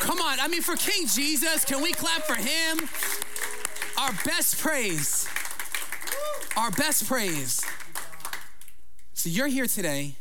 Come 0.00 0.20
on, 0.20 0.38
I 0.40 0.48
mean, 0.48 0.62
for 0.62 0.76
King 0.76 1.06
Jesus, 1.06 1.64
can 1.64 1.82
we 1.82 1.92
clap 1.92 2.22
for 2.22 2.34
Him? 2.34 2.88
Our 3.98 4.12
best 4.24 4.58
praise. 4.58 5.28
Our 6.56 6.70
best 6.70 7.06
praise. 7.06 7.64
So 9.14 9.28
you're 9.28 9.48
here 9.48 9.66
today, 9.66 10.16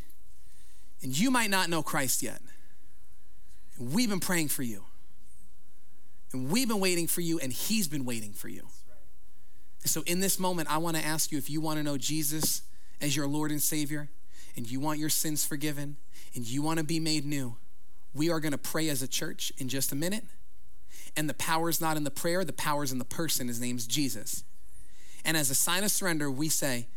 and 1.02 1.18
you 1.18 1.30
might 1.30 1.50
not 1.50 1.70
know 1.70 1.84
Christ 1.84 2.24
yet. 2.24 2.42
We've 3.80 4.10
been 4.10 4.20
praying 4.20 4.48
for 4.48 4.64
you. 4.64 4.86
And 6.34 6.50
we've 6.50 6.68
been 6.68 6.80
waiting 6.80 7.08
for 7.08 7.22
you, 7.22 7.40
and 7.40 7.54
He's 7.54 7.88
been 7.88 8.06
waiting 8.06 8.34
for 8.34 8.48
you. 8.48 8.68
So, 9.86 10.02
in 10.08 10.20
this 10.20 10.40
moment, 10.40 10.72
I 10.72 10.80
want 10.80 10.98
to 10.98 11.06
ask 11.06 11.32
you 11.32 11.38
if 11.38 11.50
you 11.50 11.62
want 11.62 11.78
to 11.78 11.84
know 11.84 11.98
Jesus 11.98 12.64
as 13.02 13.16
your 13.16 13.28
Lord 13.28 13.52
and 13.52 13.62
Savior, 13.62 14.10
and 14.56 14.70
you 14.70 14.80
want 14.80 15.00
your 15.00 15.10
sins 15.10 15.46
forgiven, 15.46 15.98
and 16.34 16.48
you 16.48 16.62
want 16.62 16.80
to 16.80 16.86
be 16.86 17.00
made 17.00 17.26
new, 17.26 17.58
we 18.14 18.30
are 18.30 18.40
going 18.40 18.52
to 18.52 18.58
pray 18.58 18.90
as 18.90 19.02
a 19.02 19.08
church 19.08 19.52
in 19.58 19.68
just 19.68 19.92
a 19.92 19.96
minute. 19.96 20.24
And 21.18 21.30
the 21.30 21.34
power 21.34 21.70
is 21.70 21.80
not 21.80 21.98
in 21.98 22.04
the 22.04 22.12
prayer, 22.12 22.44
the 22.44 22.54
power 22.54 22.84
is 22.84 22.92
in 22.92 23.00
the 23.00 23.06
person. 23.06 23.48
His 23.48 23.60
name's 23.60 23.88
Jesus. 23.88 24.44
And 25.24 25.36
as 25.36 25.50
a 25.50 25.56
sign 25.56 25.84
of 25.84 25.92
surrender, 25.92 26.30
we 26.30 26.50
say, 26.50 26.88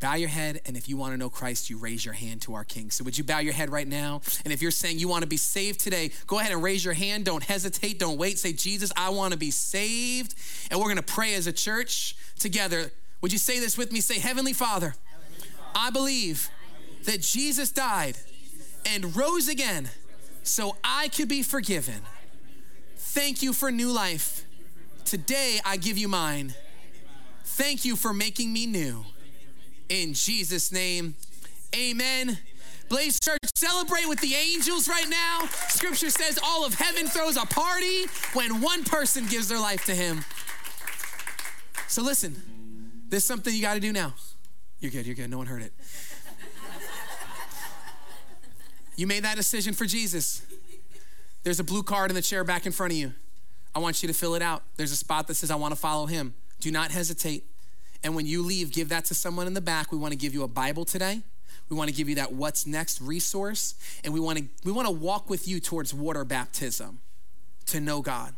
bow 0.00 0.14
your 0.14 0.28
head, 0.28 0.60
and 0.66 0.76
if 0.76 0.88
you 0.88 0.96
want 0.96 1.12
to 1.12 1.16
know 1.16 1.30
Christ, 1.30 1.70
you 1.70 1.78
raise 1.78 2.04
your 2.04 2.14
hand 2.14 2.42
to 2.42 2.54
our 2.54 2.64
King. 2.64 2.90
So, 2.90 3.04
would 3.04 3.16
you 3.16 3.24
bow 3.24 3.38
your 3.38 3.52
head 3.52 3.70
right 3.70 3.86
now? 3.86 4.20
And 4.44 4.52
if 4.52 4.62
you're 4.62 4.70
saying 4.70 4.98
you 4.98 5.08
want 5.08 5.22
to 5.22 5.28
be 5.28 5.36
saved 5.36 5.80
today, 5.80 6.10
go 6.26 6.38
ahead 6.38 6.52
and 6.52 6.62
raise 6.62 6.84
your 6.84 6.94
hand. 6.94 7.24
Don't 7.24 7.42
hesitate, 7.42 7.98
don't 7.98 8.18
wait. 8.18 8.38
Say, 8.38 8.52
Jesus, 8.52 8.92
I 8.96 9.10
want 9.10 9.32
to 9.32 9.38
be 9.38 9.50
saved. 9.50 10.34
And 10.70 10.80
we're 10.80 10.86
going 10.86 10.96
to 10.96 11.02
pray 11.02 11.34
as 11.34 11.46
a 11.46 11.52
church 11.52 12.16
together. 12.38 12.90
Would 13.20 13.32
you 13.32 13.38
say 13.38 13.60
this 13.60 13.78
with 13.78 13.92
me? 13.92 14.00
Say, 14.00 14.18
Heavenly 14.18 14.52
Father, 14.52 14.94
I 15.74 15.90
believe 15.90 16.48
that 17.04 17.20
Jesus 17.20 17.70
died 17.70 18.16
and 18.86 19.16
rose 19.16 19.48
again 19.48 19.90
so 20.42 20.76
I 20.82 21.08
could 21.08 21.28
be 21.28 21.42
forgiven. 21.42 22.02
Thank 22.96 23.42
you 23.42 23.52
for 23.52 23.70
new 23.70 23.90
life. 23.90 24.44
Today 25.04 25.60
I 25.64 25.76
give 25.76 25.98
you 25.98 26.08
mine. 26.08 26.54
Thank 27.44 27.84
you 27.84 27.96
for 27.96 28.12
making 28.12 28.52
me 28.52 28.66
new. 28.66 29.04
In 29.88 30.14
Jesus' 30.14 30.72
name, 30.72 31.14
amen. 31.76 32.38
Blaze 32.88 33.18
Church, 33.20 33.38
celebrate 33.54 34.08
with 34.08 34.20
the 34.20 34.34
angels 34.34 34.88
right 34.88 35.08
now. 35.08 35.46
Scripture 35.68 36.10
says 36.10 36.38
all 36.44 36.64
of 36.64 36.74
heaven 36.74 37.06
throws 37.06 37.36
a 37.36 37.46
party 37.46 38.04
when 38.32 38.60
one 38.60 38.84
person 38.84 39.26
gives 39.26 39.48
their 39.48 39.60
life 39.60 39.84
to 39.86 39.94
Him. 39.94 40.24
So 41.88 42.02
listen, 42.02 42.40
there's 43.08 43.24
something 43.24 43.54
you 43.54 43.60
got 43.60 43.74
to 43.74 43.80
do 43.80 43.92
now. 43.92 44.14
You're 44.82 44.90
good, 44.90 45.06
you're 45.06 45.14
good. 45.14 45.30
No 45.30 45.38
one 45.38 45.46
heard 45.46 45.62
it. 45.62 45.72
You 48.96 49.06
made 49.06 49.22
that 49.22 49.36
decision 49.36 49.74
for 49.74 49.86
Jesus. 49.86 50.42
There's 51.44 51.60
a 51.60 51.64
blue 51.64 51.84
card 51.84 52.10
in 52.10 52.16
the 52.16 52.22
chair 52.22 52.42
back 52.42 52.66
in 52.66 52.72
front 52.72 52.92
of 52.92 52.98
you. 52.98 53.12
I 53.76 53.78
want 53.78 54.02
you 54.02 54.08
to 54.08 54.12
fill 54.12 54.34
it 54.34 54.42
out. 54.42 54.64
There's 54.76 54.90
a 54.90 54.96
spot 54.96 55.28
that 55.28 55.34
says, 55.34 55.52
I 55.52 55.54
want 55.54 55.72
to 55.72 55.80
follow 55.80 56.06
him. 56.06 56.34
Do 56.58 56.72
not 56.72 56.90
hesitate. 56.90 57.44
And 58.02 58.16
when 58.16 58.26
you 58.26 58.42
leave, 58.42 58.72
give 58.72 58.88
that 58.88 59.04
to 59.04 59.14
someone 59.14 59.46
in 59.46 59.54
the 59.54 59.60
back. 59.60 59.92
We 59.92 59.98
want 59.98 60.14
to 60.14 60.18
give 60.18 60.34
you 60.34 60.42
a 60.42 60.48
Bible 60.48 60.84
today. 60.84 61.22
We 61.68 61.76
want 61.76 61.88
to 61.88 61.94
give 61.94 62.08
you 62.08 62.16
that 62.16 62.32
what's 62.32 62.66
next 62.66 63.00
resource. 63.00 63.76
And 64.02 64.12
we 64.12 64.18
want 64.18 64.38
to 64.38 64.44
we 64.64 64.72
want 64.72 64.88
to 64.88 64.92
walk 64.92 65.30
with 65.30 65.46
you 65.46 65.60
towards 65.60 65.94
water 65.94 66.24
baptism 66.24 66.98
to 67.66 67.80
know 67.80 68.02
God. 68.02 68.34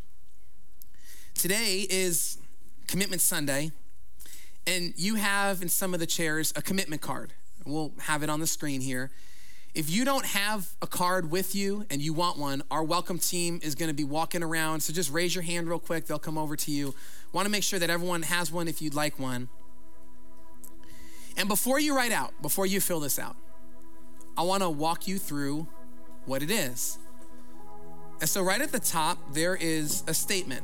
Today 1.35 1.87
is 1.89 2.37
Commitment 2.87 3.23
Sunday. 3.23 3.73
And 4.67 4.95
you 4.97 5.17
have 5.17 5.63
in 5.63 5.69
some 5.69 5.95
of 5.95 6.01
the 6.01 6.07
chairs 6.07 6.53
a 6.57 6.63
commitment 6.63 7.03
card. 7.03 7.33
We'll 7.67 7.93
have 8.01 8.23
it 8.23 8.31
on 8.31 8.41
the 8.41 8.47
screen 8.47 8.81
here. 8.81 9.11
If 9.75 9.91
you 9.91 10.05
don't 10.05 10.25
have 10.27 10.75
a 10.81 10.87
card 10.87 11.31
with 11.31 11.55
you 11.55 11.85
and 11.91 12.01
you 12.01 12.13
want 12.13 12.39
one, 12.39 12.63
our 12.71 12.85
welcome 12.85 13.19
team 13.19 13.59
is 13.63 13.75
going 13.75 13.89
to 13.89 13.95
be 13.95 14.05
walking 14.05 14.43
around. 14.43 14.81
So 14.81 14.93
just 14.93 15.11
raise 15.11 15.35
your 15.35 15.43
hand 15.43 15.69
real 15.69 15.81
quick. 15.81 16.07
They'll 16.07 16.19
come 16.19 16.39
over 16.39 16.55
to 16.55 16.71
you. 16.71 16.95
Want 17.33 17.47
to 17.47 17.51
make 17.51 17.65
sure 17.65 17.79
that 17.81 17.91
everyone 17.91 18.23
has 18.23 18.53
one 18.53 18.69
if 18.69 18.81
you'd 18.81 18.95
like 18.95 19.19
one. 19.19 19.49
And 21.37 21.49
before 21.49 21.81
you 21.81 21.97
write 21.97 22.13
out, 22.13 22.31
before 22.41 22.67
you 22.67 22.81
fill 22.81 23.01
this 23.01 23.19
out, 23.19 23.37
I 24.37 24.43
want 24.43 24.63
to 24.63 24.71
walk 24.71 25.09
you 25.09 25.19
through 25.19 25.67
what 26.27 26.43
it 26.43 26.51
is. 26.51 26.99
And 28.21 28.29
so, 28.29 28.43
right 28.43 28.61
at 28.61 28.71
the 28.71 28.79
top, 28.79 29.19
there 29.33 29.57
is 29.57 30.05
a 30.07 30.15
statement. 30.15 30.63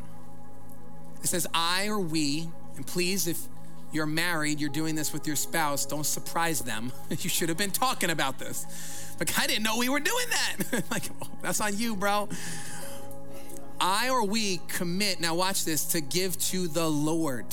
It 1.23 1.27
says, 1.27 1.47
I 1.53 1.89
or 1.89 1.99
we, 1.99 2.49
and 2.77 2.87
please, 2.87 3.27
if 3.27 3.49
you're 3.93 4.07
married, 4.07 4.61
you're 4.61 4.71
doing 4.71 4.95
this 4.95 5.13
with 5.13 5.27
your 5.27 5.37
spouse, 5.37 5.87
don't 5.87 6.07
surprise 6.07 6.61
them. 6.61 6.93
you 7.11 7.29
should 7.29 7.49
have 7.49 7.59
been 7.59 7.71
talking 7.71 8.11
about 8.11 8.39
this. 8.39 8.67
Like, 9.19 9.39
I 9.39 9.47
didn't 9.47 9.65
know 9.65 9.77
we 9.77 9.89
were 9.89 10.01
doing 10.01 10.27
that. 10.31 10.85
like, 10.91 11.05
oh, 11.23 11.29
that's 11.43 11.61
on 11.61 11.77
you, 11.77 11.97
bro. 11.97 12.29
I 13.81 14.11
or 14.11 14.27
we 14.27 14.61
commit, 14.69 15.21
now 15.21 15.35
watch 15.35 15.65
this, 15.65 15.85
to 15.87 16.01
give 16.01 16.39
to 16.39 16.69
the 16.69 16.89
Lord. 16.89 17.47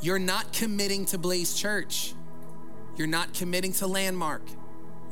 You're 0.00 0.18
not 0.18 0.52
committing 0.52 1.06
to 1.06 1.18
Blaze 1.18 1.54
Church. 1.54 2.14
You're 2.96 3.06
not 3.06 3.32
committing 3.34 3.72
to 3.74 3.86
Landmark. 3.86 4.42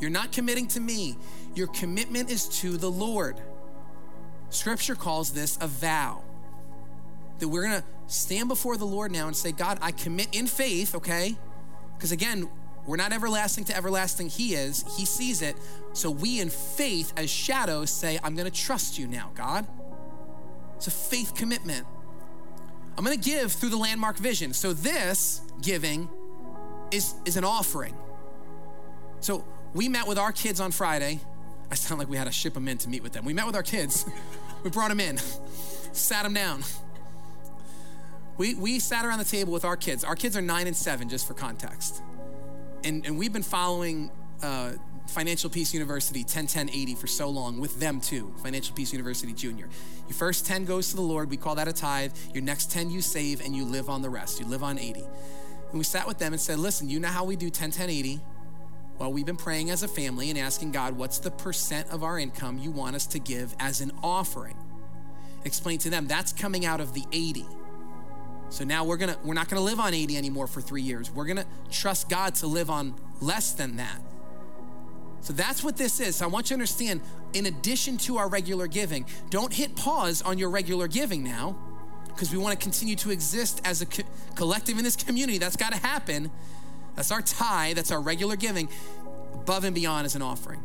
You're 0.01 0.11
not 0.11 0.32
committing 0.32 0.68
to 0.68 0.80
me. 0.80 1.16
Your 1.55 1.66
commitment 1.68 2.30
is 2.30 2.49
to 2.61 2.76
the 2.76 2.90
Lord. 2.90 3.40
Scripture 4.51 4.95
calls 4.95 5.32
this 5.32 5.57
a 5.61 5.66
vow. 5.66 6.22
That 7.43 7.49
we're 7.49 7.64
gonna 7.64 7.82
stand 8.07 8.49
before 8.49 8.76
the 8.76 8.84
Lord 8.84 9.11
now 9.11 9.26
and 9.26 9.34
say, 9.34 9.51
God, 9.51 9.76
I 9.82 9.90
commit 9.90 10.28
in 10.30 10.47
faith, 10.47 10.95
okay? 10.95 11.36
Because 11.97 12.12
again, 12.12 12.49
we're 12.86 12.97
not 12.97 13.12
everlasting 13.12 13.64
to 13.64 13.76
everlasting. 13.76 14.28
He 14.28 14.55
is. 14.55 14.84
He 14.97 15.05
sees 15.05 15.43
it. 15.43 15.57
So 15.93 16.09
we 16.09 16.40
in 16.40 16.51
faith 16.51 17.12
as 17.16 17.28
shadows 17.28 17.90
say, 17.90 18.20
I'm 18.22 18.36
gonna 18.36 18.49
trust 18.49 18.97
you 18.97 19.09
now, 19.09 19.32
God. 19.34 19.66
It's 20.76 20.86
a 20.86 20.93
faith 20.93 21.34
commitment. 21.34 21.84
I'm 22.97 23.03
gonna 23.03 23.16
give 23.16 23.51
through 23.51 23.70
the 23.70 23.76
landmark 23.76 24.18
vision. 24.18 24.53
So 24.53 24.72
this 24.72 25.40
giving 25.62 26.09
is, 26.93 27.14
is 27.24 27.36
an 27.36 27.43
offering. 27.43 27.97
So 29.18 29.45
we 29.74 29.88
met 29.88 30.07
with 30.07 30.16
our 30.16 30.30
kids 30.30 30.61
on 30.61 30.70
Friday. 30.70 31.18
I 31.72 31.74
sound 31.74 31.99
like 31.99 32.09
we 32.09 32.16
had 32.16 32.28
to 32.28 32.32
ship 32.32 32.55
them 32.55 32.68
in 32.68 32.78
to 32.78 32.88
meet 32.88 33.03
with 33.03 33.14
them. 33.14 33.24
We 33.24 33.34
met 33.34 33.47
with 33.47 33.57
our 33.57 33.64
kids. 33.64 34.07
we 34.62 34.70
brought 34.70 34.90
them 34.90 35.01
in, 35.01 35.18
sat 35.93 36.22
them 36.22 36.34
down. 36.34 36.62
We, 38.38 38.54
we 38.54 38.78
sat 38.78 39.04
around 39.04 39.18
the 39.18 39.24
table 39.24 39.52
with 39.52 39.64
our 39.64 39.76
kids. 39.76 40.04
Our 40.04 40.16
kids 40.16 40.36
are 40.36 40.42
nine 40.42 40.66
and 40.66 40.76
seven, 40.76 41.08
just 41.08 41.26
for 41.26 41.34
context. 41.34 42.02
And, 42.84 43.06
and 43.06 43.18
we've 43.18 43.32
been 43.32 43.42
following 43.42 44.10
uh, 44.42 44.72
Financial 45.08 45.50
Peace 45.50 45.74
University 45.74 46.20
101080 46.20 46.94
for 46.94 47.06
so 47.06 47.28
long 47.28 47.60
with 47.60 47.78
them 47.78 48.00
too, 48.00 48.34
Financial 48.42 48.74
Peace 48.74 48.92
University 48.92 49.32
Junior. 49.32 49.68
Your 50.08 50.14
first 50.14 50.46
10 50.46 50.64
goes 50.64 50.90
to 50.90 50.96
the 50.96 51.02
Lord, 51.02 51.30
we 51.30 51.36
call 51.36 51.54
that 51.56 51.68
a 51.68 51.72
tithe. 51.72 52.12
Your 52.32 52.42
next 52.42 52.70
10 52.70 52.90
you 52.90 53.00
save 53.00 53.40
and 53.40 53.54
you 53.54 53.64
live 53.64 53.88
on 53.88 54.02
the 54.02 54.10
rest. 54.10 54.40
You 54.40 54.46
live 54.46 54.62
on 54.62 54.78
80. 54.78 55.00
And 55.00 55.78
we 55.78 55.84
sat 55.84 56.06
with 56.06 56.18
them 56.18 56.32
and 56.32 56.40
said, 56.40 56.58
listen, 56.58 56.88
you 56.88 57.00
know 57.00 57.08
how 57.08 57.24
we 57.24 57.36
do 57.36 57.46
101080? 57.46 58.20
Well, 58.98 59.12
we've 59.12 59.26
been 59.26 59.36
praying 59.36 59.70
as 59.70 59.82
a 59.82 59.88
family 59.88 60.30
and 60.30 60.38
asking 60.38 60.72
God, 60.72 60.96
what's 60.96 61.18
the 61.18 61.30
percent 61.30 61.90
of 61.90 62.02
our 62.04 62.18
income 62.18 62.58
you 62.58 62.70
want 62.70 62.94
us 62.94 63.06
to 63.06 63.18
give 63.18 63.54
as 63.58 63.80
an 63.80 63.90
offering? 64.02 64.56
Explain 65.44 65.78
to 65.78 65.90
them 65.90 66.06
that's 66.06 66.32
coming 66.32 66.64
out 66.64 66.80
of 66.80 66.94
the 66.94 67.04
80. 67.10 67.46
So 68.53 68.64
now 68.64 68.84
we're 68.84 68.98
gonna 68.98 69.16
we're 69.24 69.32
not 69.32 69.48
gonna 69.48 69.62
live 69.62 69.80
on 69.80 69.94
80 69.94 70.18
anymore 70.18 70.46
for 70.46 70.61
three 70.61 70.82
years. 70.82 71.11
We're 71.11 71.24
gonna 71.24 71.46
trust 71.70 72.11
God 72.11 72.34
to 72.36 72.46
live 72.46 72.68
on 72.68 72.94
less 73.22 73.53
than 73.53 73.76
that. 73.76 73.98
So 75.22 75.32
that's 75.32 75.64
what 75.64 75.78
this 75.78 76.00
is. 76.00 76.16
So 76.16 76.26
I 76.26 76.28
want 76.28 76.46
you 76.46 76.48
to 76.48 76.55
understand, 76.57 77.00
in 77.32 77.46
addition 77.46 77.96
to 77.98 78.18
our 78.18 78.28
regular 78.28 78.66
giving, 78.66 79.07
don't 79.30 79.55
hit 79.55 79.74
pause 79.74 80.20
on 80.20 80.36
your 80.36 80.50
regular 80.50 80.86
giving 80.86 81.24
now, 81.24 81.57
because 82.09 82.30
we 82.30 82.36
want 82.36 82.59
to 82.59 82.62
continue 82.62 82.94
to 82.96 83.11
exist 83.11 83.62
as 83.64 83.80
a 83.80 83.86
co- 83.86 84.03
collective 84.34 84.76
in 84.76 84.84
this 84.84 84.96
community. 84.96 85.38
That's 85.38 85.57
got 85.57 85.72
to 85.72 85.78
happen. 85.78 86.30
That's 86.94 87.11
our 87.11 87.22
tithe, 87.22 87.76
that's 87.76 87.90
our 87.90 88.03
regular 88.03 88.36
giving, 88.36 88.68
above 89.32 89.64
and 89.64 89.74
beyond 89.74 90.05
as 90.05 90.14
an 90.14 90.20
offering. 90.20 90.62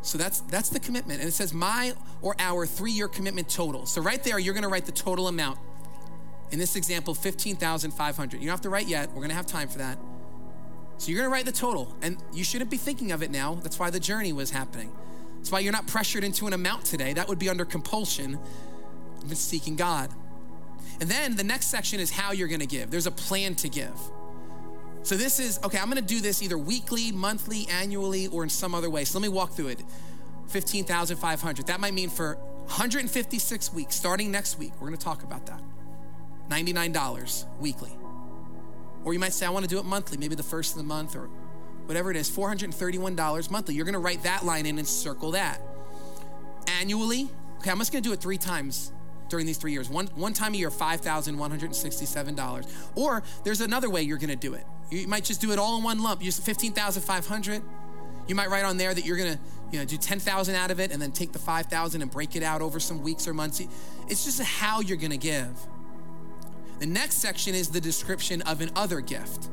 So 0.00 0.18
that's 0.18 0.40
that's 0.40 0.68
the 0.68 0.80
commitment. 0.80 1.20
And 1.20 1.28
it 1.28 1.32
says 1.32 1.54
my 1.54 1.94
or 2.22 2.34
our 2.40 2.66
three-year 2.66 3.06
commitment 3.06 3.48
total. 3.48 3.86
So 3.86 4.02
right 4.02 4.20
there, 4.24 4.40
you're 4.40 4.54
gonna 4.54 4.68
write 4.68 4.86
the 4.86 4.90
total 4.90 5.28
amount. 5.28 5.60
In 6.52 6.58
this 6.58 6.76
example, 6.76 7.14
15,500. 7.14 8.40
You 8.40 8.46
don't 8.46 8.50
have 8.50 8.60
to 8.60 8.70
write 8.70 8.86
yet. 8.86 9.10
We're 9.12 9.22
gonna 9.22 9.34
have 9.34 9.46
time 9.46 9.68
for 9.68 9.78
that. 9.78 9.98
So 10.98 11.10
you're 11.10 11.18
gonna 11.18 11.32
write 11.32 11.46
the 11.46 11.52
total. 11.52 11.96
And 12.02 12.18
you 12.32 12.44
shouldn't 12.44 12.70
be 12.70 12.76
thinking 12.76 13.10
of 13.10 13.22
it 13.22 13.30
now. 13.30 13.54
That's 13.54 13.78
why 13.78 13.88
the 13.88 13.98
journey 13.98 14.32
was 14.32 14.50
happening. 14.50 14.92
That's 15.36 15.50
why 15.50 15.60
you're 15.60 15.72
not 15.72 15.86
pressured 15.86 16.22
into 16.22 16.46
an 16.46 16.52
amount 16.52 16.84
today. 16.84 17.14
That 17.14 17.26
would 17.26 17.38
be 17.38 17.48
under 17.48 17.64
compulsion. 17.64 18.38
You've 19.18 19.28
been 19.28 19.36
seeking 19.36 19.76
God. 19.76 20.10
And 21.00 21.10
then 21.10 21.36
the 21.36 21.42
next 21.42 21.66
section 21.66 21.98
is 21.98 22.10
how 22.10 22.32
you're 22.32 22.48
gonna 22.48 22.66
give. 22.66 22.90
There's 22.90 23.06
a 23.06 23.10
plan 23.10 23.54
to 23.56 23.68
give. 23.70 23.98
So 25.04 25.16
this 25.16 25.40
is, 25.40 25.58
okay, 25.64 25.78
I'm 25.78 25.88
gonna 25.88 26.02
do 26.02 26.20
this 26.20 26.42
either 26.42 26.58
weekly, 26.58 27.10
monthly, 27.12 27.66
annually, 27.68 28.28
or 28.28 28.44
in 28.44 28.50
some 28.50 28.74
other 28.74 28.90
way. 28.90 29.04
So 29.04 29.18
let 29.18 29.22
me 29.22 29.30
walk 29.30 29.52
through 29.54 29.68
it. 29.68 29.82
15,500. 30.48 31.66
That 31.66 31.80
might 31.80 31.94
mean 31.94 32.10
for 32.10 32.34
156 32.66 33.72
weeks, 33.72 33.96
starting 33.96 34.30
next 34.30 34.58
week. 34.58 34.72
We're 34.78 34.88
gonna 34.88 34.98
talk 34.98 35.22
about 35.22 35.46
that. 35.46 35.62
$99 36.52 37.46
weekly. 37.60 37.90
Or 39.04 39.12
you 39.12 39.18
might 39.18 39.32
say, 39.32 39.46
I 39.46 39.50
wanna 39.50 39.66
do 39.66 39.78
it 39.78 39.84
monthly, 39.84 40.18
maybe 40.18 40.34
the 40.34 40.42
first 40.42 40.72
of 40.72 40.78
the 40.78 40.84
month 40.84 41.16
or 41.16 41.28
whatever 41.86 42.10
it 42.10 42.16
is, 42.16 42.30
$431 42.30 43.50
monthly. 43.50 43.74
You're 43.74 43.86
gonna 43.86 43.98
write 43.98 44.22
that 44.24 44.44
line 44.44 44.66
in 44.66 44.78
and 44.78 44.86
circle 44.86 45.32
that. 45.32 45.60
Annually, 46.80 47.28
okay, 47.58 47.70
I'm 47.70 47.78
just 47.78 47.92
gonna 47.92 48.02
do 48.02 48.12
it 48.12 48.20
three 48.20 48.38
times 48.38 48.92
during 49.28 49.46
these 49.46 49.56
three 49.56 49.72
years. 49.72 49.88
One, 49.88 50.08
one 50.14 50.34
time 50.34 50.52
a 50.54 50.56
year, 50.56 50.70
$5,167. 50.70 52.66
Or 52.94 53.22
there's 53.44 53.62
another 53.62 53.88
way 53.88 54.02
you're 54.02 54.18
gonna 54.18 54.36
do 54.36 54.54
it. 54.54 54.64
You 54.90 55.08
might 55.08 55.24
just 55.24 55.40
do 55.40 55.52
it 55.52 55.58
all 55.58 55.78
in 55.78 55.82
one 55.82 56.02
lump. 56.02 56.22
Use 56.22 56.38
15,500. 56.38 57.62
You 58.28 58.34
might 58.34 58.50
write 58.50 58.64
on 58.64 58.76
there 58.76 58.92
that 58.94 59.06
you're 59.06 59.16
gonna, 59.16 59.40
you 59.72 59.78
know, 59.78 59.86
do 59.86 59.96
10,000 59.96 60.54
out 60.54 60.70
of 60.70 60.78
it 60.80 60.92
and 60.92 61.00
then 61.00 61.12
take 61.12 61.32
the 61.32 61.38
5,000 61.38 62.02
and 62.02 62.10
break 62.10 62.36
it 62.36 62.42
out 62.42 62.60
over 62.60 62.78
some 62.78 63.02
weeks 63.02 63.26
or 63.26 63.32
months. 63.32 63.62
It's 64.06 64.24
just 64.24 64.40
how 64.42 64.80
you're 64.80 64.98
gonna 64.98 65.16
give. 65.16 65.58
The 66.82 66.88
next 66.88 67.18
section 67.18 67.54
is 67.54 67.68
the 67.68 67.80
description 67.80 68.42
of 68.42 68.60
an 68.60 68.72
other 68.74 69.00
gift. 69.00 69.50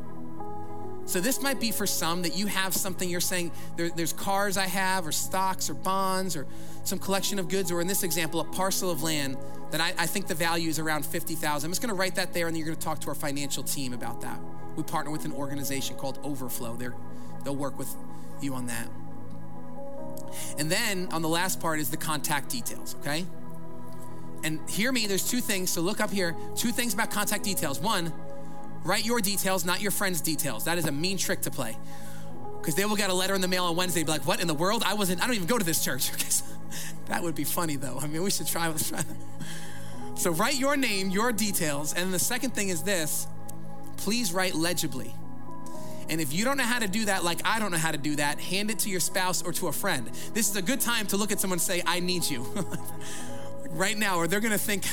So 1.06 1.22
this 1.22 1.44
might 1.44 1.60
be 1.60 1.70
for 1.70 1.86
some 1.86 2.24
that 2.24 2.36
you 2.36 2.48
have 2.48 2.74
something 2.74 3.08
you're 3.08 3.22
saying, 3.22 3.52
there, 3.78 3.90
there's 3.90 4.14
cars 4.14 4.58
I 4.58 4.66
have, 4.66 5.06
or 5.06 5.12
stocks, 5.12 5.70
or 5.70 5.76
bonds, 5.76 6.36
or 6.36 6.48
some 6.86 6.98
collection 6.98 7.38
of 7.38 7.48
goods, 7.48 7.70
or 7.72 7.82
in 7.82 7.88
this 7.88 8.02
example, 8.02 8.40
a 8.40 8.46
parcel 8.46 8.90
of 8.90 9.04
land 9.04 9.38
that 9.70 9.80
I, 9.80 9.94
I 9.96 10.08
think 10.08 10.26
the 10.26 10.34
value 10.34 10.70
is 10.70 10.80
around 10.80 11.06
50,000. 11.06 11.68
I'm 11.68 11.72
just 11.72 11.84
gonna 11.84 11.94
write 11.94 12.16
that 12.16 12.34
there 12.34 12.48
and 12.48 12.56
then 12.56 12.66
you're 12.66 12.74
gonna 12.74 12.84
talk 12.84 13.00
to 13.02 13.10
our 13.10 13.16
financial 13.16 13.62
team 13.62 13.94
about 13.94 14.22
that. 14.22 14.40
We 14.76 14.82
partner 14.82 15.12
with 15.12 15.26
an 15.26 15.34
organization 15.34 15.98
called 15.98 16.18
Overflow. 16.24 16.78
They're, 16.78 16.96
they'll 17.44 17.56
work 17.56 17.78
with 17.78 17.96
you 18.42 18.56
on 18.56 18.66
that. 18.66 18.90
And 20.58 20.72
then 20.72 21.10
on 21.12 21.22
the 21.22 21.30
last 21.30 21.60
part 21.60 21.80
is 21.80 21.92
the 21.92 21.98
contact 21.98 22.50
details, 22.50 22.96
okay? 23.02 23.28
And 24.44 24.68
hear 24.70 24.92
me, 24.92 25.08
there's 25.08 25.30
two 25.30 25.42
things, 25.42 25.70
so 25.70 25.82
look 25.82 26.00
up 26.00 26.12
here. 26.12 26.36
Two 26.56 26.72
things 26.72 26.94
about 26.94 27.12
contact 27.12 27.44
details. 27.44 27.80
One, 27.80 28.14
write 28.84 29.06
your 29.06 29.20
details, 29.22 29.66
not 29.66 29.82
your 29.82 29.92
friend's 29.92 30.22
details. 30.22 30.66
That 30.66 30.78
is 30.78 30.86
a 30.86 30.92
mean 30.92 31.18
trick 31.18 31.42
to 31.42 31.52
play. 31.52 31.78
Because 32.60 32.76
they 32.76 32.86
will 32.86 32.96
get 32.96 33.10
a 33.10 33.14
letter 33.14 33.36
in 33.36 33.42
the 33.42 33.48
mail 33.48 33.66
on 33.66 33.76
Wednesday, 33.76 34.04
be 34.04 34.12
like, 34.12 34.28
what 34.28 34.42
in 34.42 34.48
the 34.48 34.54
world? 34.54 34.84
I 34.86 34.94
wasn't, 34.94 35.22
I 35.22 35.28
don't 35.28 35.36
even 35.36 35.48
go 35.48 35.58
to 35.58 35.66
this 35.66 35.84
church. 35.84 36.12
that 37.08 37.24
would 37.24 37.36
be 37.36 37.44
funny 37.44 37.76
though. 37.76 37.98
I 38.00 38.08
mean, 38.08 38.22
we 38.22 38.32
should 38.32 38.48
try, 38.48 38.68
let's 38.68 38.90
try 38.90 39.02
that. 39.02 40.20
So 40.20 40.32
write 40.32 40.56
your 40.56 40.76
name, 40.76 41.10
your 41.10 41.32
details. 41.32 41.94
And 41.94 42.14
the 42.14 42.20
second 42.20 42.54
thing 42.54 42.70
is 42.70 42.84
this 42.84 43.28
please 43.98 44.34
write 44.34 44.56
legibly. 44.56 45.14
And 46.10 46.20
if 46.20 46.34
you 46.34 46.44
don't 46.44 46.58
know 46.58 46.64
how 46.64 46.80
to 46.80 46.88
do 46.88 47.06
that, 47.06 47.24
like 47.24 47.40
I 47.46 47.60
don't 47.60 47.72
know 47.72 47.78
how 47.78 47.92
to 47.92 47.98
do 47.98 48.16
that, 48.16 48.40
hand 48.40 48.72
it 48.72 48.80
to 48.80 48.90
your 48.90 49.00
spouse 49.00 49.44
or 49.44 49.54
to 49.54 49.68
a 49.68 49.72
friend. 49.72 50.08
This 50.34 50.50
is 50.50 50.56
a 50.56 50.62
good 50.62 50.82
time 50.82 51.06
to 51.08 51.18
look 51.18 51.32
at 51.32 51.40
someone 51.40 51.58
and 51.58 51.62
say, 51.62 51.84
I 51.86 52.00
need 52.00 52.26
you. 52.26 52.46
right 53.70 53.98
now, 53.98 54.18
or 54.18 54.28
they're 54.28 54.40
gonna 54.40 54.58
think 54.58 54.86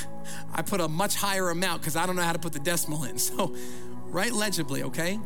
I 0.52 0.62
put 0.62 0.80
a 0.80 0.88
much 0.88 1.16
higher 1.16 1.50
amount 1.50 1.82
because 1.82 1.96
I 1.96 2.06
don't 2.06 2.16
know 2.16 2.22
how 2.22 2.32
to 2.32 2.38
put 2.38 2.52
the 2.52 2.60
decimal 2.60 3.04
in. 3.04 3.18
So 3.26 3.54
write 4.06 4.32
legibly, 4.32 4.84
okay? 4.84 5.18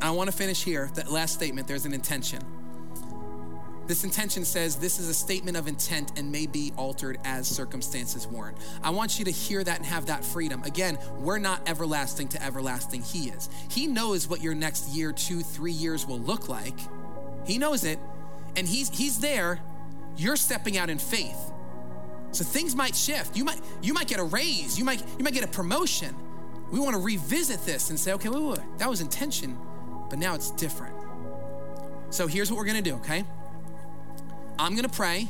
I 0.00 0.10
wanna 0.10 0.32
finish 0.32 0.62
here. 0.62 0.90
That 0.94 1.10
last 1.10 1.34
statement, 1.34 1.66
there's 1.66 1.86
an 1.86 1.94
intention. 1.94 2.40
This 3.86 4.02
intention 4.02 4.44
says 4.44 4.76
this 4.76 4.98
is 4.98 5.08
a 5.08 5.14
statement 5.14 5.56
of 5.56 5.68
intent 5.68 6.18
and 6.18 6.32
may 6.32 6.46
be 6.46 6.72
altered 6.76 7.18
as 7.24 7.46
circumstances 7.46 8.26
warrant. 8.26 8.58
I 8.82 8.90
want 8.90 9.18
you 9.18 9.24
to 9.26 9.30
hear 9.30 9.62
that 9.62 9.76
and 9.76 9.86
have 9.86 10.06
that 10.06 10.24
freedom. 10.24 10.62
Again, 10.64 10.98
we're 11.18 11.38
not 11.38 11.68
everlasting 11.68 12.26
to 12.28 12.42
everlasting. 12.42 13.02
He 13.02 13.28
is. 13.28 13.48
He 13.70 13.86
knows 13.86 14.26
what 14.28 14.42
your 14.42 14.54
next 14.54 14.88
year, 14.88 15.12
two, 15.12 15.40
three 15.40 15.72
years 15.72 16.04
will 16.04 16.18
look 16.18 16.48
like. 16.48 16.76
He 17.46 17.58
knows 17.58 17.84
it, 17.84 18.00
and 18.56 18.66
he's 18.66 18.88
he's 18.88 19.20
there. 19.20 19.60
You're 20.16 20.36
stepping 20.36 20.76
out 20.76 20.90
in 20.90 20.98
faith. 20.98 21.52
So 22.36 22.44
things 22.44 22.76
might 22.76 22.94
shift. 22.94 23.34
You 23.34 23.44
might 23.44 23.58
you 23.80 23.94
might 23.94 24.08
get 24.08 24.20
a 24.20 24.24
raise. 24.24 24.78
You 24.78 24.84
might 24.84 25.02
you 25.16 25.24
might 25.24 25.32
get 25.32 25.42
a 25.42 25.48
promotion. 25.48 26.14
We 26.70 26.78
want 26.78 26.92
to 26.92 27.00
revisit 27.00 27.64
this 27.64 27.88
and 27.88 27.98
say, 27.98 28.12
okay, 28.12 28.28
wait, 28.28 28.42
wait, 28.42 28.58
wait. 28.58 28.78
that 28.78 28.90
was 28.90 29.00
intention, 29.00 29.56
but 30.10 30.18
now 30.18 30.34
it's 30.34 30.50
different. 30.50 30.94
So 32.10 32.26
here's 32.26 32.50
what 32.50 32.58
we're 32.58 32.66
gonna 32.66 32.82
do, 32.82 32.96
okay? 32.96 33.24
I'm 34.58 34.76
gonna 34.76 34.88
pray, 34.88 35.28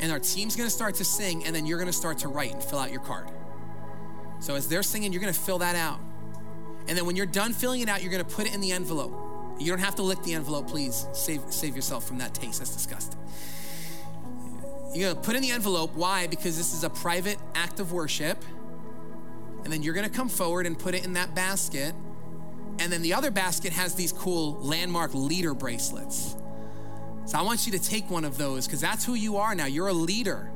and 0.00 0.12
our 0.12 0.18
team's 0.18 0.54
gonna 0.54 0.68
start 0.68 0.96
to 0.96 1.04
sing, 1.04 1.46
and 1.46 1.56
then 1.56 1.64
you're 1.64 1.78
gonna 1.78 1.92
start 1.92 2.18
to 2.18 2.28
write 2.28 2.52
and 2.52 2.62
fill 2.62 2.78
out 2.78 2.90
your 2.90 3.00
card. 3.00 3.30
So 4.38 4.56
as 4.56 4.68
they're 4.68 4.82
singing, 4.82 5.12
you're 5.14 5.20
gonna 5.20 5.32
fill 5.32 5.58
that 5.58 5.76
out. 5.76 6.00
And 6.88 6.98
then 6.98 7.06
when 7.06 7.16
you're 7.16 7.24
done 7.24 7.54
filling 7.54 7.80
it 7.80 7.88
out, 7.88 8.02
you're 8.02 8.12
gonna 8.12 8.24
put 8.24 8.46
it 8.46 8.54
in 8.54 8.60
the 8.60 8.72
envelope. 8.72 9.14
You 9.58 9.70
don't 9.70 9.78
have 9.78 9.94
to 9.94 10.02
lick 10.02 10.22
the 10.24 10.34
envelope, 10.34 10.68
please. 10.68 11.06
Save, 11.12 11.42
save 11.48 11.74
yourself 11.74 12.06
from 12.06 12.18
that 12.18 12.34
taste. 12.34 12.58
That's 12.58 12.74
disgusting. 12.74 13.18
You're 14.94 15.10
gonna 15.10 15.24
put 15.24 15.36
in 15.36 15.42
the 15.42 15.52
envelope. 15.52 15.94
Why? 15.94 16.26
Because 16.26 16.56
this 16.56 16.74
is 16.74 16.82
a 16.82 16.90
private 16.90 17.38
act 17.54 17.78
of 17.78 17.92
worship. 17.92 18.42
And 19.62 19.72
then 19.72 19.82
you're 19.82 19.94
gonna 19.94 20.08
come 20.08 20.28
forward 20.28 20.66
and 20.66 20.78
put 20.78 20.94
it 20.94 21.04
in 21.04 21.12
that 21.12 21.34
basket. 21.34 21.94
And 22.80 22.92
then 22.92 23.02
the 23.02 23.14
other 23.14 23.30
basket 23.30 23.72
has 23.72 23.94
these 23.94 24.12
cool 24.12 24.54
landmark 24.60 25.14
leader 25.14 25.54
bracelets. 25.54 26.36
So 27.26 27.38
I 27.38 27.42
want 27.42 27.66
you 27.66 27.72
to 27.72 27.78
take 27.78 28.10
one 28.10 28.24
of 28.24 28.36
those 28.36 28.66
because 28.66 28.80
that's 28.80 29.04
who 29.04 29.14
you 29.14 29.36
are 29.36 29.54
now. 29.54 29.66
You're 29.66 29.88
a 29.88 29.92
leader. 29.92 30.50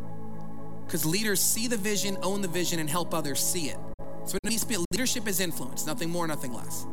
Because 0.85 1.07
leaders 1.07 1.41
see 1.41 1.69
the 1.69 1.77
vision, 1.77 2.19
own 2.23 2.43
the 2.43 2.49
vision, 2.49 2.81
and 2.81 2.91
help 2.91 3.15
others 3.15 3.41
see 3.41 3.69
it. 3.69 3.79
So 4.25 4.37
it 4.43 4.49
means 4.49 4.63
to 4.63 4.69
be 4.69 4.77
leadership 4.91 5.29
is 5.29 5.39
influence, 5.39 5.87
nothing 5.87 6.11
more, 6.11 6.27
nothing 6.27 6.53
less. 6.53 6.87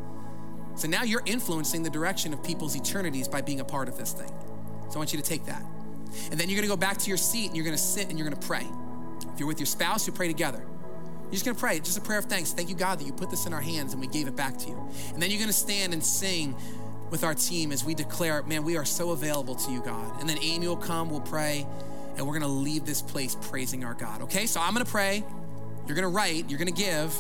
So 0.76 0.88
now 0.88 1.04
you're 1.04 1.24
influencing 1.26 1.82
the 1.82 1.90
direction 1.90 2.34
of 2.34 2.44
people's 2.44 2.76
eternities 2.76 3.28
by 3.28 3.42
being 3.42 3.60
a 3.60 3.66
part 3.66 3.88
of 3.88 3.98
this 3.98 4.14
thing. 4.14 4.32
So 4.90 4.96
I 4.96 4.98
want 4.98 5.14
you 5.14 5.20
to 5.20 5.26
take 5.26 5.46
that. 5.46 5.64
And 6.32 6.40
then 6.40 6.50
you're 6.50 6.58
gonna 6.58 6.68
go 6.68 6.78
back 6.78 6.98
to 6.98 7.08
your 7.08 7.18
seat 7.18 7.48
and 7.48 7.56
you're 7.56 7.66
gonna 7.66 7.78
sit 7.78 8.10
and 8.10 8.18
you're 8.18 8.28
gonna 8.30 8.42
pray. 8.42 8.68
If 9.34 9.40
you're 9.40 9.48
with 9.48 9.60
your 9.60 9.68
spouse, 9.68 10.08
you 10.08 10.14
pray 10.14 10.28
together. 10.28 10.64
You're 11.24 11.32
just 11.32 11.46
gonna 11.46 11.58
pray, 11.58 11.80
just 11.80 11.98
a 11.98 12.02
prayer 12.02 12.20
of 12.20 12.26
thanks. 12.26 12.52
Thank 12.52 12.70
you, 12.70 12.76
God, 12.76 13.00
that 13.00 13.06
you 13.06 13.14
put 13.14 13.30
this 13.30 13.46
in 13.46 13.54
our 13.54 13.62
hands 13.62 13.94
and 13.94 14.02
we 14.02 14.08
gave 14.08 14.28
it 14.28 14.36
back 14.36 14.58
to 14.58 14.68
you. 14.68 14.90
And 15.14 15.22
then 15.22 15.32
you're 15.32 15.40
gonna 15.40 15.54
stand 15.54 15.94
and 15.94 16.04
sing 16.04 16.56
with 17.10 17.24
our 17.24 17.36
team 17.36 17.72
as 17.72 17.84
we 17.84 17.94
declare, 17.94 18.44
man, 18.44 18.64
we 18.64 18.78
are 18.78 18.86
so 18.86 19.12
available 19.12 19.56
to 19.56 19.72
you, 19.72 19.82
God. 19.82 20.20
And 20.20 20.30
then 20.30 20.38
Amy 20.42 20.68
will 20.68 20.78
come, 20.78 21.10
we'll 21.10 21.22
pray, 21.22 21.66
and 22.18 22.28
we're 22.28 22.34
gonna 22.34 22.48
leave 22.48 22.86
this 22.86 23.02
place 23.02 23.36
praising 23.42 23.84
our 23.84 23.94
God. 23.94 24.22
Okay, 24.24 24.46
so 24.46 24.60
I'm 24.60 24.74
gonna 24.74 24.86
pray, 24.86 25.24
you're 25.88 25.96
gonna 25.96 26.10
write, 26.10 26.50
you're 26.50 26.60
gonna 26.60 26.72
give, 26.72 27.14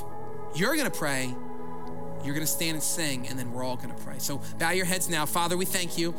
you're 0.56 0.76
gonna 0.76 0.90
pray, 0.90 1.34
you're 2.24 2.34
gonna 2.34 2.46
stand 2.46 2.76
and 2.76 2.84
sing, 2.84 3.28
and 3.28 3.38
then 3.38 3.52
we're 3.52 3.64
all 3.64 3.78
gonna 3.78 3.96
pray. 4.06 4.20
So 4.20 4.42
bow 4.60 4.72
your 4.72 4.86
heads 4.86 5.10
now. 5.10 5.26
Father, 5.26 5.58
we 5.58 5.66
thank 5.66 5.98
you 5.98 6.14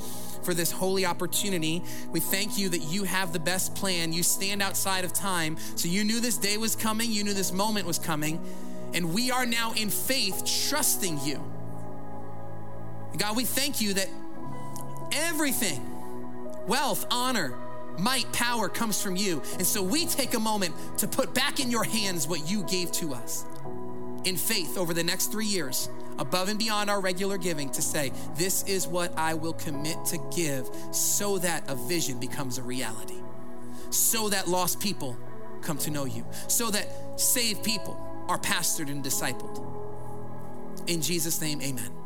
for 0.44 0.54
this 0.54 0.70
holy 0.70 1.06
opportunity. 1.06 1.82
We 2.10 2.20
thank 2.20 2.58
you 2.58 2.68
that 2.70 2.82
you 2.82 3.04
have 3.04 3.32
the 3.32 3.38
best 3.38 3.74
plan. 3.74 4.12
You 4.12 4.22
stand 4.22 4.62
outside 4.62 5.04
of 5.04 5.12
time. 5.12 5.56
So 5.76 5.88
you 5.88 6.04
knew 6.04 6.20
this 6.20 6.36
day 6.36 6.56
was 6.56 6.76
coming, 6.76 7.10
you 7.10 7.24
knew 7.24 7.34
this 7.34 7.52
moment 7.52 7.86
was 7.86 7.98
coming, 7.98 8.40
and 8.94 9.14
we 9.14 9.30
are 9.30 9.46
now 9.46 9.72
in 9.72 9.90
faith 9.90 10.68
trusting 10.68 11.20
you. 11.24 11.42
God, 13.16 13.36
we 13.36 13.44
thank 13.44 13.80
you 13.80 13.94
that 13.94 14.08
everything, 15.12 15.80
wealth, 16.66 17.06
honor, 17.10 17.54
might, 17.98 18.30
power 18.32 18.68
comes 18.68 19.02
from 19.02 19.16
you. 19.16 19.42
And 19.54 19.66
so 19.66 19.82
we 19.82 20.06
take 20.06 20.34
a 20.34 20.40
moment 20.40 20.74
to 20.98 21.08
put 21.08 21.34
back 21.34 21.60
in 21.60 21.70
your 21.70 21.84
hands 21.84 22.26
what 22.26 22.50
you 22.50 22.62
gave 22.64 22.90
to 22.92 23.12
us 23.14 23.44
in 24.24 24.36
faith 24.36 24.78
over 24.78 24.94
the 24.94 25.02
next 25.02 25.32
three 25.32 25.46
years, 25.46 25.88
above 26.18 26.48
and 26.48 26.58
beyond 26.58 26.90
our 26.90 27.00
regular 27.00 27.38
giving, 27.38 27.70
to 27.70 27.82
say, 27.82 28.12
This 28.36 28.64
is 28.64 28.86
what 28.86 29.16
I 29.16 29.34
will 29.34 29.52
commit 29.54 30.04
to 30.06 30.18
give 30.34 30.68
so 30.90 31.38
that 31.38 31.68
a 31.68 31.74
vision 31.74 32.18
becomes 32.18 32.58
a 32.58 32.62
reality, 32.62 33.20
so 33.90 34.28
that 34.28 34.48
lost 34.48 34.80
people 34.80 35.16
come 35.60 35.78
to 35.78 35.90
know 35.90 36.04
you, 36.04 36.24
so 36.48 36.70
that 36.70 37.20
saved 37.20 37.62
people 37.64 37.98
are 38.28 38.38
pastored 38.38 38.90
and 38.90 39.04
discipled. 39.04 39.64
In 40.88 41.00
Jesus' 41.00 41.40
name, 41.40 41.60
amen. 41.62 42.01